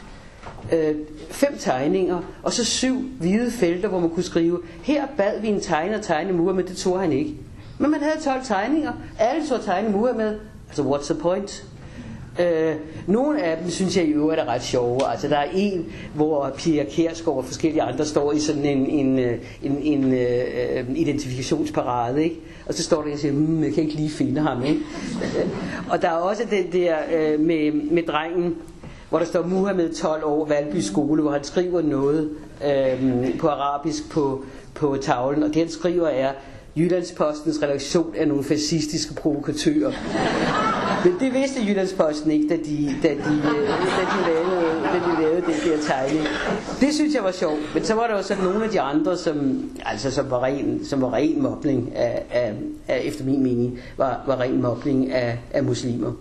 øh, 0.72 0.94
fem 1.30 1.58
tegninger, 1.58 2.20
og 2.42 2.52
så 2.52 2.64
syv 2.64 3.02
hvide 3.20 3.50
felter, 3.50 3.88
hvor 3.88 4.00
man 4.00 4.10
kunne 4.10 4.22
skrive, 4.22 4.60
her 4.82 5.06
bad 5.16 5.40
vi 5.40 5.48
en 5.48 5.60
tegner 5.60 6.00
tegne 6.00 6.32
mur, 6.32 6.52
men 6.52 6.66
det 6.66 6.76
tog 6.76 7.00
han 7.00 7.12
ikke. 7.12 7.36
Men 7.78 7.90
man 7.90 8.00
havde 8.00 8.20
12 8.24 8.44
tegninger. 8.44 8.92
Alle 9.18 9.46
så 9.46 9.58
tegne 9.58 9.90
med. 9.90 10.38
Altså, 10.68 10.82
what's 10.82 11.12
the 11.12 11.22
point? 11.22 11.64
Øh, 12.40 12.74
nogle 13.06 13.42
af 13.42 13.58
dem 13.62 13.70
synes 13.70 13.96
jeg 13.96 14.04
i 14.04 14.10
øvrigt 14.10 14.40
er 14.40 14.44
ret 14.48 14.62
sjove. 14.62 15.10
Altså 15.10 15.28
der 15.28 15.36
er 15.36 15.48
en, 15.54 15.86
hvor 16.14 16.52
Pia 16.56 16.84
Kærsgaard 16.84 17.36
og 17.36 17.44
forskellige 17.44 17.82
andre 17.82 18.06
står 18.06 18.32
i 18.32 18.40
sådan 18.40 18.64
en, 18.64 18.86
en, 18.86 19.18
øh, 19.18 19.38
en, 19.62 19.78
en, 19.82 20.04
en 20.04 20.14
øh, 20.14 20.84
identifikationsparade, 20.96 22.24
ikke? 22.24 22.36
Og 22.66 22.74
så 22.74 22.82
står 22.82 23.02
der 23.02 23.12
og 23.12 23.18
siger, 23.18 23.32
hmm, 23.32 23.64
jeg 23.64 23.74
kan 23.74 23.82
ikke 23.82 23.96
lige 23.96 24.10
finde 24.10 24.40
ham, 24.40 24.64
ikke? 24.64 24.80
og 25.90 26.02
der 26.02 26.08
er 26.08 26.12
også 26.12 26.42
den 26.50 26.72
der 26.72 26.96
øh, 27.14 27.40
med, 27.40 27.72
med 27.72 28.02
drengen, 28.02 28.56
hvor 29.08 29.18
der 29.18 29.26
står 29.26 29.46
Muhammed 29.46 29.94
12 29.94 30.24
år, 30.24 30.46
Valby 30.46 30.76
skole, 30.80 31.22
hvor 31.22 31.30
han 31.30 31.44
skriver 31.44 31.82
noget 31.82 32.30
øh, 32.66 33.38
på 33.38 33.48
arabisk 33.48 34.10
på, 34.10 34.44
på 34.74 34.96
tavlen, 35.00 35.42
og 35.42 35.48
det 35.48 35.56
han 35.56 35.68
skriver 35.68 36.08
er, 36.08 36.32
Jyllandspostens 36.76 37.62
redaktion 37.62 38.14
er 38.16 38.26
nogle 38.26 38.44
fascistiske 38.44 39.14
provokatører. 39.14 39.92
Men 41.04 41.16
det 41.20 41.34
vidste 41.34 41.60
Jyllandsposten 41.68 42.30
ikke, 42.30 42.48
da 42.48 42.56
de, 42.56 42.94
da 43.02 43.08
de, 43.08 43.14
øh, 43.14 43.68
da 43.68 44.04
de, 44.12 44.26
lavede, 44.26 44.82
da 44.82 44.98
de 45.10 45.22
lavede 45.22 45.42
den 45.42 45.70
der 45.70 45.82
tegning. 45.82 46.26
Det 46.80 46.94
synes 46.94 47.14
jeg 47.14 47.24
var 47.24 47.32
sjovt. 47.32 47.60
Men 47.74 47.84
så 47.84 47.94
var 47.94 48.06
der 48.06 48.14
også 48.14 48.34
nogle 48.42 48.64
af 48.64 48.70
de 48.70 48.80
andre, 48.80 49.16
som, 49.16 49.70
altså, 49.84 50.10
som, 50.10 50.30
var, 50.30 50.44
ren, 50.44 50.84
som 50.84 51.02
var 51.02 51.14
ren 51.14 51.42
mobling 51.42 51.96
af, 51.96 52.22
af, 52.30 52.54
af, 52.88 53.00
efter 53.04 53.24
min 53.24 53.42
mening, 53.42 53.78
var, 53.96 54.22
var 54.26 54.40
ren 54.40 54.62
mobling 54.62 55.12
af, 55.12 55.38
af 55.52 55.64
muslimer. 55.64 56.12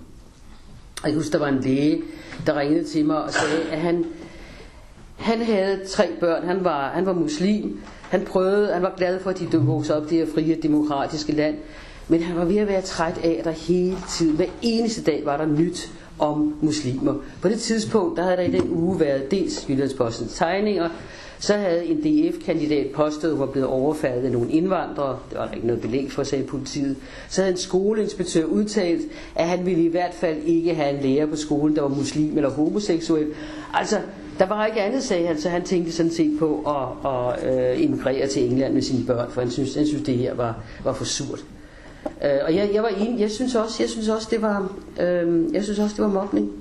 Og 1.04 1.10
jeg 1.10 1.16
husker, 1.16 1.38
der 1.38 1.46
var 1.46 1.52
en 1.52 1.62
læge, 1.62 2.02
der 2.46 2.60
ringede 2.60 2.84
til 2.84 3.06
mig 3.06 3.24
og 3.24 3.32
sagde, 3.34 3.64
at 3.72 3.80
han, 3.80 4.06
han 5.18 5.42
havde 5.42 5.80
tre 5.90 6.08
børn. 6.20 6.44
Han 6.44 6.64
var, 6.64 6.90
han 6.90 7.06
var 7.06 7.14
muslim, 7.14 7.80
han 8.10 8.22
prøvede, 8.22 8.74
han 8.74 8.82
var 8.82 8.94
glad 8.98 9.20
for, 9.20 9.30
at 9.30 9.40
de 9.40 9.58
voksede 9.58 9.98
op 9.98 10.04
i 10.04 10.10
det 10.10 10.28
her 10.28 10.34
frie, 10.34 10.56
demokratiske 10.56 11.32
land. 11.32 11.56
Men 12.12 12.24
han 12.24 12.38
var 12.38 12.46
ved 12.46 12.58
at 12.58 12.68
være 12.68 12.82
træt 12.82 13.20
af, 13.24 13.36
at 13.40 13.46
der 13.46 13.52
hele 13.52 13.98
tiden, 14.10 14.36
hver 14.36 14.46
eneste 14.62 15.04
dag 15.04 15.22
var 15.26 15.38
der 15.38 15.46
nyt 15.46 15.92
om 16.20 16.56
muslimer. 16.62 17.14
På 17.42 17.50
det 17.50 17.60
tidspunkt, 17.60 18.18
der 18.18 18.24
havde 18.24 18.38
der 18.38 18.44
i 18.44 18.52
den 18.52 18.70
uge 18.70 19.00
været 19.00 19.32
dels 19.32 19.66
Jyllandspostens 19.70 20.34
tegninger, 20.34 20.90
så 21.40 21.54
havde 21.54 21.86
en 21.86 21.98
DF-kandidat 21.98 22.88
påstået, 22.96 23.32
at 23.32 23.38
hun 23.38 23.48
var 23.48 23.52
blevet 23.52 23.68
overfaldet 23.70 24.26
af 24.26 24.32
nogle 24.32 24.52
indvandrere. 24.52 25.20
Det 25.30 25.38
var 25.38 25.46
der 25.46 25.54
ikke 25.54 25.68
noget 25.68 25.82
belæg 25.82 26.12
for, 26.12 26.24
sagde 26.24 26.44
politiet. 26.44 26.96
Så 27.30 27.42
havde 27.42 27.52
en 27.52 27.58
skoleinspektør 27.58 28.44
udtalt, 28.46 29.02
at 29.36 29.48
han 29.48 29.66
ville 29.66 29.84
i 29.84 29.92
hvert 29.92 30.14
fald 30.14 30.38
ikke 30.46 30.74
have 30.74 30.98
en 30.98 31.04
lærer 31.04 31.26
på 31.26 31.36
skolen, 31.36 31.76
der 31.76 31.82
var 31.82 31.90
muslim 31.90 32.38
eller 32.38 32.50
homoseksuel. 32.50 33.28
Altså, 33.74 34.00
der 34.40 34.46
var 34.48 34.66
ikke 34.66 34.82
andet, 34.82 35.04
sagde 35.04 35.28
han, 35.28 35.42
så 35.42 35.50
han 35.50 35.64
tænkte 35.64 35.92
sådan 35.92 36.12
set 36.12 36.40
på 36.40 36.64
at, 36.68 37.12
at 37.12 37.54
øh, 37.54 37.64
at 37.64 37.84
emigrere 37.84 38.28
til 38.28 38.52
England 38.52 38.74
med 38.74 38.82
sine 38.82 39.06
børn, 39.06 39.32
for 39.32 39.42
han 39.42 39.52
synes, 39.52 39.76
han 39.76 39.88
synes 39.88 40.04
det 40.04 40.18
her 40.18 40.34
var, 40.34 40.64
var 40.84 40.94
for 40.94 41.06
surt. 41.06 41.46
Øh, 42.06 42.40
og 42.46 42.56
jeg, 42.56 42.70
jeg 42.74 42.84
var 42.84 42.90
enig, 42.90 43.20
jeg 43.20 43.32
synes 43.32 43.56
også, 43.56 43.84
jeg 43.84 43.90
synes 43.90 44.10
også, 44.10 44.28
det 44.32 44.42
var, 44.42 44.72
øh, 45.02 45.54
jeg 45.54 45.64
synes 45.64 45.80
også, 45.80 45.96
det 45.96 46.04
var 46.04 46.12
mobning. 46.12 46.52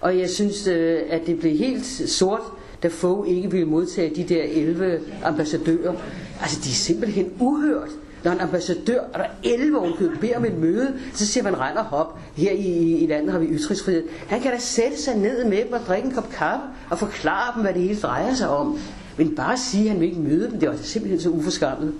Og 0.00 0.18
jeg 0.18 0.30
synes, 0.30 0.66
øh, 0.66 1.00
at 1.10 1.26
det 1.26 1.40
blev 1.40 1.56
helt 1.56 1.86
sort, 1.86 2.40
da 2.82 2.88
Fogh 2.88 3.28
ikke 3.28 3.50
ville 3.50 3.66
modtage 3.66 4.14
de 4.16 4.34
der 4.34 4.42
11 4.42 5.00
ambassadører. 5.24 5.94
Altså, 6.40 6.60
de 6.64 6.68
er 6.68 6.74
simpelthen 6.74 7.32
uhørt. 7.40 7.88
Når 8.24 8.32
en 8.32 8.40
ambassadør, 8.40 9.00
og 9.00 9.18
der 9.18 9.24
er 9.24 9.30
11 9.44 9.78
ovenkøb, 9.78 10.10
beder 10.20 10.36
om 10.36 10.44
et 10.44 10.58
møde, 10.58 10.94
så 11.14 11.26
siger 11.26 11.44
man, 11.44 11.60
rend 11.60 11.78
og 11.78 11.84
hop. 11.84 12.18
Her 12.36 12.52
i, 12.52 12.96
i 12.96 13.06
landet 13.06 13.32
har 13.32 13.38
vi 13.38 13.46
ytringsfrihed. 13.46 14.02
Han 14.28 14.40
kan 14.40 14.52
da 14.52 14.58
sætte 14.58 15.02
sig 15.02 15.16
ned 15.16 15.44
med 15.44 15.64
dem 15.64 15.72
og 15.72 15.80
drikke 15.86 16.08
en 16.08 16.14
kop 16.14 16.30
kaffe 16.30 16.64
og 16.90 16.98
forklare 16.98 17.54
dem, 17.54 17.62
hvad 17.62 17.74
det 17.74 17.82
hele 17.82 18.00
drejer 18.00 18.34
sig 18.34 18.48
om. 18.48 18.78
Men 19.16 19.34
bare 19.34 19.56
sige, 19.56 19.84
at 19.84 19.90
han 19.90 20.00
vil 20.00 20.08
ikke 20.08 20.20
møde 20.20 20.50
dem, 20.50 20.58
det 20.58 20.68
var 20.68 20.74
altså 20.74 20.90
simpelthen 20.90 21.20
så 21.20 21.28
uforskammet. 21.28 21.92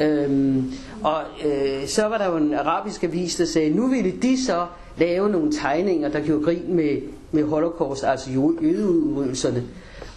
Øhm, 0.00 0.72
og 1.02 1.20
øh, 1.46 1.86
så 1.86 2.06
var 2.06 2.18
der 2.18 2.26
jo 2.26 2.36
en 2.36 2.54
arabisk 2.54 3.04
avis, 3.04 3.36
der 3.36 3.44
sagde, 3.44 3.70
nu 3.70 3.86
ville 3.86 4.12
de 4.22 4.44
så 4.44 4.66
lave 4.98 5.30
nogle 5.30 5.52
tegninger, 5.52 6.08
der 6.08 6.20
gjorde 6.20 6.44
grin 6.44 6.74
med, 6.74 7.02
med 7.32 7.44
holocaust, 7.44 8.04
altså 8.04 8.30
jødeudryddelserne. 8.30 9.62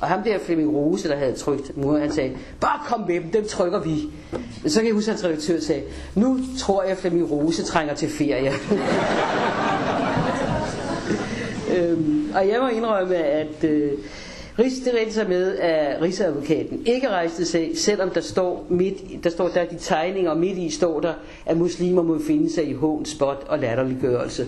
Og 0.01 0.07
ham 0.07 0.23
der 0.23 0.39
Flemming 0.39 0.75
Rose, 0.75 1.09
der 1.09 1.15
havde 1.15 1.34
trykt 1.34 1.78
mur, 1.78 1.97
han 1.97 2.11
sagde, 2.11 2.38
bare 2.61 2.80
kom 2.86 2.99
med 3.07 3.15
dem, 3.15 3.32
dem 3.32 3.47
trykker 3.47 3.80
vi. 3.80 4.09
Så 4.65 4.80
kan 4.80 4.88
jeg 4.88 4.93
huske, 4.93 5.11
at 5.11 5.15
hans 5.15 5.25
redaktør 5.25 5.59
sagde, 5.59 5.82
nu 6.15 6.39
tror 6.59 6.84
jeg, 6.84 6.91
at 6.91 6.97
Flemming 6.97 7.32
Rose 7.32 7.63
trænger 7.63 7.93
til 7.93 8.09
ferie. 8.09 8.51
øhm, 11.78 12.32
og 12.36 12.47
jeg 12.47 12.59
må 12.61 12.67
indrømme, 12.67 13.15
at 13.15 13.63
øh, 13.63 13.91
det 14.57 14.93
rendte 14.99 15.13
sig 15.13 15.29
med, 15.29 15.57
at 15.57 16.01
Rigsadvokaten 16.01 16.81
ikke 16.85 17.09
rejste 17.09 17.45
sag, 17.45 17.71
selvom 17.75 18.09
der 18.09 18.21
står, 18.21 18.65
midt, 18.69 19.23
der 19.23 19.29
står 19.29 19.47
der 19.47 19.65
de 19.65 19.77
tegninger, 19.79 20.31
og 20.31 20.37
midt 20.37 20.57
i 20.57 20.69
står 20.69 20.99
der, 20.99 21.13
at 21.45 21.57
muslimer 21.57 22.03
må 22.03 22.19
finde 22.19 22.53
sig 22.53 22.69
i 22.69 22.73
hån, 22.73 23.05
spot 23.05 23.45
og 23.47 23.59
latterliggørelse. 23.59 24.47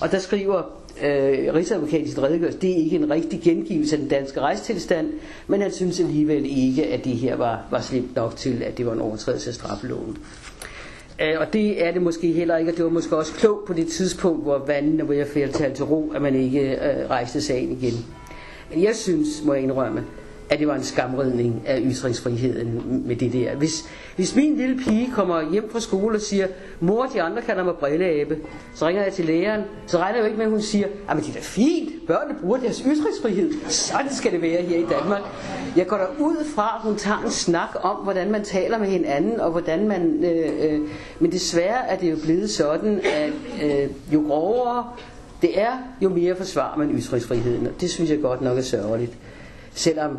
Og 0.00 0.12
der 0.12 0.18
skriver 0.18 0.58
øh, 1.04 1.54
Rigsadvokatens 1.54 2.22
redegørelse, 2.22 2.58
det 2.58 2.70
er 2.70 2.76
ikke 2.76 2.96
en 2.96 3.10
rigtig 3.10 3.40
gengivelse 3.40 3.94
af 3.96 4.00
den 4.00 4.08
danske 4.08 4.40
rejstilstand, 4.40 5.12
men 5.46 5.62
han 5.62 5.72
synes 5.72 6.00
alligevel 6.00 6.46
ikke, 6.66 6.86
at 6.86 7.04
det 7.04 7.12
her 7.12 7.36
var, 7.36 7.66
var 7.70 7.80
slemt 7.80 8.16
nok 8.16 8.36
til, 8.36 8.62
at 8.62 8.78
det 8.78 8.86
var 8.86 8.92
en 8.92 9.00
overtrædelse 9.00 9.50
af 9.50 9.54
straffeloven. 9.54 10.16
Øh, 11.22 11.34
og 11.40 11.52
det 11.52 11.86
er 11.86 11.92
det 11.92 12.02
måske 12.02 12.32
heller 12.32 12.56
ikke, 12.56 12.72
og 12.72 12.76
det 12.76 12.84
var 12.84 12.90
måske 12.90 13.16
også 13.16 13.32
klogt 13.32 13.64
på 13.66 13.72
det 13.72 13.86
tidspunkt, 13.86 14.42
hvor 14.42 14.58
vandene 14.66 15.08
var 15.08 15.14
ved 15.14 15.42
at 15.42 15.74
til 15.74 15.84
ro, 15.84 16.12
at 16.14 16.22
man 16.22 16.34
ikke 16.34 16.60
øh, 16.60 17.10
rejste 17.10 17.40
sagen 17.42 17.78
igen. 17.82 18.04
Men 18.70 18.82
jeg 18.82 18.96
synes, 18.96 19.42
må 19.44 19.54
jeg 19.54 19.62
indrømme, 19.62 20.04
at 20.50 20.58
det 20.58 20.68
var 20.68 20.74
en 20.74 20.82
skamridning 20.82 21.62
af 21.66 21.82
ytringsfriheden 21.84 23.02
med 23.06 23.16
det 23.16 23.32
der. 23.32 23.54
Hvis, 23.56 23.84
hvis 24.16 24.36
min 24.36 24.56
lille 24.56 24.78
pige 24.78 25.10
kommer 25.14 25.50
hjem 25.52 25.70
fra 25.72 25.80
skole 25.80 26.16
og 26.16 26.20
siger, 26.20 26.46
mor 26.80 27.06
de 27.06 27.22
andre 27.22 27.42
kalder 27.42 27.64
mig 27.64 27.74
brilleabe, 27.74 28.38
så 28.74 28.86
ringer 28.86 29.02
jeg 29.02 29.12
til 29.12 29.24
læreren, 29.24 29.62
så 29.86 29.98
regner 29.98 30.16
jeg 30.16 30.20
jo 30.22 30.26
ikke 30.26 30.38
med, 30.38 30.44
at 30.44 30.50
hun 30.50 30.62
siger, 30.62 30.86
ah, 31.08 31.16
men 31.16 31.24
det 31.24 31.30
er 31.30 31.34
da 31.34 31.40
fint, 31.42 32.06
børnene 32.06 32.40
bruger 32.40 32.58
deres 32.58 32.78
ytringsfrihed, 32.78 33.52
sådan 33.68 34.12
skal 34.12 34.32
det 34.32 34.42
være 34.42 34.62
her 34.62 34.78
i 34.78 34.86
Danmark. 34.90 35.22
Jeg 35.76 35.86
går 35.86 35.96
der 35.96 36.06
ud 36.20 36.44
fra, 36.54 36.74
at 36.76 36.90
hun 36.90 36.96
tager 36.96 37.22
en 37.24 37.30
snak 37.30 37.76
om, 37.82 37.96
hvordan 37.96 38.30
man 38.30 38.44
taler 38.44 38.78
med 38.78 38.88
hinanden, 38.88 39.40
og 39.40 39.50
hvordan 39.50 39.88
man, 39.88 40.24
øh, 40.24 40.72
øh, 40.72 40.80
men 41.20 41.32
desværre 41.32 41.88
er 41.88 41.96
det 41.96 42.10
jo 42.10 42.16
blevet 42.24 42.50
sådan, 42.50 43.00
at 43.04 43.32
øh, 43.64 43.90
jo 44.12 44.20
grovere 44.28 44.84
det 45.46 45.60
er, 45.60 45.78
jo 46.02 46.08
mere 46.08 46.36
forsvarer 46.36 46.78
man 46.78 46.98
ytringsfriheden, 46.98 47.66
og 47.66 47.72
det 47.80 47.90
synes 47.90 48.10
jeg 48.10 48.20
godt 48.20 48.40
nok 48.40 48.58
er 48.58 48.62
sørgeligt. 48.62 49.12
Selvom 49.74 50.18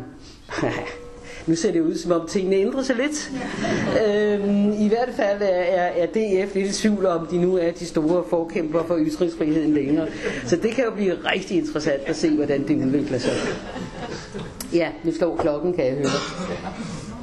nu 1.46 1.54
ser 1.54 1.72
det 1.72 1.80
ud 1.80 1.96
som 1.96 2.12
om 2.12 2.28
tingene 2.28 2.56
ændrer 2.56 2.82
sig 2.82 2.96
lidt. 2.96 3.32
Øhm, 4.06 4.72
I 4.72 4.88
hvert 4.88 5.10
fald 5.16 5.42
er, 5.42 5.46
er, 5.46 5.86
er 5.86 6.06
DF 6.06 6.54
lidt 6.54 6.70
i 6.70 6.72
tvivl 6.72 7.06
om, 7.06 7.26
de 7.26 7.38
nu 7.38 7.56
er 7.56 7.70
de 7.70 7.86
store 7.86 8.24
forkæmper 8.30 8.84
for 8.84 8.98
ytringsfriheden 8.98 9.74
længere. 9.74 10.08
Så 10.46 10.56
det 10.56 10.70
kan 10.70 10.84
jo 10.84 10.90
blive 10.90 11.14
rigtig 11.32 11.56
interessant 11.56 12.02
at 12.06 12.16
se, 12.16 12.36
hvordan 12.36 12.68
det 12.68 12.86
udvikler 12.86 13.18
sig. 13.18 13.32
Ja, 14.72 14.88
nu 15.04 15.12
slår 15.12 15.36
klokken, 15.36 15.72
kan 15.72 15.84
jeg 15.86 15.94
høre. 15.94 16.10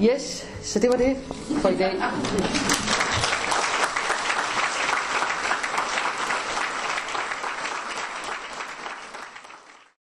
Yes, 0.02 0.48
så 0.64 0.80
det 0.80 0.90
var 0.90 0.98
det 0.98 1.16
for 1.62 1.70
i 1.70 1.76
dag. 1.76 1.94